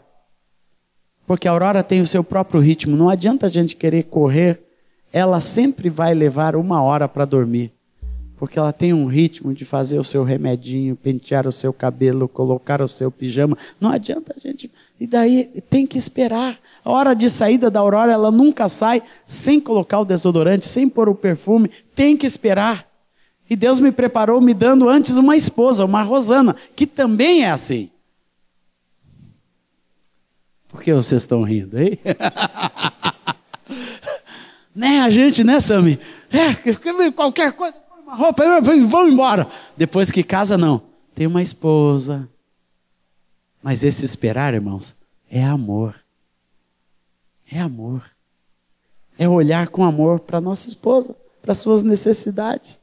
porque 1.27 1.49
a 1.49 1.51
Aurora 1.51 1.83
tem 1.83 2.01
o 2.01 2.07
seu 2.07 2.23
próprio 2.23 2.61
ritmo. 2.61 2.97
Não 2.97 3.11
adianta 3.11 3.47
a 3.47 3.51
gente 3.51 3.75
querer 3.75 4.05
correr. 4.05 4.61
Ela 5.13 5.41
sempre 5.41 5.91
vai 5.91 6.15
levar 6.15 6.55
uma 6.55 6.81
hora 6.83 7.09
para 7.09 7.25
dormir. 7.25 7.73
Porque 8.37 8.59
ela 8.59 8.73
tem 8.73 8.93
um 8.93 9.07
ritmo 9.07 9.53
de 9.53 9.65
fazer 9.65 9.99
o 9.99 10.05
seu 10.05 10.23
remedinho, 10.23 10.95
pentear 10.95 11.47
o 11.47 11.53
seu 11.53 11.73
cabelo, 11.73 12.29
colocar 12.29 12.81
o 12.81 12.87
seu 12.87 13.11
pijama. 13.11 13.59
Não 13.81 13.91
adianta 13.91 14.35
a 14.37 14.41
gente. 14.41 14.71
E 14.99 15.07
daí 15.07 15.63
tem 15.69 15.87
que 15.87 15.99
esperar. 15.99 16.59
A 16.85 16.91
hora 16.91 17.15
de 17.15 17.29
saída 17.29 17.71
da 17.71 17.81
Aurora, 17.81 18.13
ela 18.13 18.31
nunca 18.31 18.69
sai 18.69 19.03
sem 19.27 19.61
colocar 19.61 20.01
o 20.01 20.05
desodorante, 20.05 20.67
sem 20.67 20.89
pôr 20.89 21.09
o 21.09 21.15
perfume. 21.15 21.71
Tem 21.95 22.17
que 22.17 22.27
esperar. 22.27 22.87
E 23.49 23.55
Deus 23.55 23.79
me 23.79 23.93
preparou 23.93 24.41
me 24.41 24.55
dando 24.55 24.89
antes 24.89 25.17
uma 25.17 25.37
esposa, 25.37 25.85
uma 25.85 26.03
Rosana, 26.03 26.57
que 26.75 26.87
também 26.87 27.45
é 27.45 27.51
assim. 27.51 27.91
Por 30.69 30.83
que 30.83 30.93
vocês 30.93 31.23
estão 31.23 31.43
rindo, 31.43 31.79
hein? 31.79 31.99
né, 34.75 35.01
a 35.01 35.11
gente, 35.11 35.45
né, 35.45 35.61
Sami? 35.61 35.99
É, 36.31 36.55
qualquer 37.13 37.53
coisa, 37.53 37.77
uma 38.03 38.17
roupa, 38.17 38.61
vão 38.61 39.09
embora. 39.09 39.47
Depois 39.77 40.11
que 40.11 40.23
casa, 40.23 40.59
não. 40.59 40.83
Tem 41.15 41.27
uma 41.27 41.43
esposa. 41.43 42.29
Mas 43.67 43.83
esse 43.83 44.05
esperar, 44.05 44.55
irmãos, 44.55 44.95
é 45.29 45.43
amor. 45.43 45.97
É 47.51 47.59
amor. 47.59 48.01
É 49.19 49.29
olhar 49.29 49.67
com 49.67 49.83
amor 49.83 50.21
para 50.21 50.41
nossa 50.41 50.69
esposa, 50.69 51.17
para 51.43 51.53
suas 51.53 51.83
necessidades, 51.83 52.81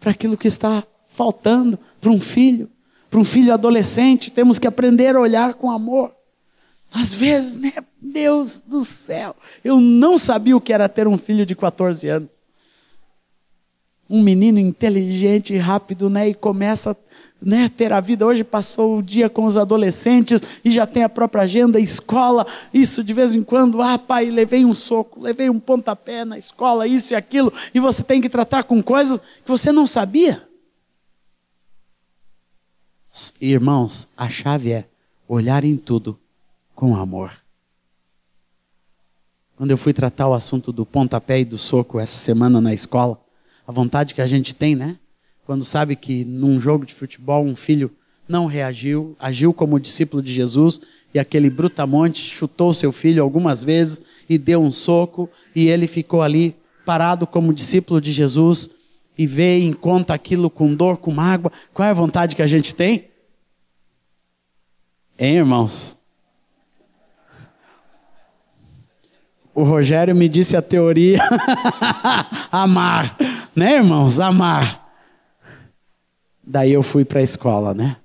para 0.00 0.12
aquilo 0.12 0.38
que 0.38 0.48
está 0.48 0.82
faltando, 1.06 1.78
para 2.00 2.10
um 2.10 2.18
filho, 2.18 2.70
para 3.10 3.20
um 3.20 3.24
filho 3.24 3.52
adolescente. 3.52 4.32
Temos 4.32 4.58
que 4.58 4.66
aprender 4.66 5.14
a 5.14 5.20
olhar 5.20 5.52
com 5.52 5.70
amor. 5.70 6.10
Às 6.90 7.12
vezes, 7.12 7.54
né? 7.56 7.74
Deus 8.00 8.60
do 8.60 8.82
céu, 8.82 9.36
eu 9.62 9.78
não 9.78 10.16
sabia 10.16 10.56
o 10.56 10.60
que 10.60 10.72
era 10.72 10.88
ter 10.88 11.06
um 11.06 11.18
filho 11.18 11.44
de 11.44 11.54
14 11.54 12.08
anos. 12.08 12.39
Um 14.10 14.22
menino 14.22 14.58
inteligente, 14.58 15.56
rápido, 15.56 16.10
né? 16.10 16.28
E 16.28 16.34
começa 16.34 16.96
né, 17.40 17.68
ter 17.68 17.92
a 17.92 18.00
vida. 18.00 18.26
Hoje 18.26 18.44
passou 18.44 18.98
o 18.98 19.02
dia 19.02 19.30
com 19.30 19.44
os 19.44 19.56
adolescentes 19.56 20.42
e 20.64 20.70
já 20.70 20.86
tem 20.86 21.02
a 21.02 21.08
própria 21.08 21.42
agenda, 21.44 21.80
escola, 21.80 22.46
isso 22.74 23.02
de 23.02 23.14
vez 23.14 23.34
em 23.34 23.42
quando. 23.42 23.80
Ah, 23.80 23.98
pai, 23.98 24.30
levei 24.30 24.64
um 24.64 24.74
soco, 24.74 25.20
levei 25.20 25.48
um 25.48 25.60
pontapé 25.60 26.24
na 26.24 26.36
escola, 26.36 26.86
isso 26.86 27.14
e 27.14 27.16
aquilo. 27.16 27.52
E 27.72 27.80
você 27.80 28.02
tem 28.02 28.20
que 28.20 28.28
tratar 28.28 28.64
com 28.64 28.82
coisas 28.82 29.18
que 29.18 29.48
você 29.48 29.72
não 29.72 29.86
sabia. 29.86 30.46
Irmãos, 33.40 34.08
a 34.16 34.28
chave 34.28 34.72
é 34.72 34.86
olhar 35.26 35.64
em 35.64 35.76
tudo 35.76 36.18
com 36.74 36.96
amor. 36.96 37.32
Quando 39.56 39.72
eu 39.72 39.76
fui 39.76 39.92
tratar 39.92 40.26
o 40.28 40.32
assunto 40.32 40.72
do 40.72 40.86
pontapé 40.86 41.40
e 41.40 41.44
do 41.44 41.58
soco 41.58 42.00
essa 42.00 42.16
semana 42.16 42.60
na 42.60 42.72
escola, 42.72 43.20
a 43.70 43.72
vontade 43.72 44.16
que 44.16 44.20
a 44.20 44.26
gente 44.26 44.52
tem, 44.52 44.74
né? 44.74 44.96
Quando 45.46 45.64
sabe 45.64 45.94
que 45.94 46.24
num 46.24 46.58
jogo 46.58 46.84
de 46.84 46.92
futebol 46.92 47.44
um 47.44 47.54
filho 47.54 47.88
não 48.28 48.46
reagiu, 48.46 49.14
agiu 49.16 49.54
como 49.54 49.78
discípulo 49.78 50.20
de 50.20 50.32
Jesus 50.32 50.80
e 51.14 51.20
aquele 51.20 51.48
brutamonte 51.48 52.20
chutou 52.20 52.72
seu 52.74 52.90
filho 52.90 53.22
algumas 53.22 53.62
vezes 53.62 54.02
e 54.28 54.36
deu 54.36 54.60
um 54.60 54.72
soco 54.72 55.30
e 55.54 55.68
ele 55.68 55.86
ficou 55.86 56.20
ali 56.20 56.56
parado 56.84 57.28
como 57.28 57.54
discípulo 57.54 58.00
de 58.00 58.10
Jesus 58.10 58.70
e 59.16 59.24
vê 59.24 59.60
e 59.60 59.72
conta 59.72 60.14
aquilo 60.14 60.50
com 60.50 60.74
dor, 60.74 60.96
com 60.96 61.12
mágoa. 61.12 61.52
Qual 61.72 61.86
é 61.86 61.92
a 61.92 61.94
vontade 61.94 62.34
que 62.34 62.42
a 62.42 62.48
gente 62.48 62.74
tem? 62.74 63.04
Hein, 65.16 65.36
irmãos? 65.36 65.96
O 69.54 69.62
Rogério 69.62 70.14
me 70.14 70.28
disse 70.28 70.56
a 70.56 70.62
teoria 70.62 71.18
amar, 72.50 73.16
né, 73.54 73.76
irmãos? 73.76 74.20
Amar. 74.20 74.88
Daí 76.42 76.72
eu 76.72 76.82
fui 76.82 77.04
para 77.04 77.20
a 77.20 77.22
escola, 77.22 77.74
né? 77.74 77.96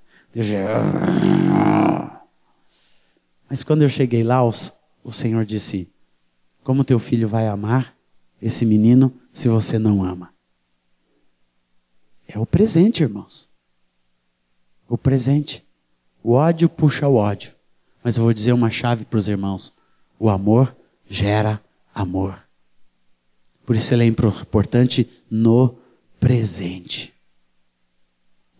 Mas 3.48 3.62
quando 3.62 3.82
eu 3.82 3.88
cheguei 3.88 4.22
lá, 4.22 4.42
o 4.44 5.12
Senhor 5.12 5.44
disse: 5.44 5.88
Como 6.62 6.84
teu 6.84 6.98
filho 6.98 7.28
vai 7.28 7.46
amar 7.46 7.94
esse 8.42 8.66
menino 8.66 9.12
se 9.32 9.48
você 9.48 9.78
não 9.78 10.04
ama? 10.04 10.30
É 12.28 12.38
o 12.38 12.44
presente, 12.44 13.02
irmãos. 13.02 13.48
O 14.88 14.98
presente. 14.98 15.64
O 16.22 16.32
ódio 16.32 16.68
puxa 16.68 17.06
o 17.06 17.14
ódio. 17.14 17.54
Mas 18.02 18.16
eu 18.16 18.24
vou 18.24 18.32
dizer 18.32 18.52
uma 18.52 18.70
chave 18.70 19.04
para 19.04 19.18
os 19.18 19.28
irmãos: 19.28 19.72
o 20.18 20.28
amor 20.28 20.76
gera 21.08 21.60
amor. 21.94 22.42
Por 23.64 23.74
isso 23.74 23.92
ele 23.92 24.04
é 24.04 24.06
importante 24.06 25.08
no 25.30 25.74
presente. 26.20 27.12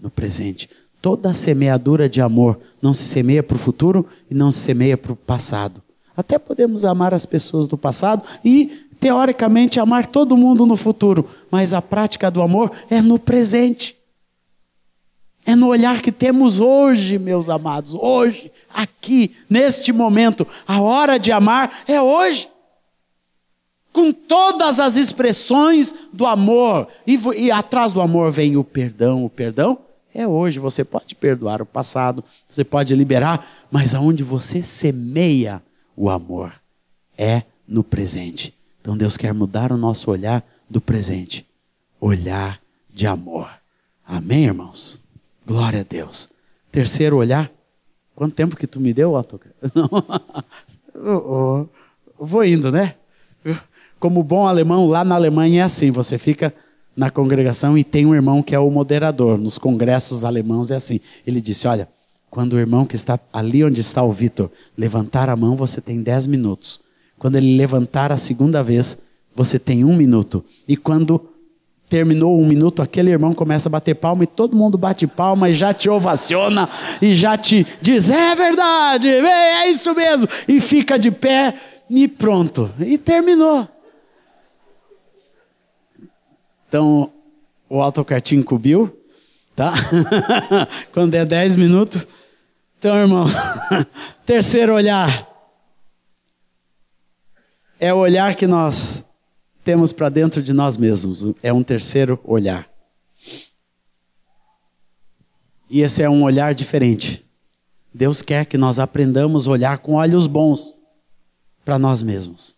No 0.01 0.11
presente. 0.11 0.69
Toda 1.01 1.33
semeadura 1.33 2.09
de 2.09 2.21
amor 2.21 2.59
não 2.83 2.93
se 2.93 3.05
semeia 3.05 3.43
para 3.43 3.55
o 3.55 3.59
futuro 3.59 4.07
e 4.31 4.35
não 4.35 4.51
se 4.51 4.59
semeia 4.59 4.97
para 4.97 5.13
o 5.13 5.17
passado. 5.17 5.83
Até 6.17 6.39
podemos 6.39 6.85
amar 6.85 7.15
as 7.15 7.27
pessoas 7.27 7.69
do 7.69 7.77
passado 7.77 8.23
e, 8.45 8.87
teoricamente, 8.99 9.79
amar 9.79 10.07
todo 10.07 10.37
mundo 10.37 10.65
no 10.65 10.77
futuro, 10.77 11.29
mas 11.51 11.75
a 11.75 11.83
prática 11.83 12.31
do 12.31 12.43
amor 12.43 12.73
é 12.91 13.01
no 13.01 13.19
presente. 13.19 13.96
É 15.47 15.55
no 15.55 15.69
olhar 15.69 16.03
que 16.03 16.11
temos 16.11 16.59
hoje, 16.59 17.19
meus 17.21 17.49
amados, 17.49 17.95
hoje, 17.95 18.51
aqui, 18.75 19.37
neste 19.49 19.93
momento. 19.93 20.45
A 20.67 20.81
hora 20.81 21.19
de 21.19 21.31
amar 21.31 21.85
é 21.87 22.03
hoje. 22.03 22.49
Com 23.93 24.13
todas 24.13 24.81
as 24.81 24.97
expressões 24.97 25.95
do 26.13 26.27
amor. 26.27 26.89
E, 27.07 27.17
e 27.37 27.51
atrás 27.53 27.93
do 27.93 28.01
amor 28.01 28.33
vem 28.33 28.57
o 28.57 28.65
perdão. 28.65 29.25
O 29.25 29.31
perdão 29.31 29.79
é 30.13 30.27
hoje. 30.27 30.59
Você 30.59 30.83
pode 30.83 31.15
perdoar 31.15 31.63
o 31.63 31.67
passado, 31.67 32.25
você 32.51 32.65
pode 32.65 32.93
liberar, 32.97 33.47
mas 33.71 33.95
aonde 33.95 34.25
você 34.25 34.65
semeia 34.65 35.63
o 35.97 36.11
amor 36.11 36.53
é 37.17 37.45
no 37.69 37.85
presente. 37.85 38.53
Então 38.81 38.97
Deus 38.97 39.17
quer 39.17 39.33
mudar 39.33 39.71
o 39.71 39.77
nosso 39.77 40.11
olhar 40.11 40.45
do 40.69 40.81
presente. 40.81 41.47
Olhar 42.01 42.61
de 42.93 43.07
amor. 43.07 43.49
Amém, 44.05 44.45
irmãos? 44.45 45.06
Glória 45.47 45.81
a 45.81 45.85
Deus. 45.85 46.29
Terceiro 46.73 47.17
olhar. 47.17 47.51
Quanto 48.15 48.35
tempo 48.35 48.57
que 48.57 48.67
tu 48.67 48.81
me 48.81 48.93
deu, 48.93 49.13
Otto? 49.13 49.41
Não. 50.95 51.69
Vou 52.19 52.45
indo, 52.45 52.73
né? 52.73 52.95
Como 54.01 54.23
bom 54.23 54.47
alemão, 54.47 54.87
lá 54.87 55.05
na 55.05 55.15
Alemanha 55.15 55.61
é 55.61 55.65
assim: 55.65 55.91
você 55.91 56.19
fica 56.19 56.53
na 56.97 57.11
congregação 57.11 57.79
e 57.79 57.85
tem 57.85 58.07
um 58.07 58.15
irmão 58.15 58.43
que 58.43 58.55
é 58.55 58.59
o 58.59 58.71
moderador. 58.71 59.39
Nos 59.39 59.59
congressos 59.59 60.25
alemãos 60.25 60.71
é 60.71 60.77
assim. 60.77 61.01
Ele 61.27 61.41
disse: 61.41 61.69
Olha, 61.69 61.89
quando 62.29 62.55
o 62.55 62.59
irmão 62.59 62.85
que 62.85 62.97
está 62.97 63.21
ali 63.33 63.63
onde 63.63 63.81
está 63.81 64.03
o 64.03 64.11
Vitor 64.11 64.51
levantar 64.77 65.29
a 65.29 65.37
mão, 65.37 65.55
você 65.55 65.81
tem 65.81 66.03
dez 66.03 66.27
minutos. 66.27 66.81
Quando 67.19 67.37
ele 67.37 67.57
levantar 67.57 68.11
a 68.11 68.17
segunda 68.17 68.63
vez, 68.63 68.99
você 69.35 69.59
tem 69.59 69.85
um 69.85 69.97
minuto. 69.97 70.45
E 70.67 70.77
quando 70.77 71.29
Terminou 71.89 72.41
um 72.41 72.45
minuto, 72.45 72.83
aquele 72.83 73.11
irmão 73.11 73.33
começa 73.33 73.69
a 73.69 73.71
bater 73.71 73.95
palma 73.95 74.25
e 74.25 74.27
todo 74.27 74.57
mundo 74.57 74.77
bate 74.77 75.07
palma 75.07 75.49
e 75.49 75.55
já 75.55 75.73
te 75.73 75.89
ovaciona 75.89 76.69
e 77.01 77.15
já 77.15 77.37
te 77.37 77.65
diz: 77.81 78.11
é 78.11 78.35
verdade, 78.35 79.09
é 79.09 79.69
isso 79.69 79.95
mesmo, 79.95 80.29
e 80.49 80.61
fica 80.61 80.99
de 80.99 81.13
pé 81.13 81.55
e 81.89 82.09
pronto. 82.09 82.73
E 82.81 82.99
terminou. 82.99 83.69
Então, 86.69 87.13
o 87.69 87.81
autocartinho 87.81 88.43
cobriu, 88.43 88.95
tá? 89.55 89.73
Quando 90.93 91.15
é 91.15 91.25
10 91.25 91.55
minutos. 91.57 92.07
Então, 92.79 92.97
irmão, 92.97 93.27
terceiro 94.27 94.75
olhar. 94.75 95.27
É 97.79 97.93
o 97.95 97.99
olhar 97.99 98.35
que 98.35 98.47
nós 98.47 99.05
temos 99.67 99.93
para 99.93 100.09
dentro 100.09 100.41
de 100.41 100.53
nós 100.53 100.77
mesmos. 100.77 101.35
É 101.43 101.53
um 101.53 101.65
terceiro 101.65 102.21
olhar. 102.23 102.71
E 105.69 105.81
esse 105.81 106.05
é 106.05 106.09
um 106.09 106.23
olhar 106.23 106.55
diferente. 106.55 107.27
Deus 107.93 108.23
quer 108.23 108.47
que 108.47 108.57
nós 108.57 108.79
aprendamos 108.79 109.49
a 109.49 109.51
olhar 109.51 109.79
com 109.79 109.95
olhos 109.95 110.29
bons 110.29 110.73
para 111.65 111.81
nós 111.81 112.01
mesmos. 112.01 112.55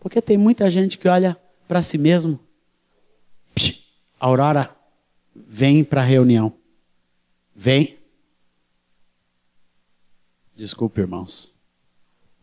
Porque 0.00 0.20
tem 0.20 0.36
muita 0.36 0.68
gente 0.68 0.98
que 0.98 1.06
olha 1.06 1.36
para 1.68 1.80
si 1.80 1.96
mesmo. 1.96 2.40
Psh, 3.54 3.86
Aurora, 4.18 4.74
vem 5.32 5.84
para 5.84 6.00
a 6.00 6.04
reunião. 6.04 6.52
Vem. 7.54 7.96
Desculpe, 10.56 11.00
irmãos, 11.00 11.54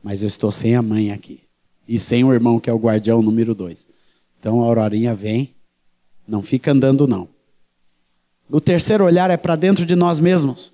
mas 0.02 0.22
eu 0.22 0.28
estou 0.28 0.52
sem 0.52 0.74
a 0.74 0.82
mãe 0.82 1.12
aqui 1.12 1.51
e 1.92 2.00
sem 2.00 2.24
o 2.24 2.34
irmão 2.34 2.58
que 2.58 2.70
é 2.70 2.74
o 2.74 2.80
guardião 2.80 3.22
número 3.22 3.54
dois. 3.54 3.86
Então 4.40 4.62
a 4.62 4.66
aurorinha 4.66 5.14
vem, 5.14 5.54
não 6.26 6.42
fica 6.42 6.72
andando 6.72 7.06
não. 7.06 7.28
O 8.50 8.62
terceiro 8.62 9.04
olhar 9.04 9.30
é 9.30 9.36
para 9.36 9.58
dentro 9.58 9.86
de 9.86 9.94
nós 9.94 10.18
mesmos. 10.18 10.72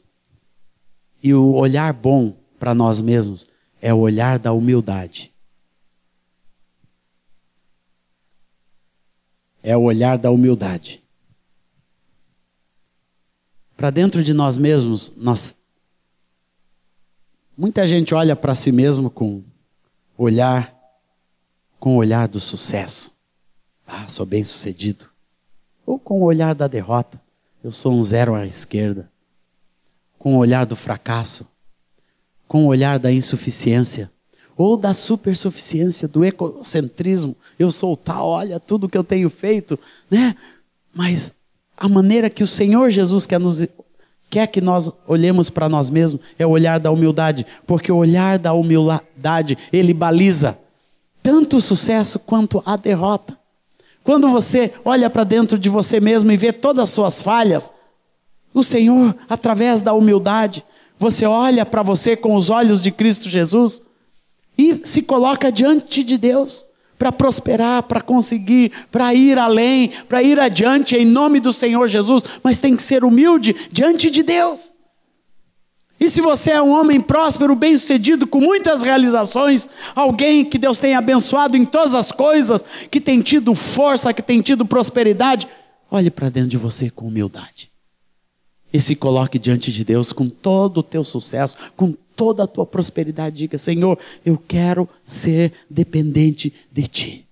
E 1.24 1.34
o 1.34 1.54
olhar 1.56 1.92
bom 1.92 2.38
para 2.60 2.76
nós 2.76 3.02
mesmos 3.02 3.48
é 3.82 3.92
o 3.92 3.98
olhar 3.98 4.38
da 4.38 4.54
humildade. 4.54 5.34
É 9.64 9.76
o 9.76 9.82
olhar 9.82 10.20
da 10.20 10.30
humildade. 10.30 11.04
Para 13.76 13.90
dentro 13.90 14.24
de 14.24 14.34
nós 14.34 14.56
mesmos, 14.56 15.12
nós 15.18 15.58
muita 17.58 17.88
gente 17.88 18.14
olha 18.14 18.36
para 18.36 18.54
si 18.54 18.72
mesmo 18.72 19.10
com 19.10 19.44
olhar 20.16 20.77
com 21.80 21.96
o 21.96 21.98
olhar 21.98 22.28
do 22.28 22.40
sucesso. 22.40 23.12
Ah, 23.86 24.08
sou 24.08 24.26
bem 24.26 24.44
sucedido. 24.44 25.06
Ou 25.86 25.98
com 25.98 26.22
o 26.22 26.26
olhar 26.26 26.54
da 26.54 26.68
derrota. 26.68 27.20
Eu 27.64 27.72
sou 27.72 27.94
um 27.94 28.04
zero 28.04 28.36
à 28.36 28.46
esquerda. 28.46 29.10
Com 30.20 30.36
o 30.36 30.40
olhar 30.40 30.66
do 30.66 30.76
fracasso. 30.76 31.48
Com 32.48 32.66
o 32.66 32.68
olhar 32.68 33.00
da 33.00 33.12
insuficiência. 33.12 34.12
Ou 34.58 34.76
da 34.76 34.94
supersuficiência, 34.94 36.08
do 36.08 36.26
egocentrismo. 36.26 37.36
Eu 37.58 37.72
sou 37.72 37.96
tal, 37.96 38.28
olha 38.28 38.60
tudo 38.60 38.90
que 38.90 38.98
eu 38.98 39.04
tenho 39.04 39.30
feito. 39.30 39.80
Né? 40.10 40.36
Mas 40.94 41.36
a 41.78 41.88
maneira 41.88 42.30
que 42.30 42.44
o 42.44 42.48
Senhor 42.48 42.90
Jesus 42.90 43.26
quer 43.26 43.40
nos 43.40 43.66
quer 44.30 44.48
que 44.48 44.60
nós 44.60 44.92
olhemos 45.08 45.50
para 45.50 45.70
nós 45.70 45.90
mesmos 45.90 46.22
é 46.38 46.46
o 46.46 46.50
olhar 46.50 46.82
da 46.82 46.92
humildade, 46.92 47.46
porque 47.66 47.90
o 47.90 47.96
olhar 47.96 48.38
da 48.38 48.52
humildade, 48.52 49.58
ele 49.72 49.94
baliza 49.94 50.58
tanto 51.28 51.58
o 51.58 51.62
sucesso 51.62 52.20
quanto 52.20 52.64
a 52.66 52.78
derrota. 52.78 53.38
Quando 54.02 54.30
você 54.30 54.74
olha 54.86 55.10
para 55.10 55.26
dentro 55.26 55.60
de 55.60 55.68
você 55.68 56.00
mesmo 56.00 56.32
e 56.32 56.38
vê 56.38 56.54
todas 56.54 56.84
as 56.84 56.90
suas 56.92 57.22
falhas, 57.22 57.70
o 58.54 58.64
Senhor, 58.64 59.14
através 59.28 59.82
da 59.82 59.92
humildade, 59.92 60.64
Você 60.98 61.26
olha 61.26 61.66
para 61.66 61.84
você 61.84 62.16
com 62.16 62.34
os 62.34 62.50
olhos 62.50 62.82
de 62.82 62.92
Cristo 62.92 63.30
Jesus 63.30 63.82
e 64.58 64.80
se 64.86 65.04
coloca 65.04 65.52
diante 65.52 66.02
de 66.02 66.18
Deus 66.18 66.66
para 66.98 67.12
prosperar, 67.12 67.84
para 67.84 68.00
conseguir, 68.00 68.72
para 68.90 69.14
ir 69.14 69.38
além, 69.38 69.92
para 70.08 70.24
ir 70.24 70.40
adiante 70.40 70.96
em 70.96 71.06
nome 71.06 71.42
do 71.42 71.52
Senhor 71.52 71.90
Jesus, 71.90 72.24
mas 72.42 72.62
tem 72.62 72.74
que 72.74 72.82
ser 72.82 73.04
humilde 73.04 73.54
diante 73.70 74.10
de 74.10 74.24
Deus. 74.24 74.77
E 76.00 76.10
se 76.10 76.22
você 76.22 76.52
é 76.52 76.62
um 76.62 76.70
homem 76.70 77.02
próspero, 77.02 77.56
bem-sucedido, 77.56 78.28
com 78.28 78.40
muitas 78.40 78.84
realizações, 78.84 79.68
alguém 79.96 80.46
que 80.46 80.58
Deus 80.58 80.80
tem 80.80 80.94
abençoado 80.94 81.58
em 81.58 81.66
todas 81.66 81.96
as 81.96 82.12
coisas, 82.12 82.64
que 82.92 83.02
tem 83.02 83.22
tido 83.22 83.56
força, 83.56 84.14
que 84.14 84.22
tem 84.22 84.42
tido 84.42 84.66
prosperidade, 84.66 85.48
olhe 85.90 86.12
para 86.12 86.30
dentro 86.30 86.50
de 86.50 86.58
você 86.58 86.90
com 86.90 87.08
humildade. 87.08 87.72
E 88.72 88.80
se 88.80 88.96
coloque 88.96 89.40
diante 89.40 89.72
de 89.72 89.84
Deus 89.84 90.12
com 90.12 90.30
todo 90.30 90.80
o 90.80 90.84
teu 90.84 91.04
sucesso, 91.04 91.58
com 91.76 91.94
toda 92.16 92.44
a 92.44 92.48
tua 92.48 92.66
prosperidade. 92.66 93.38
Diga: 93.38 93.58
Senhor, 93.58 93.98
eu 94.26 94.38
quero 94.38 94.88
ser 95.04 95.54
dependente 95.70 96.54
de 96.72 96.88
Ti. 96.88 97.28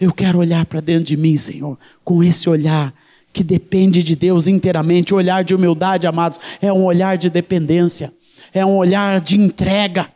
Eu 0.00 0.12
quero 0.12 0.38
olhar 0.38 0.64
para 0.64 0.80
dentro 0.80 1.04
de 1.04 1.16
mim, 1.16 1.36
Senhor, 1.36 1.78
com 2.02 2.24
esse 2.24 2.48
olhar 2.48 2.94
que 3.32 3.44
depende 3.44 4.02
de 4.02 4.16
Deus 4.16 4.46
inteiramente. 4.46 5.14
O 5.14 5.16
olhar 5.16 5.44
de 5.44 5.54
humildade, 5.54 6.06
amados, 6.06 6.40
é 6.60 6.72
um 6.72 6.84
olhar 6.84 7.16
de 7.16 7.30
dependência, 7.30 8.12
é 8.52 8.64
um 8.64 8.76
olhar 8.76 9.20
de 9.20 9.36
entrega. 9.38 10.10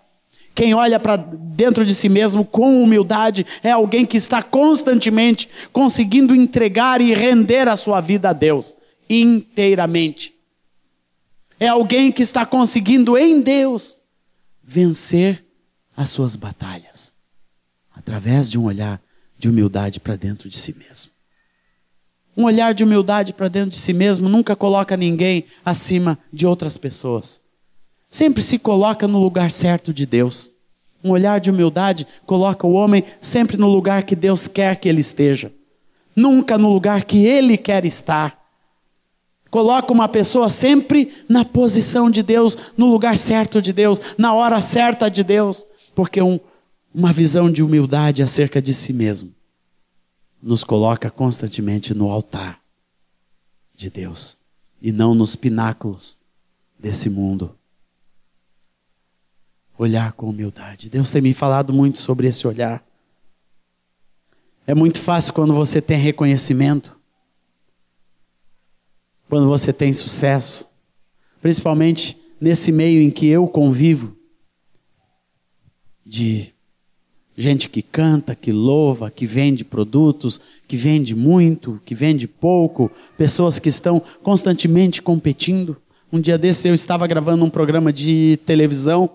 Quem 0.55 0.73
olha 0.73 1.01
para 1.01 1.17
dentro 1.17 1.85
de 1.85 1.95
si 1.95 2.09
mesmo 2.09 2.45
com 2.45 2.83
humildade 2.83 3.45
é 3.63 3.71
alguém 3.71 4.07
que 4.07 4.17
está 4.17 4.43
constantemente 4.43 5.49
conseguindo 5.73 6.35
entregar 6.35 7.01
e 7.01 7.13
render 7.13 7.69
a 7.69 7.77
sua 7.77 8.01
vida 8.01 8.31
a 8.31 8.33
Deus 8.33 8.77
inteiramente. 9.11 10.33
É 11.59 11.69
alguém 11.69 12.13
que 12.13 12.23
está 12.23 12.47
conseguindo 12.47 13.17
em 13.17 13.41
Deus 13.41 13.99
vencer 14.63 15.45
as 15.97 16.11
suas 16.11 16.37
batalhas 16.37 17.13
através 17.95 18.51
de 18.51 18.59
um 18.59 18.65
olhar 18.65 19.01
de 19.39 19.49
humildade 19.49 20.01
para 20.01 20.17
dentro 20.17 20.49
de 20.49 20.57
si 20.57 20.75
mesmo. 20.77 21.14
Um 22.37 22.45
olhar 22.45 22.75
de 22.75 22.83
humildade 22.83 23.33
para 23.33 23.49
dentro 23.49 23.71
de 23.71 23.77
si 23.77 23.93
mesmo 23.93 24.29
nunca 24.29 24.57
coloca 24.57 24.97
ninguém 24.97 25.45
acima 25.65 26.19
de 26.33 26.47
outras 26.47 26.77
pessoas. 26.77 27.41
Sempre 28.11 28.43
se 28.43 28.59
coloca 28.59 29.07
no 29.07 29.21
lugar 29.21 29.51
certo 29.51 29.93
de 29.93 30.05
Deus. 30.05 30.51
Um 31.03 31.11
olhar 31.11 31.39
de 31.39 31.51
humildade 31.51 32.07
coloca 32.27 32.67
o 32.67 32.73
homem 32.73 33.05
sempre 33.21 33.57
no 33.57 33.69
lugar 33.69 34.03
que 34.03 34.17
Deus 34.17 34.49
quer 34.49 34.77
que 34.77 34.89
ele 34.89 35.01
esteja. 35.01 35.53
Nunca 36.17 36.59
no 36.59 36.73
lugar 36.73 37.05
que 37.05 37.25
ele 37.25 37.57
quer 37.57 37.85
estar. 37.85 38.37
Coloca 39.49 39.93
uma 39.93 40.09
pessoa 40.09 40.49
sempre 40.49 41.13
na 41.29 41.45
posição 41.45 42.11
de 42.11 42.23
Deus, 42.23 42.57
no 42.77 42.87
lugar 42.87 43.17
certo 43.17 43.63
de 43.63 43.73
Deus, 43.73 44.01
na 44.19 44.35
hora 44.35 44.61
certa 44.61 45.09
de 45.09 45.23
Deus. 45.23 45.67
Porque 45.95 46.21
um, 46.21 46.41
uma 46.93 47.13
visão 47.13 47.51
de 47.51 47.63
humildade 47.63 48.23
acerca 48.23 48.61
de 48.61 48.75
si 48.75 48.93
mesmo 48.93 49.33
nos 50.45 50.63
coloca 50.63 51.11
constantemente 51.11 51.95
no 51.95 52.11
altar 52.11 52.61
de 53.75 53.89
Deus 53.89 54.37
e 54.81 54.93
não 54.93 55.15
nos 55.15 55.35
pináculos 55.35 56.19
desse 56.79 57.09
mundo. 57.09 57.59
Olhar 59.79 60.13
com 60.13 60.29
humildade. 60.29 60.91
Deus 60.91 61.11
tem 61.11 61.23
me 61.23 61.33
falado 61.33 61.73
muito 61.73 61.99
sobre 61.99 62.29
esse 62.29 62.47
olhar. 62.47 62.85
É 64.67 64.75
muito 64.75 65.01
fácil 65.01 65.33
quando 65.33 65.55
você 65.55 65.81
tem 65.81 65.97
reconhecimento, 65.97 66.95
quando 69.29 69.49
você 69.49 69.73
tem 69.73 69.95
sucesso, 69.95 70.69
principalmente 71.41 72.21
nesse 72.39 72.71
meio 72.71 73.01
em 73.01 73.11
que 73.11 73.27
eu 73.27 73.49
convivo, 73.49 74.15
de 76.05 76.54
Gente 77.37 77.69
que 77.69 77.83
canta, 77.83 78.35
que 78.35 78.53
louva, 78.53 79.11
que 79.11 79.27
vende 79.27 79.65
produtos, 79.65 80.41
que 80.69 80.77
vende 80.77 81.17
muito, 81.17 81.81
que 81.85 81.95
vende 81.95 82.29
pouco, 82.29 82.91
pessoas 83.19 83.59
que 83.59 83.69
estão 83.69 84.01
constantemente 84.23 85.03
competindo. 85.03 85.77
Um 86.13 86.21
dia 86.21 86.39
desse 86.39 86.69
eu 86.69 86.75
estava 86.75 87.07
gravando 87.09 87.45
um 87.45 87.51
programa 87.51 87.93
de 87.93 88.39
televisão. 88.47 89.11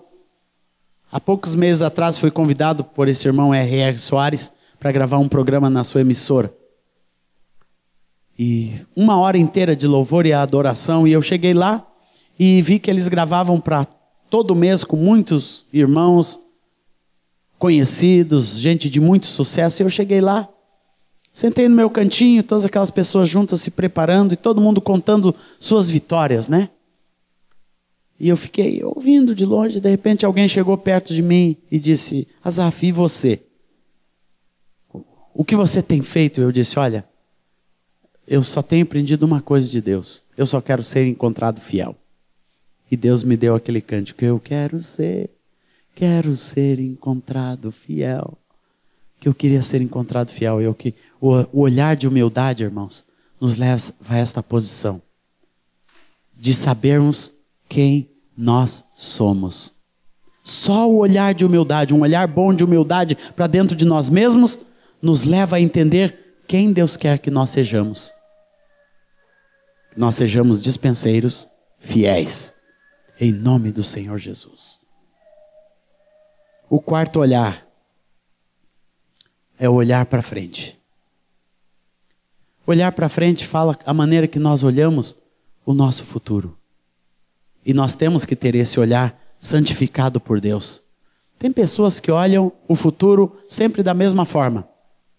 Há 1.10 1.18
poucos 1.18 1.54
meses 1.54 1.80
atrás 1.80 2.18
fui 2.18 2.30
convidado 2.30 2.84
por 2.84 3.08
esse 3.08 3.26
irmão 3.26 3.54
R.R. 3.54 3.98
Soares 3.98 4.52
para 4.78 4.92
gravar 4.92 5.18
um 5.18 5.28
programa 5.28 5.70
na 5.70 5.82
sua 5.82 6.02
emissora. 6.02 6.52
E 8.38 8.74
uma 8.94 9.18
hora 9.18 9.38
inteira 9.38 9.74
de 9.74 9.86
louvor 9.86 10.26
e 10.26 10.32
adoração, 10.32 11.06
e 11.06 11.12
eu 11.12 11.22
cheguei 11.22 11.54
lá 11.54 11.86
e 12.38 12.60
vi 12.60 12.78
que 12.78 12.90
eles 12.90 13.08
gravavam 13.08 13.58
para 13.58 13.86
todo 14.28 14.54
mês 14.54 14.84
com 14.84 14.96
muitos 14.96 15.66
irmãos 15.72 16.49
conhecidos, 17.60 18.58
gente 18.58 18.88
de 18.88 18.98
muito 18.98 19.26
sucesso, 19.26 19.82
e 19.82 19.84
eu 19.84 19.90
cheguei 19.90 20.22
lá, 20.22 20.48
sentei 21.30 21.68
no 21.68 21.76
meu 21.76 21.90
cantinho, 21.90 22.42
todas 22.42 22.64
aquelas 22.64 22.90
pessoas 22.90 23.28
juntas 23.28 23.60
se 23.60 23.70
preparando 23.70 24.32
e 24.32 24.36
todo 24.36 24.62
mundo 24.62 24.80
contando 24.80 25.36
suas 25.60 25.90
vitórias, 25.90 26.48
né? 26.48 26.70
E 28.18 28.30
eu 28.30 28.36
fiquei 28.36 28.82
ouvindo 28.82 29.34
de 29.34 29.44
longe, 29.44 29.78
de 29.78 29.90
repente 29.90 30.24
alguém 30.24 30.48
chegou 30.48 30.76
perto 30.78 31.12
de 31.12 31.20
mim 31.20 31.54
e 31.70 31.78
disse: 31.78 32.26
Azaf, 32.42 32.86
e 32.86 32.92
você? 32.92 33.42
O 35.34 35.44
que 35.44 35.54
você 35.54 35.82
tem 35.82 36.00
feito? 36.00 36.40
Eu 36.40 36.50
disse: 36.50 36.78
Olha, 36.78 37.04
eu 38.26 38.42
só 38.42 38.62
tenho 38.62 38.84
aprendido 38.84 39.24
uma 39.24 39.42
coisa 39.42 39.70
de 39.70 39.82
Deus. 39.82 40.22
Eu 40.34 40.46
só 40.46 40.62
quero 40.62 40.82
ser 40.82 41.06
encontrado 41.06 41.60
fiel. 41.60 41.94
E 42.90 42.96
Deus 42.96 43.22
me 43.22 43.36
deu 43.36 43.54
aquele 43.54 43.82
cântico: 43.82 44.24
Eu 44.24 44.40
quero 44.40 44.82
ser 44.82 45.30
Quero 46.00 46.34
ser 46.34 46.80
encontrado 46.80 47.70
fiel. 47.70 48.38
Que 49.20 49.28
eu 49.28 49.34
queria 49.34 49.60
ser 49.60 49.82
encontrado 49.82 50.30
fiel. 50.30 50.58
Eu 50.58 50.74
que 50.74 50.94
o, 51.20 51.34
o 51.52 51.60
olhar 51.60 51.94
de 51.94 52.08
humildade, 52.08 52.64
irmãos, 52.64 53.04
nos 53.38 53.58
leva 53.58 53.92
a 54.08 54.16
esta 54.16 54.42
posição 54.42 55.02
de 56.34 56.54
sabermos 56.54 57.30
quem 57.68 58.08
nós 58.34 58.82
somos. 58.96 59.74
Só 60.42 60.90
o 60.90 60.96
olhar 60.96 61.34
de 61.34 61.44
humildade, 61.44 61.92
um 61.92 62.00
olhar 62.00 62.26
bom 62.26 62.54
de 62.54 62.64
humildade 62.64 63.14
para 63.36 63.46
dentro 63.46 63.76
de 63.76 63.84
nós 63.84 64.08
mesmos, 64.08 64.58
nos 65.02 65.22
leva 65.22 65.56
a 65.56 65.60
entender 65.60 66.40
quem 66.48 66.72
Deus 66.72 66.96
quer 66.96 67.18
que 67.18 67.30
nós 67.30 67.50
sejamos. 67.50 68.10
Nós 69.94 70.14
sejamos 70.14 70.62
dispenseiros 70.62 71.46
fiéis, 71.78 72.54
em 73.20 73.32
nome 73.32 73.70
do 73.70 73.84
Senhor 73.84 74.16
Jesus. 74.16 74.80
O 76.72 76.80
quarto 76.80 77.18
olhar 77.18 77.66
é 79.58 79.68
o 79.68 79.72
olhar 79.72 80.06
para 80.06 80.22
frente. 80.22 80.78
Olhar 82.64 82.92
para 82.92 83.08
frente 83.08 83.44
fala 83.44 83.76
a 83.84 83.92
maneira 83.92 84.28
que 84.28 84.38
nós 84.38 84.62
olhamos 84.62 85.16
o 85.66 85.74
nosso 85.74 86.04
futuro. 86.04 86.56
E 87.66 87.74
nós 87.74 87.96
temos 87.96 88.24
que 88.24 88.36
ter 88.36 88.54
esse 88.54 88.78
olhar 88.78 89.20
santificado 89.40 90.20
por 90.20 90.40
Deus. 90.40 90.80
Tem 91.40 91.50
pessoas 91.50 91.98
que 91.98 92.12
olham 92.12 92.52
o 92.68 92.76
futuro 92.76 93.36
sempre 93.48 93.82
da 93.82 93.92
mesma 93.92 94.24
forma. 94.24 94.68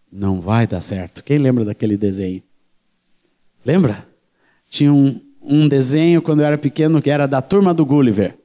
Não 0.09 0.39
vai 0.39 0.65
dar 0.65 0.79
certo. 0.79 1.21
Quem 1.21 1.37
lembra 1.37 1.65
daquele 1.65 1.97
desenho? 1.97 2.41
Lembra? 3.65 4.07
Tinha 4.69 4.93
um, 4.93 5.19
um 5.41 5.67
desenho 5.67 6.21
quando 6.21 6.39
eu 6.39 6.45
era 6.45 6.57
pequeno 6.57 7.01
que 7.01 7.09
era 7.09 7.27
da 7.27 7.41
turma 7.41 7.73
do 7.73 7.85
Gulliver. 7.85 8.40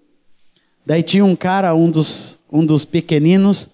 Daí 0.87 1.03
tinha 1.03 1.25
um 1.25 1.35
cara, 1.35 1.75
um 1.75 1.91
dos, 1.91 2.39
um 2.51 2.65
dos 2.65 2.85
pequeninos, 2.85 3.69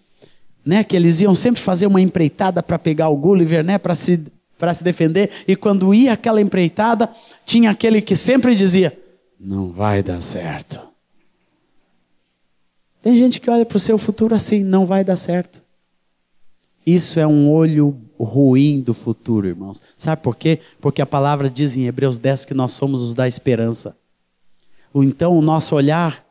né, 0.64 0.82
que 0.82 0.96
eles 0.96 1.20
iam 1.20 1.34
sempre 1.34 1.60
fazer 1.60 1.86
uma 1.86 2.00
empreitada 2.00 2.62
para 2.62 2.78
pegar 2.78 3.10
o 3.10 3.16
Gulliver, 3.16 3.62
né, 3.62 3.76
para 3.76 3.94
se, 3.94 4.24
para 4.58 4.72
se 4.72 4.82
defender. 4.82 5.30
E 5.46 5.54
quando 5.54 5.92
ia 5.92 6.14
aquela 6.14 6.40
empreitada, 6.40 7.10
tinha 7.44 7.70
aquele 7.70 8.00
que 8.00 8.16
sempre 8.16 8.54
dizia: 8.56 8.98
Não 9.38 9.70
vai 9.70 10.02
dar 10.02 10.22
certo. 10.22 10.80
Tem 13.02 13.14
gente 13.14 13.40
que 13.40 13.50
olha 13.50 13.66
para 13.66 13.76
o 13.76 13.80
seu 13.80 13.98
futuro 13.98 14.34
assim: 14.34 14.64
Não 14.64 14.86
vai 14.86 15.04
dar 15.04 15.16
certo. 15.16 15.62
Isso 16.86 17.20
é 17.20 17.26
um 17.26 17.50
olho 17.50 18.00
ruim 18.18 18.80
do 18.80 18.94
futuro, 18.94 19.46
irmãos. 19.46 19.82
Sabe 19.98 20.22
por 20.22 20.34
quê? 20.34 20.60
Porque 20.80 21.02
a 21.02 21.06
palavra 21.06 21.50
diz 21.50 21.76
em 21.76 21.86
Hebreus 21.86 22.16
10 22.18 22.46
que 22.46 22.54
nós 22.54 22.72
somos 22.72 23.02
os 23.02 23.14
da 23.14 23.28
esperança. 23.28 23.96
Então, 24.94 25.36
o 25.36 25.42
nosso 25.42 25.74
olhar 25.76 26.21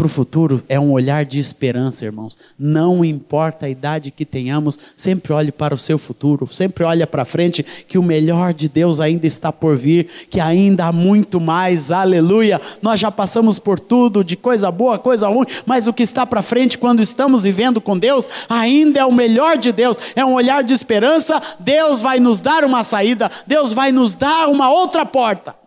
para 0.00 0.06
o 0.06 0.08
futuro 0.08 0.64
é 0.66 0.80
um 0.80 0.92
olhar 0.92 1.26
de 1.26 1.38
esperança, 1.38 2.06
irmãos. 2.06 2.38
Não 2.58 3.04
importa 3.04 3.66
a 3.66 3.68
idade 3.68 4.10
que 4.10 4.24
tenhamos, 4.24 4.78
sempre 4.96 5.30
olhe 5.30 5.52
para 5.52 5.74
o 5.74 5.78
seu 5.78 5.98
futuro, 5.98 6.48
sempre 6.50 6.84
olhe 6.84 7.04
para 7.04 7.22
frente, 7.26 7.62
que 7.86 7.98
o 7.98 8.02
melhor 8.02 8.54
de 8.54 8.66
Deus 8.66 8.98
ainda 8.98 9.26
está 9.26 9.52
por 9.52 9.76
vir, 9.76 10.08
que 10.30 10.40
ainda 10.40 10.86
há 10.86 10.92
muito 10.92 11.38
mais, 11.38 11.90
aleluia. 11.90 12.58
Nós 12.80 12.98
já 12.98 13.10
passamos 13.10 13.58
por 13.58 13.78
tudo, 13.78 14.24
de 14.24 14.38
coisa 14.38 14.70
boa, 14.70 14.98
coisa 14.98 15.28
ruim, 15.28 15.44
mas 15.66 15.86
o 15.86 15.92
que 15.92 16.02
está 16.02 16.24
para 16.24 16.40
frente 16.40 16.78
quando 16.78 17.02
estamos 17.02 17.42
vivendo 17.44 17.78
com 17.78 17.98
Deus, 17.98 18.26
ainda 18.48 19.00
é 19.00 19.04
o 19.04 19.12
melhor 19.12 19.58
de 19.58 19.70
Deus, 19.70 19.98
é 20.16 20.24
um 20.24 20.32
olhar 20.32 20.64
de 20.64 20.72
esperança. 20.72 21.42
Deus 21.58 22.00
vai 22.00 22.18
nos 22.18 22.40
dar 22.40 22.64
uma 22.64 22.82
saída, 22.84 23.30
Deus 23.46 23.74
vai 23.74 23.92
nos 23.92 24.14
dar 24.14 24.48
uma 24.48 24.72
outra 24.72 25.04
porta. 25.04 25.59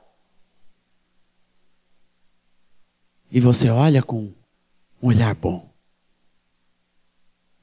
E 3.33 3.39
você 3.39 3.67
olha 3.67 4.03
com 4.03 4.31
um 5.01 5.07
olhar 5.07 5.33
bom. 5.33 5.67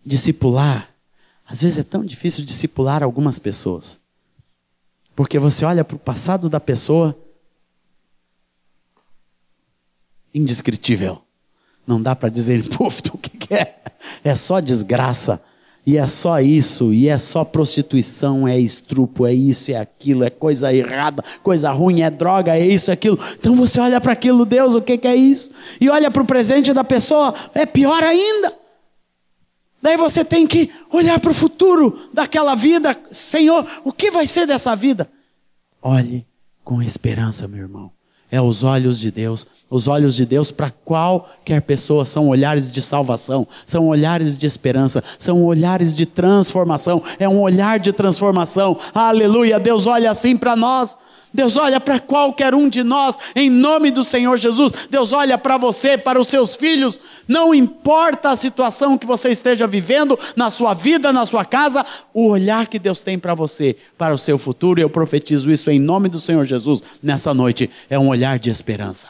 Discipular, 0.04 0.92
às 1.46 1.62
vezes 1.62 1.78
é 1.78 1.85
tão 1.85 2.04
difícil 2.04 2.44
discipular 2.44 3.04
algumas 3.04 3.38
pessoas. 3.38 4.00
Porque 5.14 5.38
você 5.38 5.64
olha 5.64 5.85
para 5.85 5.94
o 5.94 5.98
passado 5.98 6.50
da 6.50 6.59
pessoa, 6.59 7.16
indescritível. 10.35 11.22
Não 11.87 12.02
dá 12.02 12.16
para 12.16 12.30
dizer, 12.30 12.68
puf, 12.76 13.00
o 13.14 13.18
que, 13.18 13.38
que 13.38 13.54
é? 13.54 13.80
É 14.24 14.35
só 14.35 14.59
desgraça. 14.59 15.40
E 15.86 15.96
é 15.96 16.06
só 16.06 16.40
isso, 16.40 16.92
e 16.92 17.08
é 17.08 17.16
só 17.16 17.44
prostituição, 17.44 18.46
é 18.46 18.58
estrupo, 18.58 19.26
é 19.26 19.32
isso, 19.32 19.72
é 19.72 19.76
aquilo, 19.76 20.24
é 20.24 20.30
coisa 20.30 20.72
errada, 20.72 21.24
coisa 21.42 21.70
ruim, 21.72 22.02
é 22.02 22.10
droga, 22.10 22.56
é 22.56 22.66
isso, 22.66 22.90
é 22.90 22.94
aquilo. 22.94 23.18
Então 23.38 23.56
você 23.56 23.80
olha 23.80 24.00
para 24.00 24.12
aquilo, 24.12 24.44
Deus, 24.44 24.74
o 24.74 24.82
que, 24.82 24.98
que 24.98 25.08
é 25.08 25.16
isso? 25.16 25.50
E 25.80 25.88
olha 25.88 26.10
para 26.10 26.22
o 26.22 26.26
presente 26.26 26.72
da 26.72 26.84
pessoa, 26.84 27.34
é 27.54 27.64
pior 27.64 28.02
ainda. 28.02 28.54
Daí 29.82 29.96
você 29.96 30.22
tem 30.22 30.46
que 30.46 30.70
olhar 30.92 31.18
para 31.18 31.30
o 31.30 31.34
futuro 31.34 31.98
daquela 32.12 32.54
vida, 32.54 32.96
Senhor, 33.10 33.66
o 33.82 33.92
que 33.92 34.10
vai 34.10 34.26
ser 34.26 34.46
dessa 34.46 34.76
vida? 34.76 35.10
Olhe 35.80 36.26
com 36.62 36.82
esperança, 36.82 37.48
meu 37.48 37.60
irmão 37.60 37.90
é 38.30 38.40
os 38.40 38.62
olhos 38.62 38.98
de 38.98 39.10
Deus. 39.10 39.46
Os 39.68 39.86
olhos 39.86 40.16
de 40.16 40.26
Deus 40.26 40.50
para 40.50 40.70
qualquer 40.84 41.62
pessoa 41.62 42.04
são 42.04 42.28
olhares 42.28 42.72
de 42.72 42.82
salvação, 42.82 43.46
são 43.64 43.86
olhares 43.86 44.36
de 44.36 44.46
esperança, 44.46 45.02
são 45.18 45.44
olhares 45.44 45.94
de 45.94 46.04
transformação. 46.06 47.02
É 47.18 47.28
um 47.28 47.40
olhar 47.40 47.78
de 47.78 47.92
transformação. 47.92 48.76
Aleluia! 48.94 49.60
Deus 49.60 49.86
olha 49.86 50.10
assim 50.10 50.36
para 50.36 50.56
nós. 50.56 50.96
Deus 51.32 51.56
olha 51.56 51.80
para 51.80 52.00
qualquer 52.00 52.54
um 52.54 52.68
de 52.68 52.82
nós, 52.82 53.16
em 53.36 53.48
nome 53.48 53.90
do 53.90 54.02
Senhor 54.02 54.36
Jesus. 54.36 54.72
Deus 54.90 55.12
olha 55.12 55.38
para 55.38 55.56
você, 55.56 55.96
para 55.96 56.20
os 56.20 56.26
seus 56.26 56.56
filhos. 56.56 57.00
Não 57.28 57.54
importa 57.54 58.30
a 58.30 58.36
situação 58.36 58.98
que 58.98 59.06
você 59.06 59.30
esteja 59.30 59.66
vivendo 59.66 60.18
na 60.34 60.50
sua 60.50 60.74
vida, 60.74 61.12
na 61.12 61.24
sua 61.24 61.44
casa, 61.44 61.86
o 62.12 62.28
olhar 62.28 62.66
que 62.66 62.78
Deus 62.78 63.02
tem 63.02 63.18
para 63.18 63.34
você, 63.34 63.76
para 63.96 64.14
o 64.14 64.18
seu 64.18 64.38
futuro, 64.38 64.80
eu 64.80 64.90
profetizo 64.90 65.50
isso 65.50 65.70
em 65.70 65.78
nome 65.78 66.08
do 66.08 66.18
Senhor 66.18 66.44
Jesus 66.44 66.82
nessa 67.02 67.32
noite. 67.32 67.70
É 67.88 67.98
um 67.98 68.08
olhar 68.08 68.38
de 68.38 68.50
esperança, 68.50 69.08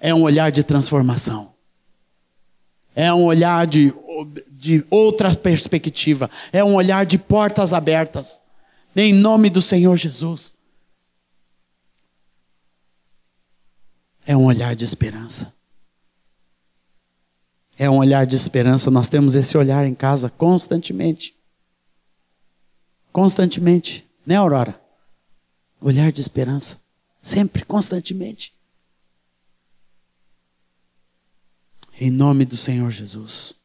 é 0.00 0.14
um 0.14 0.22
olhar 0.22 0.52
de 0.52 0.62
transformação, 0.62 1.52
é 2.94 3.12
um 3.12 3.24
olhar 3.24 3.66
de, 3.66 3.92
de 4.50 4.84
outra 4.90 5.34
perspectiva, 5.34 6.30
é 6.52 6.62
um 6.62 6.74
olhar 6.74 7.06
de 7.06 7.18
portas 7.18 7.72
abertas, 7.72 8.42
em 8.94 9.12
nome 9.12 9.50
do 9.50 9.62
Senhor 9.62 9.96
Jesus. 9.96 10.53
É 14.26 14.36
um 14.36 14.44
olhar 14.44 14.74
de 14.74 14.84
esperança. 14.84 15.52
É 17.76 17.90
um 17.90 17.98
olhar 17.98 18.26
de 18.26 18.36
esperança. 18.36 18.90
Nós 18.90 19.08
temos 19.08 19.34
esse 19.34 19.56
olhar 19.56 19.86
em 19.86 19.94
casa 19.94 20.30
constantemente. 20.30 21.34
Constantemente. 23.12 24.06
Né, 24.24 24.36
Aurora? 24.36 24.80
Olhar 25.80 26.10
de 26.10 26.20
esperança. 26.20 26.80
Sempre, 27.20 27.64
constantemente. 27.64 28.54
Em 32.00 32.10
nome 32.10 32.44
do 32.44 32.56
Senhor 32.56 32.90
Jesus. 32.90 33.56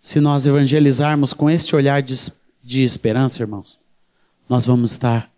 Se 0.00 0.20
nós 0.20 0.46
evangelizarmos 0.46 1.32
com 1.32 1.50
este 1.50 1.74
olhar 1.74 2.02
de, 2.02 2.14
de 2.62 2.82
esperança, 2.82 3.42
irmãos, 3.42 3.78
nós 4.48 4.64
vamos 4.64 4.92
estar 4.92 5.30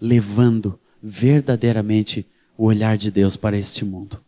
levando 0.00 0.78
verdadeiramente 1.02 2.26
o 2.58 2.64
olhar 2.64 2.96
de 2.96 3.08
Deus 3.12 3.36
para 3.36 3.56
este 3.56 3.84
mundo. 3.84 4.20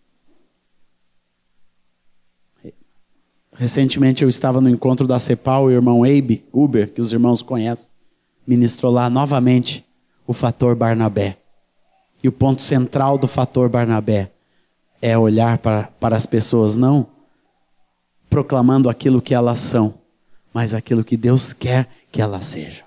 Recentemente 3.52 4.22
eu 4.22 4.28
estava 4.28 4.60
no 4.60 4.70
encontro 4.70 5.06
da 5.06 5.18
CEPAL, 5.18 5.64
o 5.64 5.70
irmão 5.70 6.04
Abe 6.04 6.44
Uber, 6.52 6.90
que 6.90 7.00
os 7.00 7.12
irmãos 7.12 7.42
conhecem, 7.42 7.90
ministrou 8.46 8.92
lá 8.92 9.10
novamente 9.10 9.84
o 10.26 10.32
fator 10.32 10.76
Barnabé. 10.76 11.38
E 12.22 12.28
o 12.28 12.32
ponto 12.32 12.62
central 12.62 13.18
do 13.18 13.26
fator 13.26 13.68
Barnabé 13.68 14.30
é 15.02 15.18
olhar 15.18 15.58
para, 15.58 15.84
para 15.98 16.16
as 16.16 16.24
pessoas 16.24 16.76
não 16.76 17.06
proclamando 18.30 18.88
aquilo 18.88 19.20
que 19.20 19.34
elas 19.34 19.58
são, 19.58 19.94
mas 20.54 20.72
aquilo 20.72 21.02
que 21.02 21.16
Deus 21.16 21.52
quer 21.52 21.88
que 22.12 22.22
elas 22.22 22.44
sejam. 22.44 22.86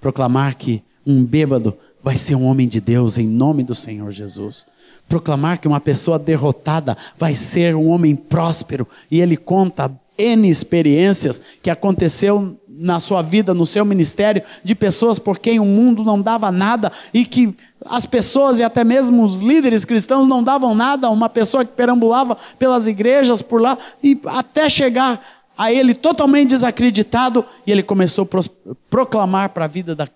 Proclamar 0.00 0.56
que 0.56 0.82
um 1.06 1.22
bêbado 1.22 1.76
vai 2.02 2.16
ser 2.16 2.34
um 2.34 2.44
homem 2.44 2.66
de 2.66 2.80
Deus 2.80 3.18
em 3.18 3.26
nome 3.26 3.62
do 3.62 3.74
Senhor 3.74 4.10
Jesus. 4.10 4.66
Proclamar 5.08 5.58
que 5.58 5.68
uma 5.68 5.80
pessoa 5.80 6.18
derrotada 6.18 6.96
vai 7.18 7.34
ser 7.34 7.74
um 7.74 7.88
homem 7.88 8.14
próspero. 8.16 8.86
E 9.10 9.20
ele 9.20 9.36
conta 9.36 9.90
N 10.16 10.48
experiências 10.48 11.40
que 11.62 11.70
aconteceu 11.70 12.56
na 12.68 12.98
sua 12.98 13.20
vida, 13.20 13.52
no 13.52 13.66
seu 13.66 13.84
ministério, 13.84 14.42
de 14.64 14.74
pessoas 14.74 15.18
por 15.18 15.38
quem 15.38 15.60
o 15.60 15.66
mundo 15.66 16.02
não 16.02 16.20
dava 16.20 16.50
nada 16.50 16.90
e 17.12 17.26
que 17.26 17.54
as 17.84 18.06
pessoas 18.06 18.58
e 18.58 18.62
até 18.62 18.82
mesmo 18.84 19.22
os 19.22 19.40
líderes 19.40 19.84
cristãos 19.84 20.26
não 20.26 20.42
davam 20.42 20.74
nada. 20.74 21.10
Uma 21.10 21.28
pessoa 21.28 21.64
que 21.64 21.72
perambulava 21.72 22.38
pelas 22.58 22.86
igrejas 22.86 23.42
por 23.42 23.60
lá 23.60 23.76
e 24.02 24.18
até 24.24 24.70
chegar 24.70 25.20
a 25.58 25.70
ele 25.70 25.92
totalmente 25.92 26.48
desacreditado 26.50 27.44
e 27.66 27.72
ele 27.72 27.82
começou 27.82 28.26
a 28.26 28.70
proclamar 28.88 29.50
para 29.50 29.66
a 29.66 29.68
vida 29.68 29.94
da, 29.94 30.08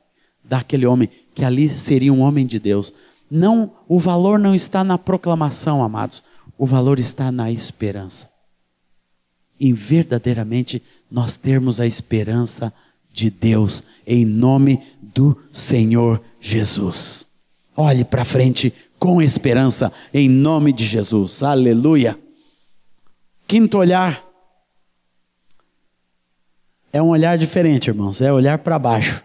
daquele 0.44 0.86
homem 0.86 1.08
que 1.34 1.44
ali 1.44 1.68
seria 1.68 2.12
um 2.12 2.20
homem 2.20 2.46
de 2.46 2.58
Deus. 2.58 2.92
Não, 3.30 3.72
o 3.88 3.98
valor 3.98 4.38
não 4.38 4.54
está 4.54 4.84
na 4.84 4.98
proclamação, 4.98 5.82
amados. 5.82 6.22
O 6.58 6.66
valor 6.66 6.98
está 6.98 7.32
na 7.32 7.50
esperança. 7.50 8.30
Em 9.58 9.72
verdadeiramente 9.72 10.82
nós 11.10 11.36
termos 11.36 11.80
a 11.80 11.86
esperança 11.86 12.72
de 13.10 13.30
Deus 13.30 13.84
em 14.06 14.24
nome 14.24 14.82
do 15.00 15.36
Senhor 15.52 16.20
Jesus. 16.40 17.28
Olhe 17.76 18.04
para 18.04 18.24
frente 18.24 18.72
com 18.98 19.22
esperança 19.22 19.92
em 20.12 20.28
nome 20.28 20.72
de 20.72 20.84
Jesus. 20.84 21.42
Aleluia. 21.42 22.18
Quinto 23.46 23.78
olhar 23.78 24.24
é 26.92 27.02
um 27.02 27.08
olhar 27.08 27.36
diferente, 27.36 27.88
irmãos, 27.88 28.20
é 28.20 28.32
olhar 28.32 28.58
para 28.58 28.78
baixo 28.78 29.24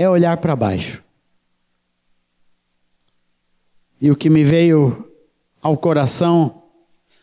é 0.00 0.08
olhar 0.08 0.38
para 0.38 0.56
baixo. 0.56 1.04
E 4.00 4.10
o 4.10 4.16
que 4.16 4.30
me 4.30 4.42
veio 4.42 5.12
ao 5.60 5.76
coração 5.76 6.62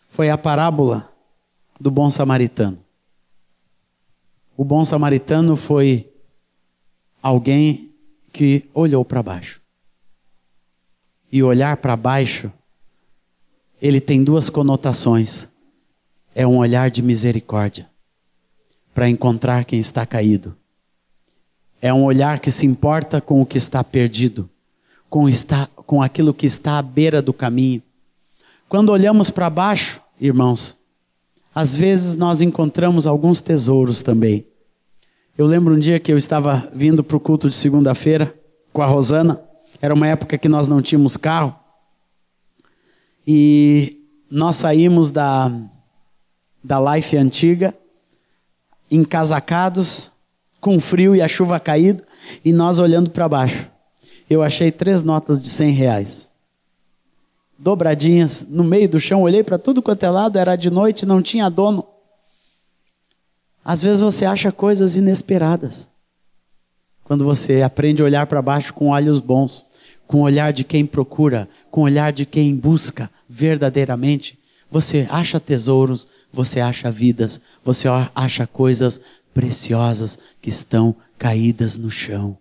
foi 0.07 0.29
a 0.29 0.37
parábola 0.37 1.11
do 1.81 1.89
bom 1.89 2.07
samaritano. 2.07 2.77
O 4.55 4.63
bom 4.63 4.85
samaritano 4.85 5.57
foi 5.57 6.07
alguém 7.19 7.95
que 8.31 8.69
olhou 8.75 9.03
para 9.03 9.23
baixo. 9.23 9.59
E 11.31 11.41
olhar 11.41 11.77
para 11.77 11.95
baixo, 11.95 12.53
ele 13.81 13.99
tem 13.99 14.23
duas 14.23 14.51
conotações. 14.51 15.47
É 16.35 16.45
um 16.45 16.57
olhar 16.57 16.91
de 16.91 17.01
misericórdia 17.01 17.89
para 18.93 19.09
encontrar 19.09 19.65
quem 19.65 19.79
está 19.79 20.05
caído 20.05 20.55
é 21.81 21.93
um 21.93 22.03
olhar 22.03 22.39
que 22.39 22.51
se 22.51 22.65
importa 22.65 23.21
com 23.21 23.41
o 23.41 23.45
que 23.45 23.57
está 23.57 23.83
perdido, 23.83 24.49
com, 25.09 25.29
está, 25.29 25.67
com 25.75 26.01
aquilo 26.01 26.33
que 26.33 26.45
está 26.45 26.77
à 26.77 26.81
beira 26.81 27.21
do 27.21 27.33
caminho. 27.33 27.81
Quando 28.67 28.89
olhamos 28.89 29.29
para 29.29 29.49
baixo, 29.49 30.01
irmãos, 30.19 30.77
às 31.53 31.75
vezes 31.75 32.15
nós 32.15 32.41
encontramos 32.41 33.07
alguns 33.07 33.41
tesouros 33.41 34.03
também. 34.03 34.45
Eu 35.37 35.45
lembro 35.45 35.75
um 35.75 35.79
dia 35.79 35.99
que 35.99 36.11
eu 36.11 36.17
estava 36.17 36.69
vindo 36.73 37.03
para 37.03 37.15
o 37.15 37.19
culto 37.19 37.47
de 37.47 37.55
segunda-feira 37.55 38.33
com 38.73 38.81
a 38.81 38.87
Rosana. 38.87 39.39
Era 39.81 39.93
uma 39.93 40.07
época 40.07 40.37
que 40.37 40.49
nós 40.49 40.67
não 40.67 40.81
tínhamos 40.81 41.15
carro. 41.15 41.55
E 43.25 44.03
nós 44.29 44.55
saímos 44.55 45.09
da, 45.09 45.51
da 46.63 46.95
Life 46.95 47.15
antiga, 47.15 47.73
encasacados, 48.89 50.11
com 50.59 50.79
frio 50.79 51.15
e 51.15 51.21
a 51.21 51.27
chuva 51.27 51.59
caído, 51.59 52.03
e 52.43 52.51
nós 52.51 52.79
olhando 52.79 53.09
para 53.09 53.29
baixo. 53.29 53.69
Eu 54.29 54.43
achei 54.43 54.71
três 54.71 55.03
notas 55.03 55.41
de 55.41 55.49
cem 55.49 55.71
reais. 55.71 56.31
Dobradinhas 57.57 58.45
no 58.47 58.63
meio 58.63 58.89
do 58.89 58.99
chão, 58.99 59.21
olhei 59.23 59.43
para 59.43 59.57
tudo 59.57 59.81
quanto 59.81 60.03
é 60.03 60.09
lado, 60.09 60.37
era 60.37 60.55
de 60.55 60.69
noite, 60.69 61.05
não 61.05 61.21
tinha 61.21 61.49
dono. 61.49 61.85
Às 63.63 63.81
vezes 63.81 64.01
você 64.01 64.25
acha 64.25 64.51
coisas 64.51 64.95
inesperadas. 64.95 65.89
Quando 67.03 67.23
você 67.23 67.61
aprende 67.61 68.01
a 68.01 68.05
olhar 68.05 68.27
para 68.27 68.41
baixo 68.41 68.73
com 68.73 68.89
olhos 68.89 69.19
bons, 69.19 69.65
com 70.05 70.21
olhar 70.21 70.53
de 70.53 70.63
quem 70.63 70.85
procura, 70.85 71.49
com 71.71 71.81
olhar 71.81 72.11
de 72.13 72.25
quem 72.25 72.55
busca 72.55 73.09
verdadeiramente, 73.27 74.37
você 74.69 75.07
acha 75.09 75.39
tesouros, 75.39 76.07
você 76.31 76.59
acha 76.59 76.91
vidas, 76.91 77.39
você 77.63 77.87
acha 78.13 78.45
coisas 78.45 79.01
preciosas 79.37 80.17
que 80.41 80.49
estão 80.49 80.95
caídas 81.15 81.77
no 81.77 81.91
chão. 81.91 82.35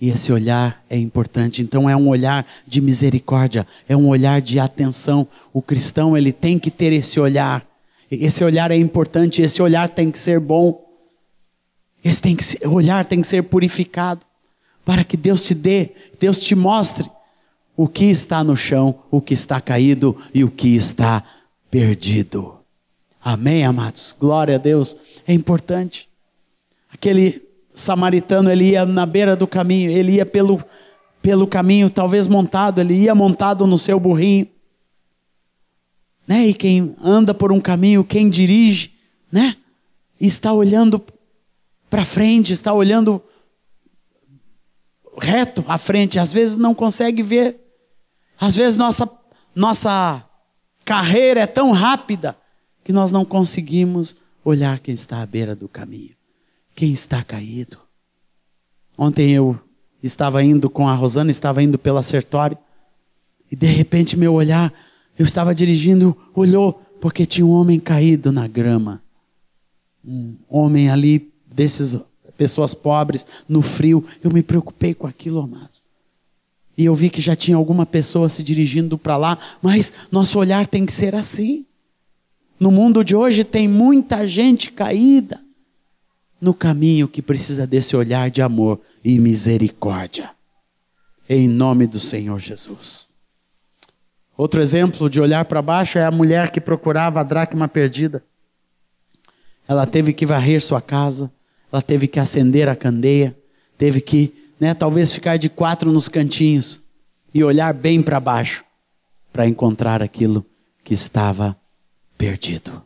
E 0.00 0.10
esse 0.10 0.30
olhar 0.30 0.84
é 0.88 0.96
importante. 0.96 1.60
Então 1.60 1.90
é 1.90 1.96
um 1.96 2.06
olhar 2.06 2.46
de 2.64 2.80
misericórdia, 2.80 3.66
é 3.88 3.96
um 3.96 4.06
olhar 4.06 4.40
de 4.40 4.60
atenção. 4.60 5.26
O 5.52 5.60
cristão, 5.60 6.16
ele 6.16 6.32
tem 6.32 6.56
que 6.56 6.70
ter 6.70 6.92
esse 6.92 7.18
olhar. 7.18 7.66
Esse 8.08 8.44
olhar 8.44 8.70
é 8.70 8.76
importante, 8.76 9.42
esse 9.42 9.60
olhar 9.60 9.88
tem 9.88 10.08
que 10.12 10.20
ser 10.20 10.38
bom. 10.38 10.86
Esse 12.04 12.22
tem 12.22 12.36
que 12.36 12.44
ser, 12.44 12.64
olhar 12.68 13.04
tem 13.04 13.20
que 13.20 13.26
ser 13.26 13.42
purificado 13.42 14.24
para 14.84 15.02
que 15.02 15.16
Deus 15.16 15.42
te 15.42 15.52
dê, 15.52 15.90
Deus 16.20 16.40
te 16.44 16.54
mostre 16.54 17.10
o 17.76 17.88
que 17.88 18.04
está 18.04 18.44
no 18.44 18.56
chão, 18.56 19.00
o 19.10 19.20
que 19.20 19.34
está 19.34 19.60
caído 19.60 20.16
e 20.32 20.44
o 20.44 20.50
que 20.50 20.76
está 20.76 21.24
perdido. 21.68 22.55
Amém, 23.28 23.64
amados? 23.64 24.14
Glória 24.16 24.54
a 24.54 24.58
Deus. 24.58 24.96
É 25.26 25.34
importante. 25.34 26.08
Aquele 26.88 27.42
samaritano, 27.74 28.48
ele 28.48 28.70
ia 28.70 28.86
na 28.86 29.04
beira 29.04 29.34
do 29.34 29.48
caminho, 29.48 29.90
ele 29.90 30.12
ia 30.12 30.24
pelo, 30.24 30.64
pelo 31.20 31.44
caminho, 31.44 31.90
talvez 31.90 32.28
montado, 32.28 32.80
ele 32.80 32.94
ia 32.94 33.16
montado 33.16 33.66
no 33.66 33.76
seu 33.76 33.98
burrinho. 33.98 34.46
Né? 36.24 36.46
E 36.46 36.54
quem 36.54 36.94
anda 37.02 37.34
por 37.34 37.50
um 37.50 37.60
caminho, 37.60 38.04
quem 38.04 38.30
dirige, 38.30 38.92
né? 39.30 39.56
Está 40.20 40.52
olhando 40.52 41.02
para 41.90 42.04
frente, 42.04 42.52
está 42.52 42.72
olhando 42.72 43.20
reto 45.18 45.64
à 45.66 45.76
frente, 45.76 46.16
às 46.16 46.32
vezes 46.32 46.54
não 46.54 46.72
consegue 46.72 47.24
ver. 47.24 47.58
Às 48.38 48.54
vezes 48.54 48.76
nossa 48.76 49.10
nossa 49.52 50.24
carreira 50.84 51.40
é 51.40 51.46
tão 51.46 51.72
rápida 51.72 52.36
que 52.86 52.92
nós 52.92 53.10
não 53.10 53.24
conseguimos 53.24 54.16
olhar 54.44 54.78
quem 54.78 54.94
está 54.94 55.20
à 55.20 55.26
beira 55.26 55.54
do 55.54 55.68
caminho 55.68 56.16
quem 56.76 56.92
está 56.92 57.24
caído. 57.24 57.78
Ontem 58.96 59.32
eu 59.32 59.58
estava 60.02 60.44
indo 60.44 60.68
com 60.68 60.86
a 60.86 60.94
Rosana, 60.94 61.30
estava 61.30 61.62
indo 61.62 61.78
pela 61.78 62.02
Sertório, 62.02 62.56
e 63.50 63.56
de 63.56 63.66
repente 63.66 64.16
meu 64.16 64.34
olhar, 64.34 64.72
eu 65.18 65.24
estava 65.24 65.54
dirigindo, 65.54 66.16
olhou, 66.34 66.74
porque 67.00 67.24
tinha 67.24 67.46
um 67.46 67.50
homem 67.50 67.80
caído 67.80 68.30
na 68.30 68.46
grama. 68.46 69.02
Um 70.04 70.36
homem 70.48 70.90
ali, 70.90 71.32
desses 71.46 71.98
pessoas 72.36 72.74
pobres, 72.74 73.26
no 73.48 73.62
frio. 73.62 74.04
Eu 74.22 74.30
me 74.30 74.42
preocupei 74.42 74.94
com 74.94 75.06
aquilo, 75.06 75.40
amados. 75.40 75.82
E 76.76 76.84
eu 76.84 76.94
vi 76.94 77.08
que 77.08 77.22
já 77.22 77.34
tinha 77.34 77.56
alguma 77.56 77.86
pessoa 77.86 78.28
se 78.28 78.42
dirigindo 78.42 78.98
para 78.98 79.16
lá, 79.16 79.38
mas 79.62 79.92
nosso 80.12 80.38
olhar 80.38 80.66
tem 80.66 80.84
que 80.84 80.92
ser 80.92 81.14
assim. 81.14 81.65
No 82.58 82.70
mundo 82.70 83.04
de 83.04 83.14
hoje 83.14 83.44
tem 83.44 83.68
muita 83.68 84.26
gente 84.26 84.70
caída 84.70 85.40
no 86.40 86.54
caminho 86.54 87.06
que 87.06 87.20
precisa 87.20 87.66
desse 87.66 87.94
olhar 87.94 88.30
de 88.30 88.40
amor 88.40 88.80
e 89.04 89.18
misericórdia. 89.18 90.30
Em 91.28 91.48
nome 91.48 91.86
do 91.86 91.98
Senhor 91.98 92.38
Jesus. 92.38 93.08
Outro 94.36 94.60
exemplo 94.60 95.08
de 95.10 95.20
olhar 95.20 95.44
para 95.46 95.60
baixo 95.60 95.98
é 95.98 96.04
a 96.04 96.10
mulher 96.10 96.50
que 96.50 96.60
procurava 96.60 97.20
a 97.20 97.22
dracma 97.22 97.68
perdida. 97.68 98.22
Ela 99.66 99.86
teve 99.86 100.12
que 100.12 100.24
varrer 100.24 100.62
sua 100.62 100.80
casa, 100.80 101.32
ela 101.72 101.82
teve 101.82 102.06
que 102.06 102.20
acender 102.20 102.68
a 102.68 102.76
candeia, 102.76 103.36
teve 103.76 104.00
que, 104.00 104.32
né, 104.60 104.72
talvez 104.72 105.12
ficar 105.12 105.36
de 105.36 105.48
quatro 105.48 105.90
nos 105.90 106.08
cantinhos 106.08 106.82
e 107.34 107.42
olhar 107.42 107.74
bem 107.74 108.02
para 108.02 108.20
baixo 108.20 108.64
para 109.32 109.46
encontrar 109.46 110.02
aquilo 110.02 110.46
que 110.84 110.94
estava 110.94 111.56
perdido. 112.16 112.84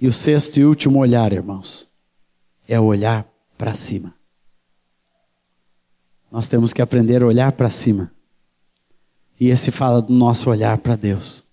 E 0.00 0.06
o 0.06 0.12
sexto 0.12 0.58
e 0.58 0.64
último 0.64 0.98
olhar, 0.98 1.32
irmãos, 1.32 1.88
é 2.68 2.78
o 2.78 2.84
olhar 2.84 3.26
para 3.56 3.74
cima. 3.74 4.14
Nós 6.30 6.48
temos 6.48 6.72
que 6.72 6.82
aprender 6.82 7.22
a 7.22 7.26
olhar 7.26 7.52
para 7.52 7.70
cima. 7.70 8.12
E 9.38 9.48
esse 9.48 9.70
fala 9.70 10.02
do 10.02 10.12
nosso 10.12 10.50
olhar 10.50 10.78
para 10.78 10.96
Deus. 10.96 11.44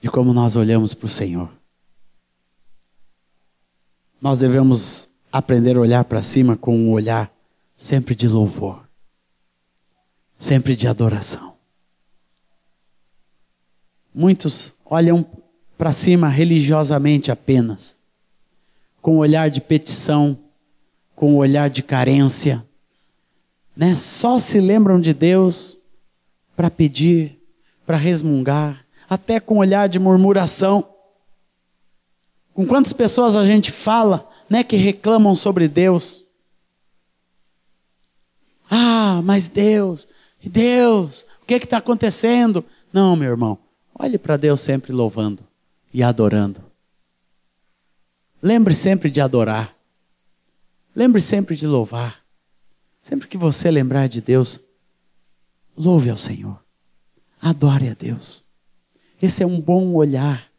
De 0.00 0.10
como 0.10 0.32
nós 0.32 0.56
olhamos 0.56 0.94
para 0.94 1.06
o 1.06 1.10
Senhor. 1.10 1.50
Nós 4.20 4.38
devemos 4.38 5.10
aprender 5.30 5.76
a 5.76 5.80
olhar 5.80 6.04
para 6.04 6.22
cima 6.22 6.56
com 6.56 6.76
um 6.76 6.90
olhar 6.92 7.30
sempre 7.76 8.14
de 8.14 8.28
louvor, 8.28 8.88
sempre 10.38 10.76
de 10.76 10.86
adoração. 10.86 11.53
Muitos 14.14 14.74
olham 14.84 15.26
para 15.76 15.92
cima 15.92 16.28
religiosamente 16.28 17.32
apenas, 17.32 17.98
com 19.02 19.16
o 19.16 19.18
olhar 19.18 19.50
de 19.50 19.60
petição, 19.60 20.38
com 21.16 21.34
o 21.34 21.38
olhar 21.38 21.68
de 21.68 21.82
carência, 21.82 22.64
né? 23.76 23.96
Só 23.96 24.38
se 24.38 24.60
lembram 24.60 25.00
de 25.00 25.12
Deus 25.12 25.76
para 26.56 26.70
pedir, 26.70 27.40
para 27.84 27.96
resmungar, 27.96 28.84
até 29.08 29.40
com 29.40 29.58
olhar 29.58 29.88
de 29.88 29.98
murmuração. 29.98 30.88
Com 32.52 32.64
quantas 32.64 32.92
pessoas 32.92 33.36
a 33.36 33.42
gente 33.42 33.72
fala, 33.72 34.28
né, 34.48 34.62
que 34.62 34.76
reclamam 34.76 35.34
sobre 35.34 35.66
Deus? 35.66 36.24
Ah, 38.70 39.20
mas 39.24 39.48
Deus, 39.48 40.06
Deus, 40.42 41.26
o 41.42 41.46
que 41.46 41.54
é 41.54 41.56
está 41.56 41.78
acontecendo? 41.78 42.64
Não, 42.92 43.16
meu 43.16 43.30
irmão, 43.30 43.58
olhe 43.98 44.18
para 44.18 44.36
Deus 44.36 44.60
sempre 44.60 44.92
louvando 44.92 45.42
e 45.92 46.02
adorando. 46.02 46.62
Lembre 48.42 48.74
sempre 48.74 49.10
de 49.10 49.20
adorar. 49.20 49.74
Lembre 50.94 51.20
sempre 51.20 51.56
de 51.56 51.66
louvar. 51.66 52.22
Sempre 53.00 53.28
que 53.28 53.38
você 53.38 53.70
lembrar 53.70 54.08
de 54.08 54.20
Deus, 54.20 54.60
louve 55.76 56.10
ao 56.10 56.16
Senhor. 56.16 56.62
Adore 57.40 57.88
a 57.88 57.94
Deus. 57.94 58.44
Esse 59.20 59.42
é 59.42 59.46
um 59.46 59.60
bom 59.60 59.94
olhar 59.94 60.50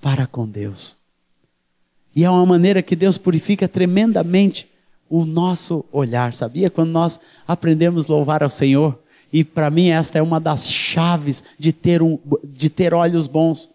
para 0.00 0.26
com 0.26 0.48
Deus. 0.48 0.96
E 2.14 2.24
é 2.24 2.30
uma 2.30 2.46
maneira 2.46 2.82
que 2.82 2.96
Deus 2.96 3.18
purifica 3.18 3.68
tremendamente 3.68 4.68
o 5.08 5.24
nosso 5.24 5.84
olhar, 5.90 6.34
sabia? 6.34 6.70
Quando 6.70 6.90
nós 6.90 7.20
aprendemos 7.46 8.08
a 8.08 8.12
louvar 8.12 8.42
ao 8.42 8.50
Senhor, 8.50 8.98
e 9.32 9.44
para 9.44 9.70
mim 9.70 9.90
esta 9.90 10.18
é 10.18 10.22
uma 10.22 10.40
das 10.40 10.68
chaves 10.68 11.44
de 11.58 11.72
ter, 11.72 12.02
um, 12.02 12.18
de 12.44 12.70
ter 12.70 12.94
olhos 12.94 13.26
bons. 13.26 13.70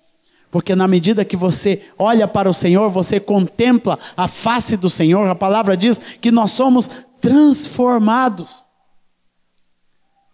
Porque 0.49 0.75
na 0.75 0.87
medida 0.87 1.25
que 1.25 1.35
você 1.35 1.81
olha 1.97 2.27
para 2.27 2.49
o 2.49 2.53
Senhor, 2.53 2.89
você 2.89 3.19
contempla 3.19 3.97
a 4.15 4.27
face 4.27 4.77
do 4.77 4.89
Senhor, 4.89 5.27
a 5.27 5.35
palavra 5.35 5.75
diz 5.75 5.99
que 6.21 6.31
nós 6.31 6.51
somos 6.51 6.89
transformados. 7.19 8.65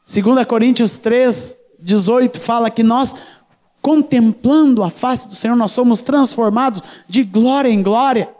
2 0.05 0.45
Coríntios 0.45 0.97
3, 0.97 1.57
18 1.79 2.39
fala 2.39 2.69
que 2.69 2.83
nós, 2.83 3.15
contemplando 3.81 4.83
a 4.83 4.89
face 4.89 5.27
do 5.27 5.35
Senhor, 5.35 5.55
nós 5.55 5.71
somos 5.71 6.01
transformados 6.01 6.81
de 7.07 7.23
glória 7.23 7.69
em 7.69 7.81
glória. 7.83 8.33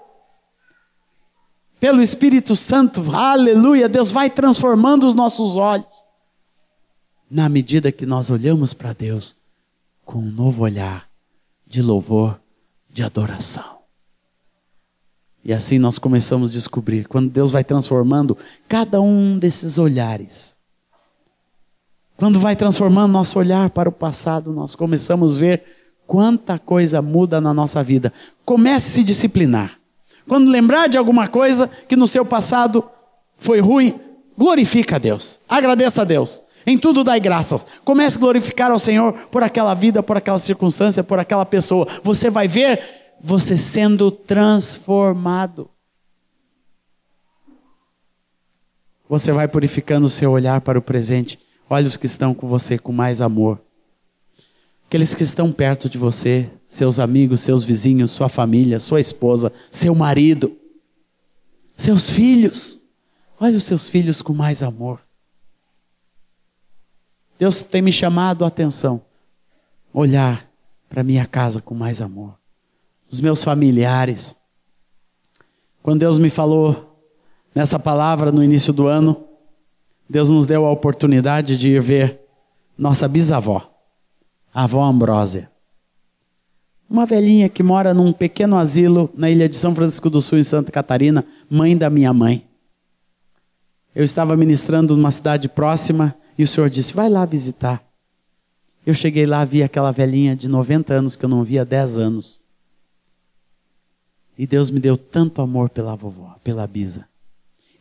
Pelo 1.79 2.01
Espírito 2.01 2.55
Santo, 2.55 3.05
aleluia, 3.15 3.87
Deus 3.87 4.11
vai 4.11 4.29
transformando 4.29 5.05
os 5.07 5.13
nossos 5.13 5.55
olhos. 5.55 6.08
Na 7.29 7.47
medida 7.47 7.91
que 7.91 8.05
nós 8.05 8.29
olhamos 8.29 8.73
para 8.73 8.93
Deus 8.93 9.35
com 10.03 10.19
um 10.19 10.31
novo 10.31 10.63
olhar, 10.63 11.07
de 11.67 11.81
louvor, 11.81 12.39
de 12.89 13.03
adoração. 13.03 13.77
E 15.43 15.53
assim 15.53 15.77
nós 15.77 15.99
começamos 15.99 16.49
a 16.49 16.53
descobrir, 16.53 17.07
quando 17.07 17.29
Deus 17.29 17.51
vai 17.51 17.63
transformando 17.63 18.37
cada 18.67 18.99
um 18.99 19.37
desses 19.37 19.77
olhares. 19.77 20.57
Quando 22.17 22.39
vai 22.39 22.55
transformando 22.55 23.13
nosso 23.13 23.39
olhar 23.39 23.69
para 23.69 23.87
o 23.87 23.91
passado, 23.91 24.51
nós 24.51 24.75
começamos 24.75 25.37
a 25.37 25.39
ver 25.39 25.63
quanta 26.05 26.57
coisa 26.57 27.01
muda 27.01 27.39
na 27.39 27.53
nossa 27.53 27.83
vida. 27.83 28.11
Comece 28.43 28.89
a 28.89 28.93
se 28.95 29.03
disciplinar. 29.03 29.79
Quando 30.27 30.49
lembrar 30.49 30.89
de 30.89 30.97
alguma 30.97 31.27
coisa 31.27 31.67
que 31.87 31.95
no 31.95 32.07
seu 32.07 32.25
passado 32.25 32.83
foi 33.37 33.59
ruim, 33.59 33.99
glorifica 34.37 34.97
a 34.97 34.99
Deus. 34.99 35.39
Agradeça 35.47 36.01
a 36.01 36.05
Deus. 36.05 36.41
Em 36.69 36.77
tudo 36.77 37.03
dai 37.03 37.19
graças. 37.19 37.65
Comece 37.83 38.17
a 38.17 38.19
glorificar 38.19 38.69
ao 38.69 38.77
Senhor 38.77 39.11
por 39.29 39.41
aquela 39.41 39.73
vida, 39.73 40.03
por 40.03 40.15
aquela 40.15 40.37
circunstância, 40.37 41.03
por 41.03 41.17
aquela 41.17 41.43
pessoa. 41.43 41.87
Você 42.03 42.29
vai 42.29 42.47
ver 42.47 42.79
você 43.19 43.57
sendo 43.57 44.11
transformado. 44.11 45.67
Você 49.09 49.31
vai 49.31 49.47
purificando 49.47 50.05
o 50.05 50.09
seu 50.11 50.29
olhar 50.29 50.61
para 50.61 50.77
o 50.77 50.81
presente. 50.81 51.39
Olha 51.67 51.87
os 51.87 51.97
que 51.97 52.05
estão 52.05 52.35
com 52.35 52.47
você 52.47 52.77
com 52.77 52.91
mais 52.91 53.19
amor. 53.19 53.59
Aqueles 54.85 55.15
que 55.15 55.23
estão 55.23 55.51
perto 55.51 55.89
de 55.89 55.97
você, 55.97 56.47
seus 56.67 56.99
amigos, 56.99 57.41
seus 57.41 57.63
vizinhos, 57.63 58.11
sua 58.11 58.29
família, 58.29 58.79
sua 58.79 58.99
esposa, 58.99 59.51
seu 59.71 59.95
marido, 59.95 60.55
seus 61.75 62.11
filhos. 62.11 62.79
Olha 63.39 63.57
os 63.57 63.63
seus 63.63 63.89
filhos 63.89 64.21
com 64.21 64.33
mais 64.33 64.61
amor. 64.61 65.08
Deus 67.39 67.63
tem 67.63 67.81
me 67.81 67.91
chamado 67.91 68.45
a 68.45 68.49
atenção. 68.49 69.01
Olhar 69.91 70.47
para 70.87 71.03
minha 71.03 71.25
casa 71.25 71.59
com 71.61 71.73
mais 71.73 72.01
amor. 72.01 72.37
Os 73.09 73.19
meus 73.19 73.43
familiares. 73.43 74.35
Quando 75.81 76.01
Deus 76.01 76.19
me 76.19 76.29
falou 76.29 76.89
Nessa 77.53 77.79
palavra, 77.79 78.31
no 78.31 78.43
início 78.43 78.71
do 78.71 78.87
ano, 78.87 79.25
Deus 80.09 80.29
nos 80.29 80.45
deu 80.45 80.65
a 80.65 80.71
oportunidade 80.71 81.57
de 81.57 81.71
ir 81.71 81.81
ver 81.81 82.21
nossa 82.77 83.07
bisavó, 83.07 83.69
a 84.53 84.63
avó 84.63 84.83
Ambrósia. 84.83 85.49
Uma 86.89 87.05
velhinha 87.05 87.49
que 87.49 87.61
mora 87.61 87.93
num 87.93 88.11
pequeno 88.11 88.57
asilo 88.57 89.09
na 89.13 89.29
ilha 89.29 89.49
de 89.49 89.55
São 89.55 89.75
Francisco 89.75 90.09
do 90.09 90.21
Sul, 90.21 90.39
em 90.39 90.43
Santa 90.43 90.71
Catarina, 90.71 91.25
mãe 91.49 91.77
da 91.77 91.89
minha 91.89 92.13
mãe. 92.13 92.47
Eu 93.93 94.03
estava 94.03 94.37
ministrando 94.37 94.95
numa 94.95 95.11
cidade 95.11 95.49
próxima 95.49 96.15
e 96.39 96.43
o 96.43 96.47
Senhor 96.47 96.69
disse: 96.69 96.93
Vai 96.93 97.09
lá 97.09 97.25
visitar. 97.25 97.83
Eu 98.85 98.93
cheguei 98.93 99.25
lá, 99.25 99.43
vi 99.43 99.61
aquela 99.61 99.91
velhinha 99.91 100.33
de 100.37 100.47
90 100.47 100.93
anos 100.93 101.15
que 101.17 101.25
eu 101.25 101.29
não 101.29 101.43
via 101.43 101.63
há 101.63 101.65
10 101.65 101.97
anos. 101.97 102.39
E 104.37 104.47
Deus 104.47 104.71
me 104.71 104.79
deu 104.79 104.95
tanto 104.95 105.41
amor 105.41 105.69
pela 105.69 105.97
vovó, 105.97 106.37
pela 106.41 106.65
Bisa. 106.65 107.05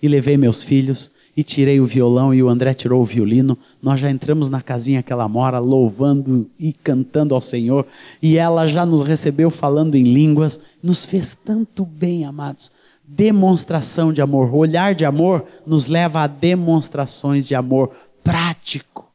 E 0.02 0.08
levei 0.08 0.36
meus 0.36 0.64
filhos 0.64 1.12
e 1.36 1.44
tirei 1.44 1.80
o 1.80 1.86
violão 1.86 2.34
e 2.34 2.42
o 2.42 2.48
André 2.48 2.74
tirou 2.74 3.00
o 3.00 3.04
violino. 3.04 3.56
Nós 3.80 4.00
já 4.00 4.10
entramos 4.10 4.50
na 4.50 4.60
casinha 4.60 5.04
que 5.04 5.12
ela 5.12 5.28
mora, 5.28 5.60
louvando 5.60 6.50
e 6.58 6.72
cantando 6.72 7.36
ao 7.36 7.40
Senhor. 7.40 7.86
E 8.20 8.36
ela 8.36 8.66
já 8.66 8.84
nos 8.84 9.04
recebeu 9.04 9.50
falando 9.50 9.94
em 9.94 10.02
línguas. 10.02 10.58
Nos 10.82 11.04
fez 11.04 11.32
tanto 11.32 11.86
bem, 11.86 12.24
amados. 12.24 12.72
Demonstração 13.06 14.12
de 14.12 14.20
amor. 14.20 14.52
Olhar 14.52 14.96
de 14.96 15.04
amor 15.04 15.44
nos 15.64 15.86
leva 15.86 16.22
a 16.22 16.26
demonstrações 16.26 17.46
de 17.46 17.54
amor 17.54 17.90
prático, 18.22 19.12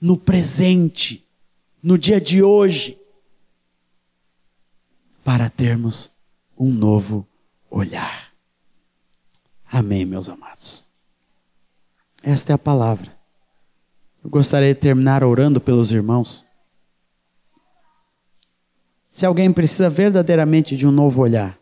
no 0.00 0.16
presente, 0.16 1.26
no 1.82 1.98
dia 1.98 2.20
de 2.20 2.42
hoje, 2.42 2.98
para 5.24 5.50
termos 5.50 6.10
um 6.56 6.72
novo 6.72 7.26
olhar. 7.70 8.32
Amém, 9.70 10.04
meus 10.04 10.28
amados. 10.28 10.86
Esta 12.22 12.52
é 12.52 12.54
a 12.54 12.58
palavra. 12.58 13.14
Eu 14.22 14.30
gostaria 14.30 14.74
de 14.74 14.80
terminar 14.80 15.22
orando 15.22 15.60
pelos 15.60 15.92
irmãos. 15.92 16.44
Se 19.10 19.24
alguém 19.24 19.52
precisa 19.52 19.88
verdadeiramente 19.88 20.76
de 20.76 20.86
um 20.86 20.90
novo 20.90 21.22
olhar, 21.22 21.58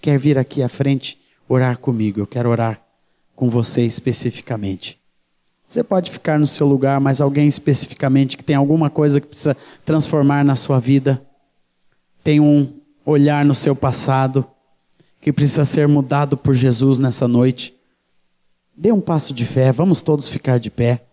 quer 0.00 0.18
vir 0.18 0.38
aqui 0.38 0.62
à 0.62 0.68
frente 0.68 1.18
orar 1.48 1.78
comigo, 1.78 2.20
eu 2.20 2.26
quero 2.26 2.48
orar 2.48 2.82
com 3.34 3.50
você 3.50 3.84
especificamente. 3.84 4.97
Você 5.68 5.84
pode 5.84 6.10
ficar 6.10 6.38
no 6.38 6.46
seu 6.46 6.66
lugar, 6.66 6.98
mas 6.98 7.20
alguém 7.20 7.46
especificamente 7.46 8.38
que 8.38 8.44
tem 8.44 8.56
alguma 8.56 8.88
coisa 8.88 9.20
que 9.20 9.26
precisa 9.26 9.54
transformar 9.84 10.42
na 10.42 10.56
sua 10.56 10.80
vida, 10.80 11.22
tem 12.24 12.40
um 12.40 12.80
olhar 13.04 13.44
no 13.44 13.54
seu 13.54 13.76
passado 13.76 14.46
que 15.20 15.30
precisa 15.30 15.66
ser 15.66 15.86
mudado 15.86 16.38
por 16.38 16.54
Jesus 16.54 16.98
nessa 16.98 17.28
noite. 17.28 17.74
Dê 18.74 18.92
um 18.92 19.00
passo 19.00 19.34
de 19.34 19.44
fé, 19.44 19.70
vamos 19.70 20.00
todos 20.00 20.28
ficar 20.30 20.58
de 20.58 20.70
pé. 20.70 21.04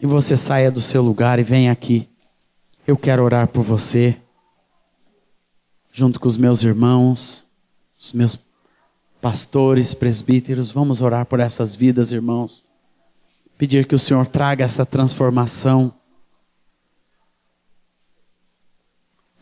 E 0.00 0.06
você 0.06 0.36
saia 0.36 0.70
do 0.70 0.80
seu 0.80 1.02
lugar 1.02 1.38
e 1.40 1.42
venha 1.42 1.72
aqui. 1.72 2.08
Eu 2.86 2.96
quero 2.96 3.24
orar 3.24 3.48
por 3.48 3.62
você, 3.62 4.16
junto 5.92 6.20
com 6.20 6.28
os 6.28 6.36
meus 6.36 6.62
irmãos, 6.62 7.46
os 7.98 8.12
meus 8.12 8.38
pastores, 9.20 9.94
presbíteros. 9.94 10.70
Vamos 10.70 11.00
orar 11.00 11.26
por 11.26 11.40
essas 11.40 11.74
vidas, 11.74 12.12
irmãos. 12.12 12.65
Pedir 13.58 13.86
que 13.86 13.94
o 13.94 13.98
Senhor 13.98 14.26
traga 14.26 14.64
essa 14.64 14.84
transformação. 14.84 15.92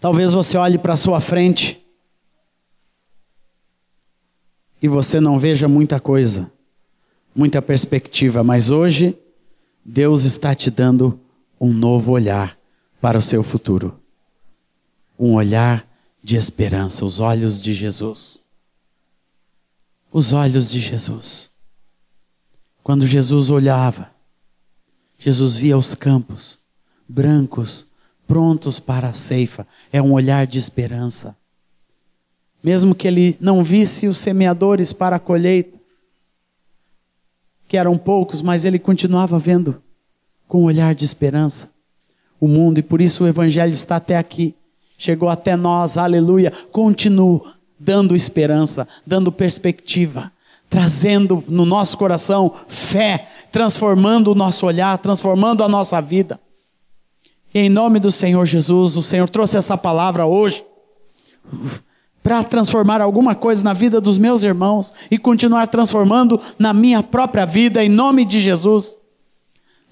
Talvez 0.00 0.32
você 0.32 0.56
olhe 0.56 0.78
para 0.78 0.96
sua 0.96 1.20
frente 1.20 1.84
e 4.80 4.88
você 4.88 5.18
não 5.18 5.38
veja 5.38 5.66
muita 5.66 5.98
coisa 5.98 6.52
muita 7.34 7.60
perspectiva, 7.60 8.44
mas 8.44 8.70
hoje 8.70 9.18
Deus 9.84 10.24
está 10.24 10.54
te 10.54 10.70
dando 10.70 11.18
um 11.60 11.72
novo 11.72 12.12
olhar 12.12 12.56
para 13.00 13.18
o 13.18 13.22
seu 13.22 13.42
futuro. 13.42 13.98
Um 15.18 15.34
olhar 15.34 15.86
de 16.22 16.36
esperança, 16.36 17.04
os 17.04 17.20
olhos 17.20 17.60
de 17.60 17.74
Jesus. 17.74 18.40
Os 20.12 20.32
olhos 20.32 20.70
de 20.70 20.80
Jesus. 20.80 21.50
Quando 22.84 23.06
Jesus 23.06 23.50
olhava, 23.50 24.10
Jesus 25.18 25.56
via 25.56 25.76
os 25.76 25.94
campos 25.94 26.60
brancos, 27.08 27.86
prontos 28.26 28.78
para 28.78 29.08
a 29.08 29.14
ceifa. 29.14 29.66
É 29.90 30.00
um 30.00 30.12
olhar 30.12 30.46
de 30.46 30.58
esperança. 30.58 31.36
Mesmo 32.62 32.94
que 32.94 33.08
ele 33.08 33.36
não 33.40 33.64
visse 33.64 34.06
os 34.06 34.18
semeadores 34.18 34.92
para 34.92 35.16
a 35.16 35.18
colheita, 35.18 35.78
que 37.66 37.76
eram 37.76 37.98
poucos, 37.98 38.42
mas 38.42 38.64
ele 38.66 38.78
continuava 38.78 39.38
vendo 39.38 39.82
com 40.46 40.60
um 40.60 40.64
olhar 40.64 40.94
de 40.94 41.04
esperança 41.04 41.72
o 42.38 42.46
mundo, 42.46 42.78
e 42.78 42.82
por 42.82 43.00
isso 43.00 43.24
o 43.24 43.26
Evangelho 43.26 43.72
está 43.72 43.96
até 43.96 44.18
aqui, 44.18 44.54
chegou 44.98 45.30
até 45.30 45.56
nós, 45.56 45.96
aleluia. 45.96 46.52
Continua 46.70 47.54
dando 47.80 48.14
esperança, 48.14 48.86
dando 49.06 49.32
perspectiva, 49.32 50.30
trazendo 50.74 51.44
no 51.46 51.64
nosso 51.64 51.96
coração 51.96 52.52
fé, 52.66 53.28
transformando 53.52 54.32
o 54.32 54.34
nosso 54.34 54.66
olhar, 54.66 54.98
transformando 54.98 55.62
a 55.62 55.68
nossa 55.68 56.00
vida. 56.00 56.40
E 57.54 57.60
em 57.60 57.68
nome 57.68 58.00
do 58.00 58.10
Senhor 58.10 58.44
Jesus, 58.44 58.96
o 58.96 59.02
Senhor 59.02 59.28
trouxe 59.28 59.56
essa 59.56 59.78
palavra 59.78 60.26
hoje 60.26 60.66
para 62.24 62.42
transformar 62.42 63.00
alguma 63.00 63.36
coisa 63.36 63.62
na 63.62 63.72
vida 63.72 64.00
dos 64.00 64.18
meus 64.18 64.42
irmãos 64.42 64.92
e 65.12 65.16
continuar 65.16 65.68
transformando 65.68 66.40
na 66.58 66.74
minha 66.74 67.04
própria 67.04 67.46
vida, 67.46 67.84
em 67.84 67.88
nome 67.88 68.24
de 68.24 68.40
Jesus. 68.40 68.98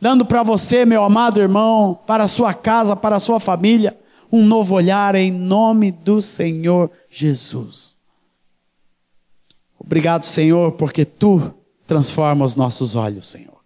Dando 0.00 0.26
para 0.26 0.42
você, 0.42 0.84
meu 0.84 1.04
amado 1.04 1.40
irmão, 1.40 1.96
para 2.04 2.24
a 2.24 2.28
sua 2.28 2.52
casa, 2.52 2.96
para 2.96 3.14
a 3.14 3.20
sua 3.20 3.38
família, 3.38 3.96
um 4.32 4.44
novo 4.44 4.74
olhar 4.74 5.14
em 5.14 5.30
nome 5.30 5.92
do 5.92 6.20
Senhor 6.20 6.90
Jesus. 7.08 8.01
Obrigado, 9.84 10.22
Senhor, 10.24 10.72
porque 10.72 11.04
tu 11.04 11.52
transforma 11.86 12.44
os 12.44 12.56
nossos 12.56 12.96
olhos, 12.96 13.28
Senhor. 13.28 13.60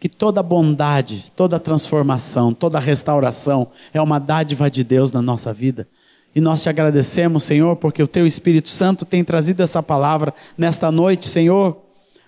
Que 0.00 0.08
toda 0.08 0.42
bondade, 0.42 1.30
toda 1.34 1.58
transformação, 1.60 2.52
toda 2.52 2.78
restauração 2.78 3.68
é 3.92 4.00
uma 4.00 4.18
dádiva 4.18 4.70
de 4.70 4.82
Deus 4.82 5.12
na 5.12 5.22
nossa 5.22 5.52
vida. 5.52 5.86
E 6.34 6.40
nós 6.40 6.62
te 6.62 6.68
agradecemos, 6.68 7.44
Senhor, 7.44 7.76
porque 7.76 8.02
o 8.02 8.08
teu 8.08 8.26
Espírito 8.26 8.68
Santo 8.68 9.04
tem 9.04 9.24
trazido 9.24 9.62
essa 9.62 9.82
palavra 9.82 10.34
nesta 10.58 10.90
noite, 10.90 11.26
Senhor 11.26 11.85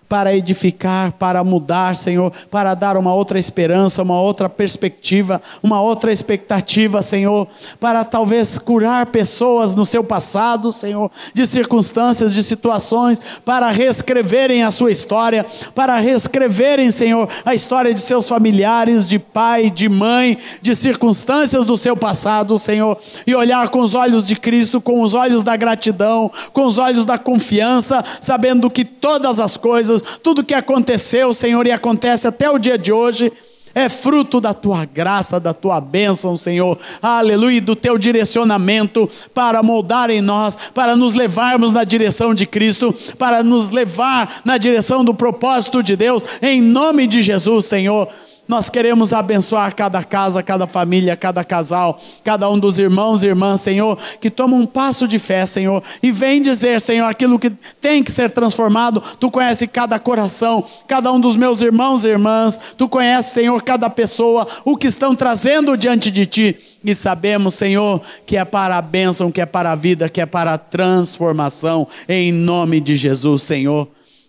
para 0.09 0.35
edificar, 0.35 1.13
para 1.13 1.45
mudar, 1.45 1.95
Senhor, 1.95 2.33
para 2.51 2.75
dar 2.75 2.97
uma 2.97 3.13
outra 3.13 3.39
esperança, 3.39 4.03
uma 4.03 4.21
outra 4.21 4.49
perspectiva, 4.49 5.43
uma 5.63 5.83
outra 5.83 6.11
expectativa, 6.11 7.03
Senhor, 7.03 7.47
para 7.79 8.05
talvez 8.05 8.59
curar 8.59 9.07
pessoas 9.07 9.75
no 9.75 9.85
seu 9.85 10.03
passado, 10.03 10.73
Senhor, 10.73 11.11
de 11.35 11.47
circunstâncias, 11.47 12.33
de 12.33 12.43
situações, 12.43 13.21
para 13.45 13.71
reescreverem 13.71 14.63
a 14.63 14.71
sua 14.71 14.91
história, 14.91 15.45
para 15.75 15.97
reescreverem, 15.97 16.91
Senhor, 16.91 17.29
a 17.45 17.53
história 17.53 17.93
de 17.93 18.01
seus 18.01 18.27
familiares, 18.27 19.07
de 19.07 19.19
pai, 19.19 19.69
de 19.69 19.89
mãe, 19.89 20.39
de 20.63 20.75
circunstâncias 20.75 21.67
do 21.67 21.77
seu 21.77 21.97
passado, 21.97 22.57
Senhor, 22.57 22.99
e 23.27 23.35
olhar 23.35 23.69
com 23.69 23.81
os 23.81 23.95
olhos 23.95 24.27
de 24.27 24.37
Cristo, 24.37 24.81
com 24.81 25.03
os 25.03 25.13
olhos 25.13 25.43
da 25.43 25.55
gratidão, 25.55 26.31
com 26.53 26.67
os 26.67 26.79
olhos 26.79 27.05
da 27.05 27.19
confiança, 27.19 28.03
sabendo 28.21 28.71
que 28.71 28.85
todas 28.85 29.39
as 29.39 29.57
coisas 29.57 29.98
tudo 30.23 30.45
que 30.45 30.55
aconteceu, 30.55 31.33
Senhor, 31.33 31.67
e 31.67 31.73
acontece 31.73 32.27
até 32.27 32.51
o 32.51 32.59
dia 32.59 32.79
de 32.79 32.93
hoje, 32.93 33.33
é 33.75 33.89
fruto 33.89 34.41
da 34.41 34.53
tua 34.53 34.85
graça, 34.85 35.39
da 35.39 35.55
tua 35.55 35.81
bênção, 35.81 36.37
Senhor, 36.37 36.79
aleluia, 37.01 37.61
do 37.61 37.77
teu 37.77 37.97
direcionamento 37.97 39.09
para 39.33 39.63
moldar 39.63 40.11
em 40.11 40.21
nós, 40.21 40.59
para 40.75 40.97
nos 40.97 41.15
levarmos 41.15 41.73
na 41.73 41.85
direção 41.85 42.35
de 42.35 42.47
Cristo, 42.47 42.95
para 43.19 43.43
nos 43.43 43.71
levar 43.71 44.41
na 44.45 44.59
direção 44.59 45.05
do 45.05 45.15
propósito 45.15 45.83
de 45.83 45.97
Deus, 45.97 46.25
em 46.43 46.61
nome 46.61 47.07
de 47.07 47.23
Jesus, 47.23 47.67
Senhor. 47.67 48.09
Nós 48.49 48.71
queremos 48.71 49.13
abençoar 49.13 49.77
cada 49.77 50.03
casa, 50.03 50.43
cada 50.43 50.67
família, 50.67 51.15
cada 51.15 51.45
casal, 51.45 52.01
cada 52.25 52.49
um 52.49 52.59
dos 52.59 52.79
irmãos 52.79 53.23
e 53.23 53.29
irmãs, 53.29 53.61
Senhor, 53.61 53.99
que 54.19 54.31
tomam 54.31 54.61
um 54.61 54.67
passo 54.67 55.07
de 55.07 55.19
fé, 55.19 55.45
Senhor, 55.45 55.83
e 56.03 56.11
vem 56.11 56.41
dizer, 56.41 56.81
Senhor, 56.81 57.07
aquilo 57.07 57.39
que 57.39 57.51
tem 57.79 58.03
que 58.03 58.11
ser 58.11 58.31
transformado. 58.31 59.03
Tu 59.21 59.31
conhece 59.31 59.67
cada 59.67 59.99
coração, 59.99 60.65
cada 60.87 61.13
um 61.13 61.21
dos 61.21 61.37
meus 61.37 61.61
irmãos 61.61 62.07
e 62.07 62.09
irmãs, 62.09 62.59
tu 62.79 62.89
conhece, 62.89 63.35
Senhor, 63.35 63.63
cada 63.63 63.91
pessoa, 63.91 64.49
o 64.65 64.79
que 64.79 64.87
estão 64.87 65.15
trazendo 65.15 65.77
diante 65.77 66.11
de 66.11 66.25
ti. 66.25 66.57
E 66.83 66.95
sabemos, 66.95 67.53
Senhor, 67.53 68.01
que 68.25 68.39
é 68.39 68.47
para 68.47 68.79
a 68.79 68.83
bênção, 68.83 69.31
que 69.31 69.43
é 69.43 69.47
para 69.47 69.73
a 69.73 69.75
vida, 69.75 70.09
que 70.09 70.23
é 70.23 70.27
para 70.27 70.55
a 70.55 70.59
transformação, 70.59 71.87
em 72.09 72.33
nome 72.33 72.81
de 72.81 72.97
Jesus, 72.97 73.43
Senhor. 73.43 73.89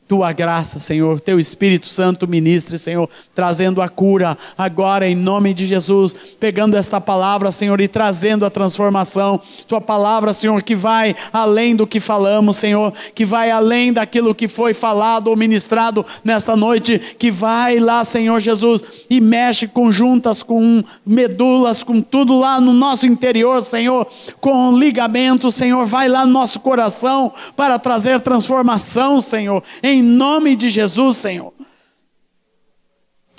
Tua 0.10 0.32
graça, 0.32 0.80
Senhor, 0.80 1.20
teu 1.20 1.40
Espírito 1.40 1.86
Santo 1.86 2.28
ministre, 2.28 2.80
Senhor, 2.80 3.08
trazendo 3.36 3.80
a 3.80 3.88
cura 3.88 4.36
agora 4.58 5.08
em 5.08 5.14
nome 5.14 5.54
de 5.54 5.68
Jesus, 5.68 6.16
pegando 6.40 6.76
esta 6.76 7.00
palavra, 7.00 7.52
Senhor, 7.52 7.80
e 7.80 7.88
trazendo 7.88 8.44
a 8.44 8.50
transformação. 8.50 9.40
Tua 9.68 9.80
palavra, 9.80 10.34
Senhor, 10.34 10.64
que 10.64 10.76
vai 10.76 11.16
além 11.32 11.76
do 11.76 11.86
que 11.86 12.00
falamos, 12.00 12.56
Senhor, 12.56 12.92
que 13.14 13.24
vai 13.24 13.52
além 13.52 13.94
daquilo 13.94 14.34
que 14.34 14.48
foi 14.48 14.74
falado 14.74 15.28
ou 15.28 15.38
ministrado 15.38 16.04
nesta 16.24 16.56
noite, 16.56 16.98
que 17.20 17.30
vai 17.30 17.78
lá, 17.78 18.04
Senhor 18.04 18.40
Jesus, 18.40 19.06
e 19.12 19.22
mexe 19.22 19.68
com 19.68 19.92
juntas, 19.92 20.42
com 20.42 20.84
medulas, 21.06 21.84
com 21.84 22.02
tudo 22.02 22.40
lá 22.40 22.60
no 22.60 22.74
nosso 22.74 23.06
interior, 23.06 23.62
Senhor, 23.62 24.08
com 24.42 24.76
ligamentos, 24.76 25.54
Senhor, 25.54 25.86
vai 25.86 26.10
lá 26.10 26.26
no 26.26 26.34
nosso 26.34 26.60
coração 26.62 27.32
para 27.56 27.78
trazer 27.78 28.20
transformação, 28.22 29.22
Senhor, 29.22 29.62
em 29.84 29.99
em 30.00 30.02
nome 30.02 30.56
de 30.56 30.70
Jesus, 30.70 31.18
Senhor. 31.18 31.54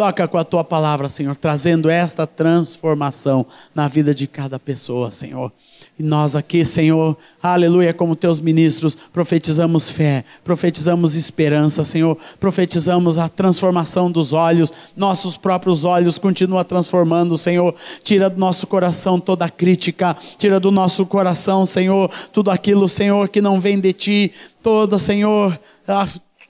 Toca 0.00 0.26
com 0.26 0.38
a 0.38 0.44
tua 0.44 0.64
palavra, 0.64 1.10
Senhor, 1.10 1.36
trazendo 1.36 1.90
esta 1.90 2.26
transformação 2.26 3.44
na 3.74 3.86
vida 3.86 4.14
de 4.14 4.26
cada 4.26 4.58
pessoa, 4.58 5.10
Senhor. 5.10 5.52
E 5.98 6.02
nós 6.02 6.34
aqui, 6.34 6.64
Senhor, 6.64 7.18
aleluia, 7.42 7.92
como 7.92 8.16
teus 8.16 8.40
ministros, 8.40 8.94
profetizamos 8.94 9.90
fé, 9.90 10.24
profetizamos 10.42 11.16
esperança, 11.16 11.84
Senhor, 11.84 12.16
profetizamos 12.38 13.18
a 13.18 13.28
transformação 13.28 14.10
dos 14.10 14.32
olhos, 14.32 14.72
nossos 14.96 15.36
próprios 15.36 15.84
olhos 15.84 16.16
continua 16.16 16.64
transformando, 16.64 17.36
Senhor. 17.36 17.74
Tira 18.02 18.30
do 18.30 18.40
nosso 18.40 18.66
coração 18.66 19.20
toda 19.20 19.50
crítica, 19.50 20.16
tira 20.38 20.58
do 20.58 20.70
nosso 20.70 21.04
coração, 21.04 21.66
Senhor, 21.66 22.10
tudo 22.32 22.50
aquilo, 22.50 22.88
Senhor, 22.88 23.28
que 23.28 23.42
não 23.42 23.60
vem 23.60 23.78
de 23.78 23.92
ti, 23.92 24.32
toda, 24.62 24.98
Senhor, 24.98 25.60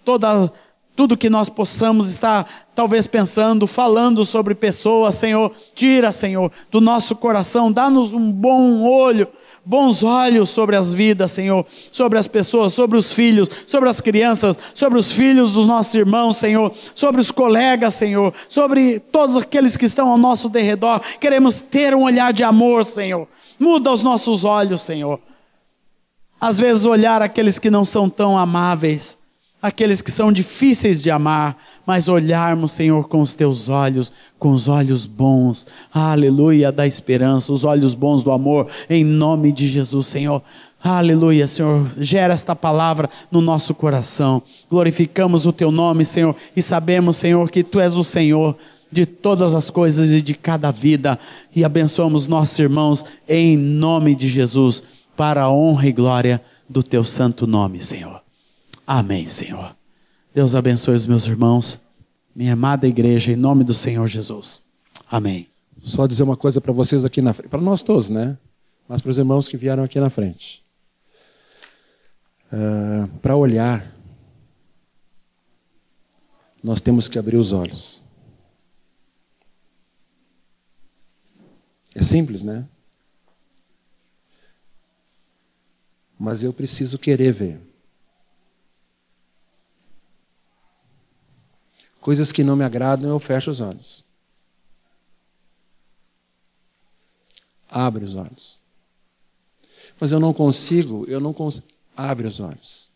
toda 0.04 0.52
tudo 1.00 1.16
que 1.16 1.30
nós 1.30 1.48
possamos 1.48 2.10
estar 2.10 2.46
talvez 2.74 3.06
pensando, 3.06 3.66
falando 3.66 4.22
sobre 4.22 4.54
pessoas, 4.54 5.14
Senhor, 5.14 5.50
tira, 5.74 6.12
Senhor, 6.12 6.52
do 6.70 6.78
nosso 6.78 7.16
coração, 7.16 7.72
dá-nos 7.72 8.12
um 8.12 8.30
bom 8.30 8.82
olho, 8.82 9.26
bons 9.64 10.02
olhos 10.02 10.50
sobre 10.50 10.76
as 10.76 10.92
vidas, 10.92 11.32
Senhor, 11.32 11.64
sobre 11.90 12.18
as 12.18 12.26
pessoas, 12.26 12.74
sobre 12.74 12.98
os 12.98 13.14
filhos, 13.14 13.50
sobre 13.66 13.88
as 13.88 14.00
crianças, 14.00 14.58
sobre 14.74 14.98
os 14.98 15.12
filhos 15.12 15.52
dos 15.52 15.64
nossos 15.64 15.94
irmãos, 15.94 16.36
Senhor, 16.36 16.70
sobre 16.94 17.20
os 17.20 17.30
colegas, 17.30 17.94
Senhor, 17.94 18.34
sobre 18.48 19.00
todos 19.00 19.36
aqueles 19.38 19.78
que 19.78 19.86
estão 19.86 20.08
ao 20.10 20.18
nosso 20.18 20.48
derredor. 20.50 21.00
Queremos 21.18 21.60
ter 21.60 21.94
um 21.94 22.02
olhar 22.02 22.32
de 22.32 22.42
amor, 22.42 22.84
Senhor. 22.84 23.26
Muda 23.58 23.90
os 23.90 24.02
nossos 24.02 24.44
olhos, 24.44 24.82
Senhor. 24.82 25.18
Às 26.40 26.58
vezes 26.58 26.84
olhar 26.84 27.22
aqueles 27.22 27.58
que 27.58 27.70
não 27.70 27.84
são 27.84 28.10
tão 28.10 28.36
amáveis, 28.36 29.19
aqueles 29.62 30.00
que 30.00 30.10
são 30.10 30.32
difíceis 30.32 31.02
de 31.02 31.10
amar, 31.10 31.56
mas 31.86 32.08
olharmos, 32.08 32.72
Senhor, 32.72 33.08
com 33.08 33.20
os 33.20 33.34
teus 33.34 33.68
olhos, 33.68 34.12
com 34.38 34.50
os 34.52 34.68
olhos 34.68 35.06
bons, 35.06 35.66
aleluia, 35.92 36.72
da 36.72 36.86
esperança, 36.86 37.52
os 37.52 37.64
olhos 37.64 37.94
bons 37.94 38.22
do 38.22 38.32
amor, 38.32 38.68
em 38.88 39.04
nome 39.04 39.52
de 39.52 39.68
Jesus, 39.68 40.06
Senhor. 40.06 40.42
Aleluia, 40.82 41.46
Senhor. 41.46 41.86
Gera 41.98 42.32
esta 42.32 42.56
palavra 42.56 43.10
no 43.30 43.42
nosso 43.42 43.74
coração. 43.74 44.42
Glorificamos 44.70 45.44
o 45.44 45.52
teu 45.52 45.70
nome, 45.70 46.04
Senhor, 46.06 46.34
e 46.56 46.62
sabemos, 46.62 47.16
Senhor, 47.16 47.50
que 47.50 47.62
tu 47.62 47.78
és 47.78 47.96
o 47.96 48.04
Senhor 48.04 48.56
de 48.90 49.04
todas 49.04 49.54
as 49.54 49.68
coisas 49.68 50.10
e 50.10 50.22
de 50.22 50.34
cada 50.34 50.70
vida. 50.70 51.18
E 51.54 51.64
abençoamos 51.64 52.26
nossos 52.26 52.58
irmãos 52.58 53.04
em 53.28 53.58
nome 53.58 54.14
de 54.14 54.26
Jesus, 54.26 54.82
para 55.14 55.42
a 55.42 55.52
honra 55.52 55.86
e 55.86 55.92
glória 55.92 56.40
do 56.66 56.82
teu 56.82 57.04
santo 57.04 57.46
nome, 57.46 57.78
Senhor. 57.78 58.29
Amém, 58.92 59.28
Senhor. 59.28 59.76
Deus 60.34 60.56
abençoe 60.56 60.96
os 60.96 61.06
meus 61.06 61.24
irmãos, 61.24 61.80
minha 62.34 62.54
amada 62.54 62.88
igreja, 62.88 63.30
em 63.30 63.36
nome 63.36 63.62
do 63.62 63.72
Senhor 63.72 64.04
Jesus. 64.08 64.64
Amém. 65.08 65.48
Só 65.80 66.08
dizer 66.08 66.24
uma 66.24 66.36
coisa 66.36 66.60
para 66.60 66.72
vocês 66.72 67.04
aqui 67.04 67.22
na 67.22 67.32
frente, 67.32 67.48
para 67.48 67.60
nós 67.60 67.84
todos, 67.84 68.10
né? 68.10 68.36
Mas 68.88 69.00
para 69.00 69.12
os 69.12 69.16
irmãos 69.16 69.46
que 69.46 69.56
vieram 69.56 69.84
aqui 69.84 70.00
na 70.00 70.10
frente. 70.10 70.66
Uh, 72.52 73.06
para 73.18 73.36
olhar, 73.36 73.94
nós 76.60 76.80
temos 76.80 77.06
que 77.06 77.16
abrir 77.16 77.36
os 77.36 77.52
olhos. 77.52 78.02
É 81.94 82.02
simples, 82.02 82.42
né? 82.42 82.66
Mas 86.18 86.42
eu 86.42 86.52
preciso 86.52 86.98
querer 86.98 87.32
ver. 87.32 87.69
Coisas 92.00 92.32
que 92.32 92.42
não 92.42 92.56
me 92.56 92.64
agradam, 92.64 93.10
eu 93.10 93.18
fecho 93.20 93.50
os 93.50 93.60
olhos. 93.60 94.02
Abre 97.68 98.04
os 98.04 98.14
olhos. 98.14 98.58
Mas 100.00 100.10
eu 100.10 100.18
não 100.18 100.32
consigo, 100.32 101.04
eu 101.06 101.20
não 101.20 101.34
consigo. 101.34 101.68
Abre 101.94 102.26
os 102.26 102.40
olhos. 102.40 102.88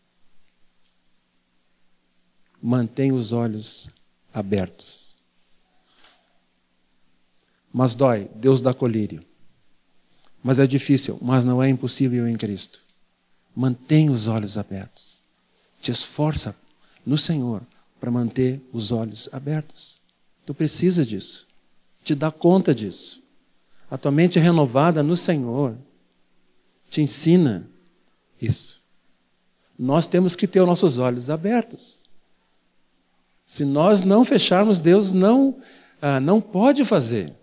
Mantém 2.61 3.11
os 3.11 3.31
olhos 3.31 3.89
abertos. 4.33 5.13
Mas 7.71 7.93
dói, 7.93 8.27
Deus 8.33 8.59
dá 8.59 8.73
colírio. 8.73 9.23
Mas 10.43 10.57
é 10.57 10.65
difícil, 10.65 11.19
mas 11.21 11.45
não 11.45 11.61
é 11.61 11.69
impossível 11.69 12.27
em 12.27 12.35
Cristo. 12.35 12.81
Mantém 13.55 14.09
os 14.09 14.27
olhos 14.27 14.57
abertos. 14.57 15.19
Te 15.81 15.91
esforça 15.91 16.57
no 17.05 17.17
Senhor 17.17 17.61
para 18.05 18.11
manter 18.11 18.61
os 18.71 18.91
olhos 18.91 19.27
abertos. 19.33 19.97
Tu 20.45 20.53
precisa 20.53 21.03
disso. 21.03 21.47
Te 22.03 22.13
dá 22.13 22.29
conta 22.29 22.71
disso. 22.71 23.23
A 23.89 23.97
tua 23.97 24.11
mente 24.11 24.37
é 24.37 24.41
renovada 24.43 25.01
no 25.01 25.17
Senhor 25.17 25.75
te 26.87 27.01
ensina 27.01 27.67
isso. 28.39 28.79
Nós 29.77 30.05
temos 30.05 30.35
que 30.35 30.45
ter 30.45 30.61
os 30.61 30.67
nossos 30.67 30.99
olhos 30.99 31.31
abertos. 31.31 32.03
Se 33.43 33.65
nós 33.65 34.03
não 34.03 34.23
fecharmos, 34.23 34.79
Deus 34.79 35.11
não, 35.11 35.57
ah, 35.99 36.19
não 36.19 36.39
pode 36.39 36.85
fazer. 36.85 37.33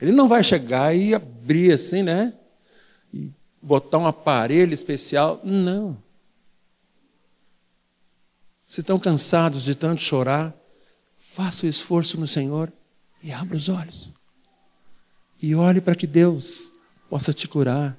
Ele 0.00 0.12
não 0.12 0.26
vai 0.26 0.42
chegar 0.42 0.96
e 0.96 1.14
abrir 1.14 1.74
assim, 1.74 2.02
né? 2.02 2.32
E 3.12 3.30
botar 3.60 3.98
um 3.98 4.06
aparelho 4.06 4.72
especial. 4.72 5.42
Não. 5.44 5.98
Se 8.66 8.80
estão 8.80 8.98
cansados 8.98 9.64
de 9.64 9.74
tanto 9.74 10.02
chorar, 10.02 10.54
faça 11.16 11.66
o 11.66 11.68
esforço 11.68 12.18
no 12.18 12.26
Senhor 12.26 12.72
e 13.22 13.32
abra 13.32 13.56
os 13.56 13.68
olhos. 13.68 14.10
E 15.40 15.54
olhe 15.54 15.80
para 15.80 15.94
que 15.94 16.06
Deus 16.06 16.72
possa 17.08 17.32
te 17.32 17.46
curar 17.46 17.96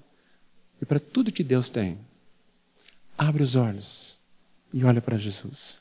e 0.81 0.85
para 0.85 0.99
tudo 0.99 1.31
que 1.31 1.43
Deus 1.43 1.69
tem. 1.69 1.97
Abre 3.17 3.43
os 3.43 3.55
olhos 3.55 4.17
e 4.73 4.83
olha 4.83 5.01
para 5.01 5.17
Jesus. 5.17 5.79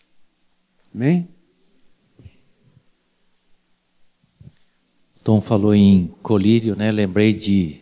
Amém? 0.94 1.28
Tom 5.24 5.40
falou 5.40 5.74
em 5.74 6.14
colírio, 6.22 6.76
né? 6.76 6.92
Lembrei 6.92 7.32
de 7.34 7.80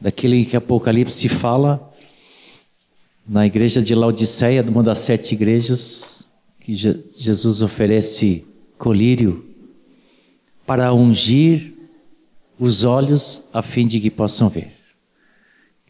daquele 0.00 0.44
que 0.44 0.56
Apocalipse 0.56 1.28
fala 1.28 1.93
na 3.26 3.46
igreja 3.46 3.82
de 3.82 3.94
Laodiceia, 3.94 4.62
uma 4.62 4.82
das 4.82 4.98
sete 5.00 5.34
igrejas, 5.34 6.28
que 6.60 6.74
Jesus 6.74 7.62
oferece 7.62 8.46
colírio 8.78 9.44
para 10.66 10.92
ungir 10.92 11.74
os 12.58 12.84
olhos 12.84 13.48
a 13.52 13.62
fim 13.62 13.86
de 13.86 14.00
que 14.00 14.10
possam 14.10 14.48
ver. 14.48 14.72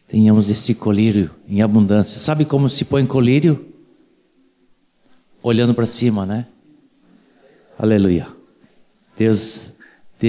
Tenhamos 0.08 0.48
esse 0.48 0.74
colírio 0.74 1.30
em 1.48 1.62
abundância. 1.62 2.20
Sabe 2.20 2.44
como 2.44 2.68
se 2.68 2.84
põe 2.84 3.06
colírio? 3.06 3.72
Olhando 5.42 5.74
para 5.74 5.86
cima, 5.86 6.24
né? 6.24 6.46
Aleluia. 7.78 8.28
Deus 9.16 9.74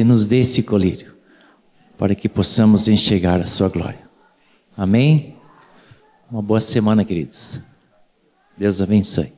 nos 0.06 0.26
dê 0.26 0.40
esse 0.40 0.64
colírio 0.64 1.14
para 1.98 2.14
que 2.14 2.28
possamos 2.28 2.88
enxergar 2.88 3.40
a 3.40 3.46
sua 3.46 3.70
glória. 3.70 4.02
Amém? 4.76 5.35
Uma 6.30 6.42
boa 6.42 6.60
semana, 6.60 7.06
queridos. 7.06 7.62
Deus 8.58 8.82
abençoe. 8.82 9.35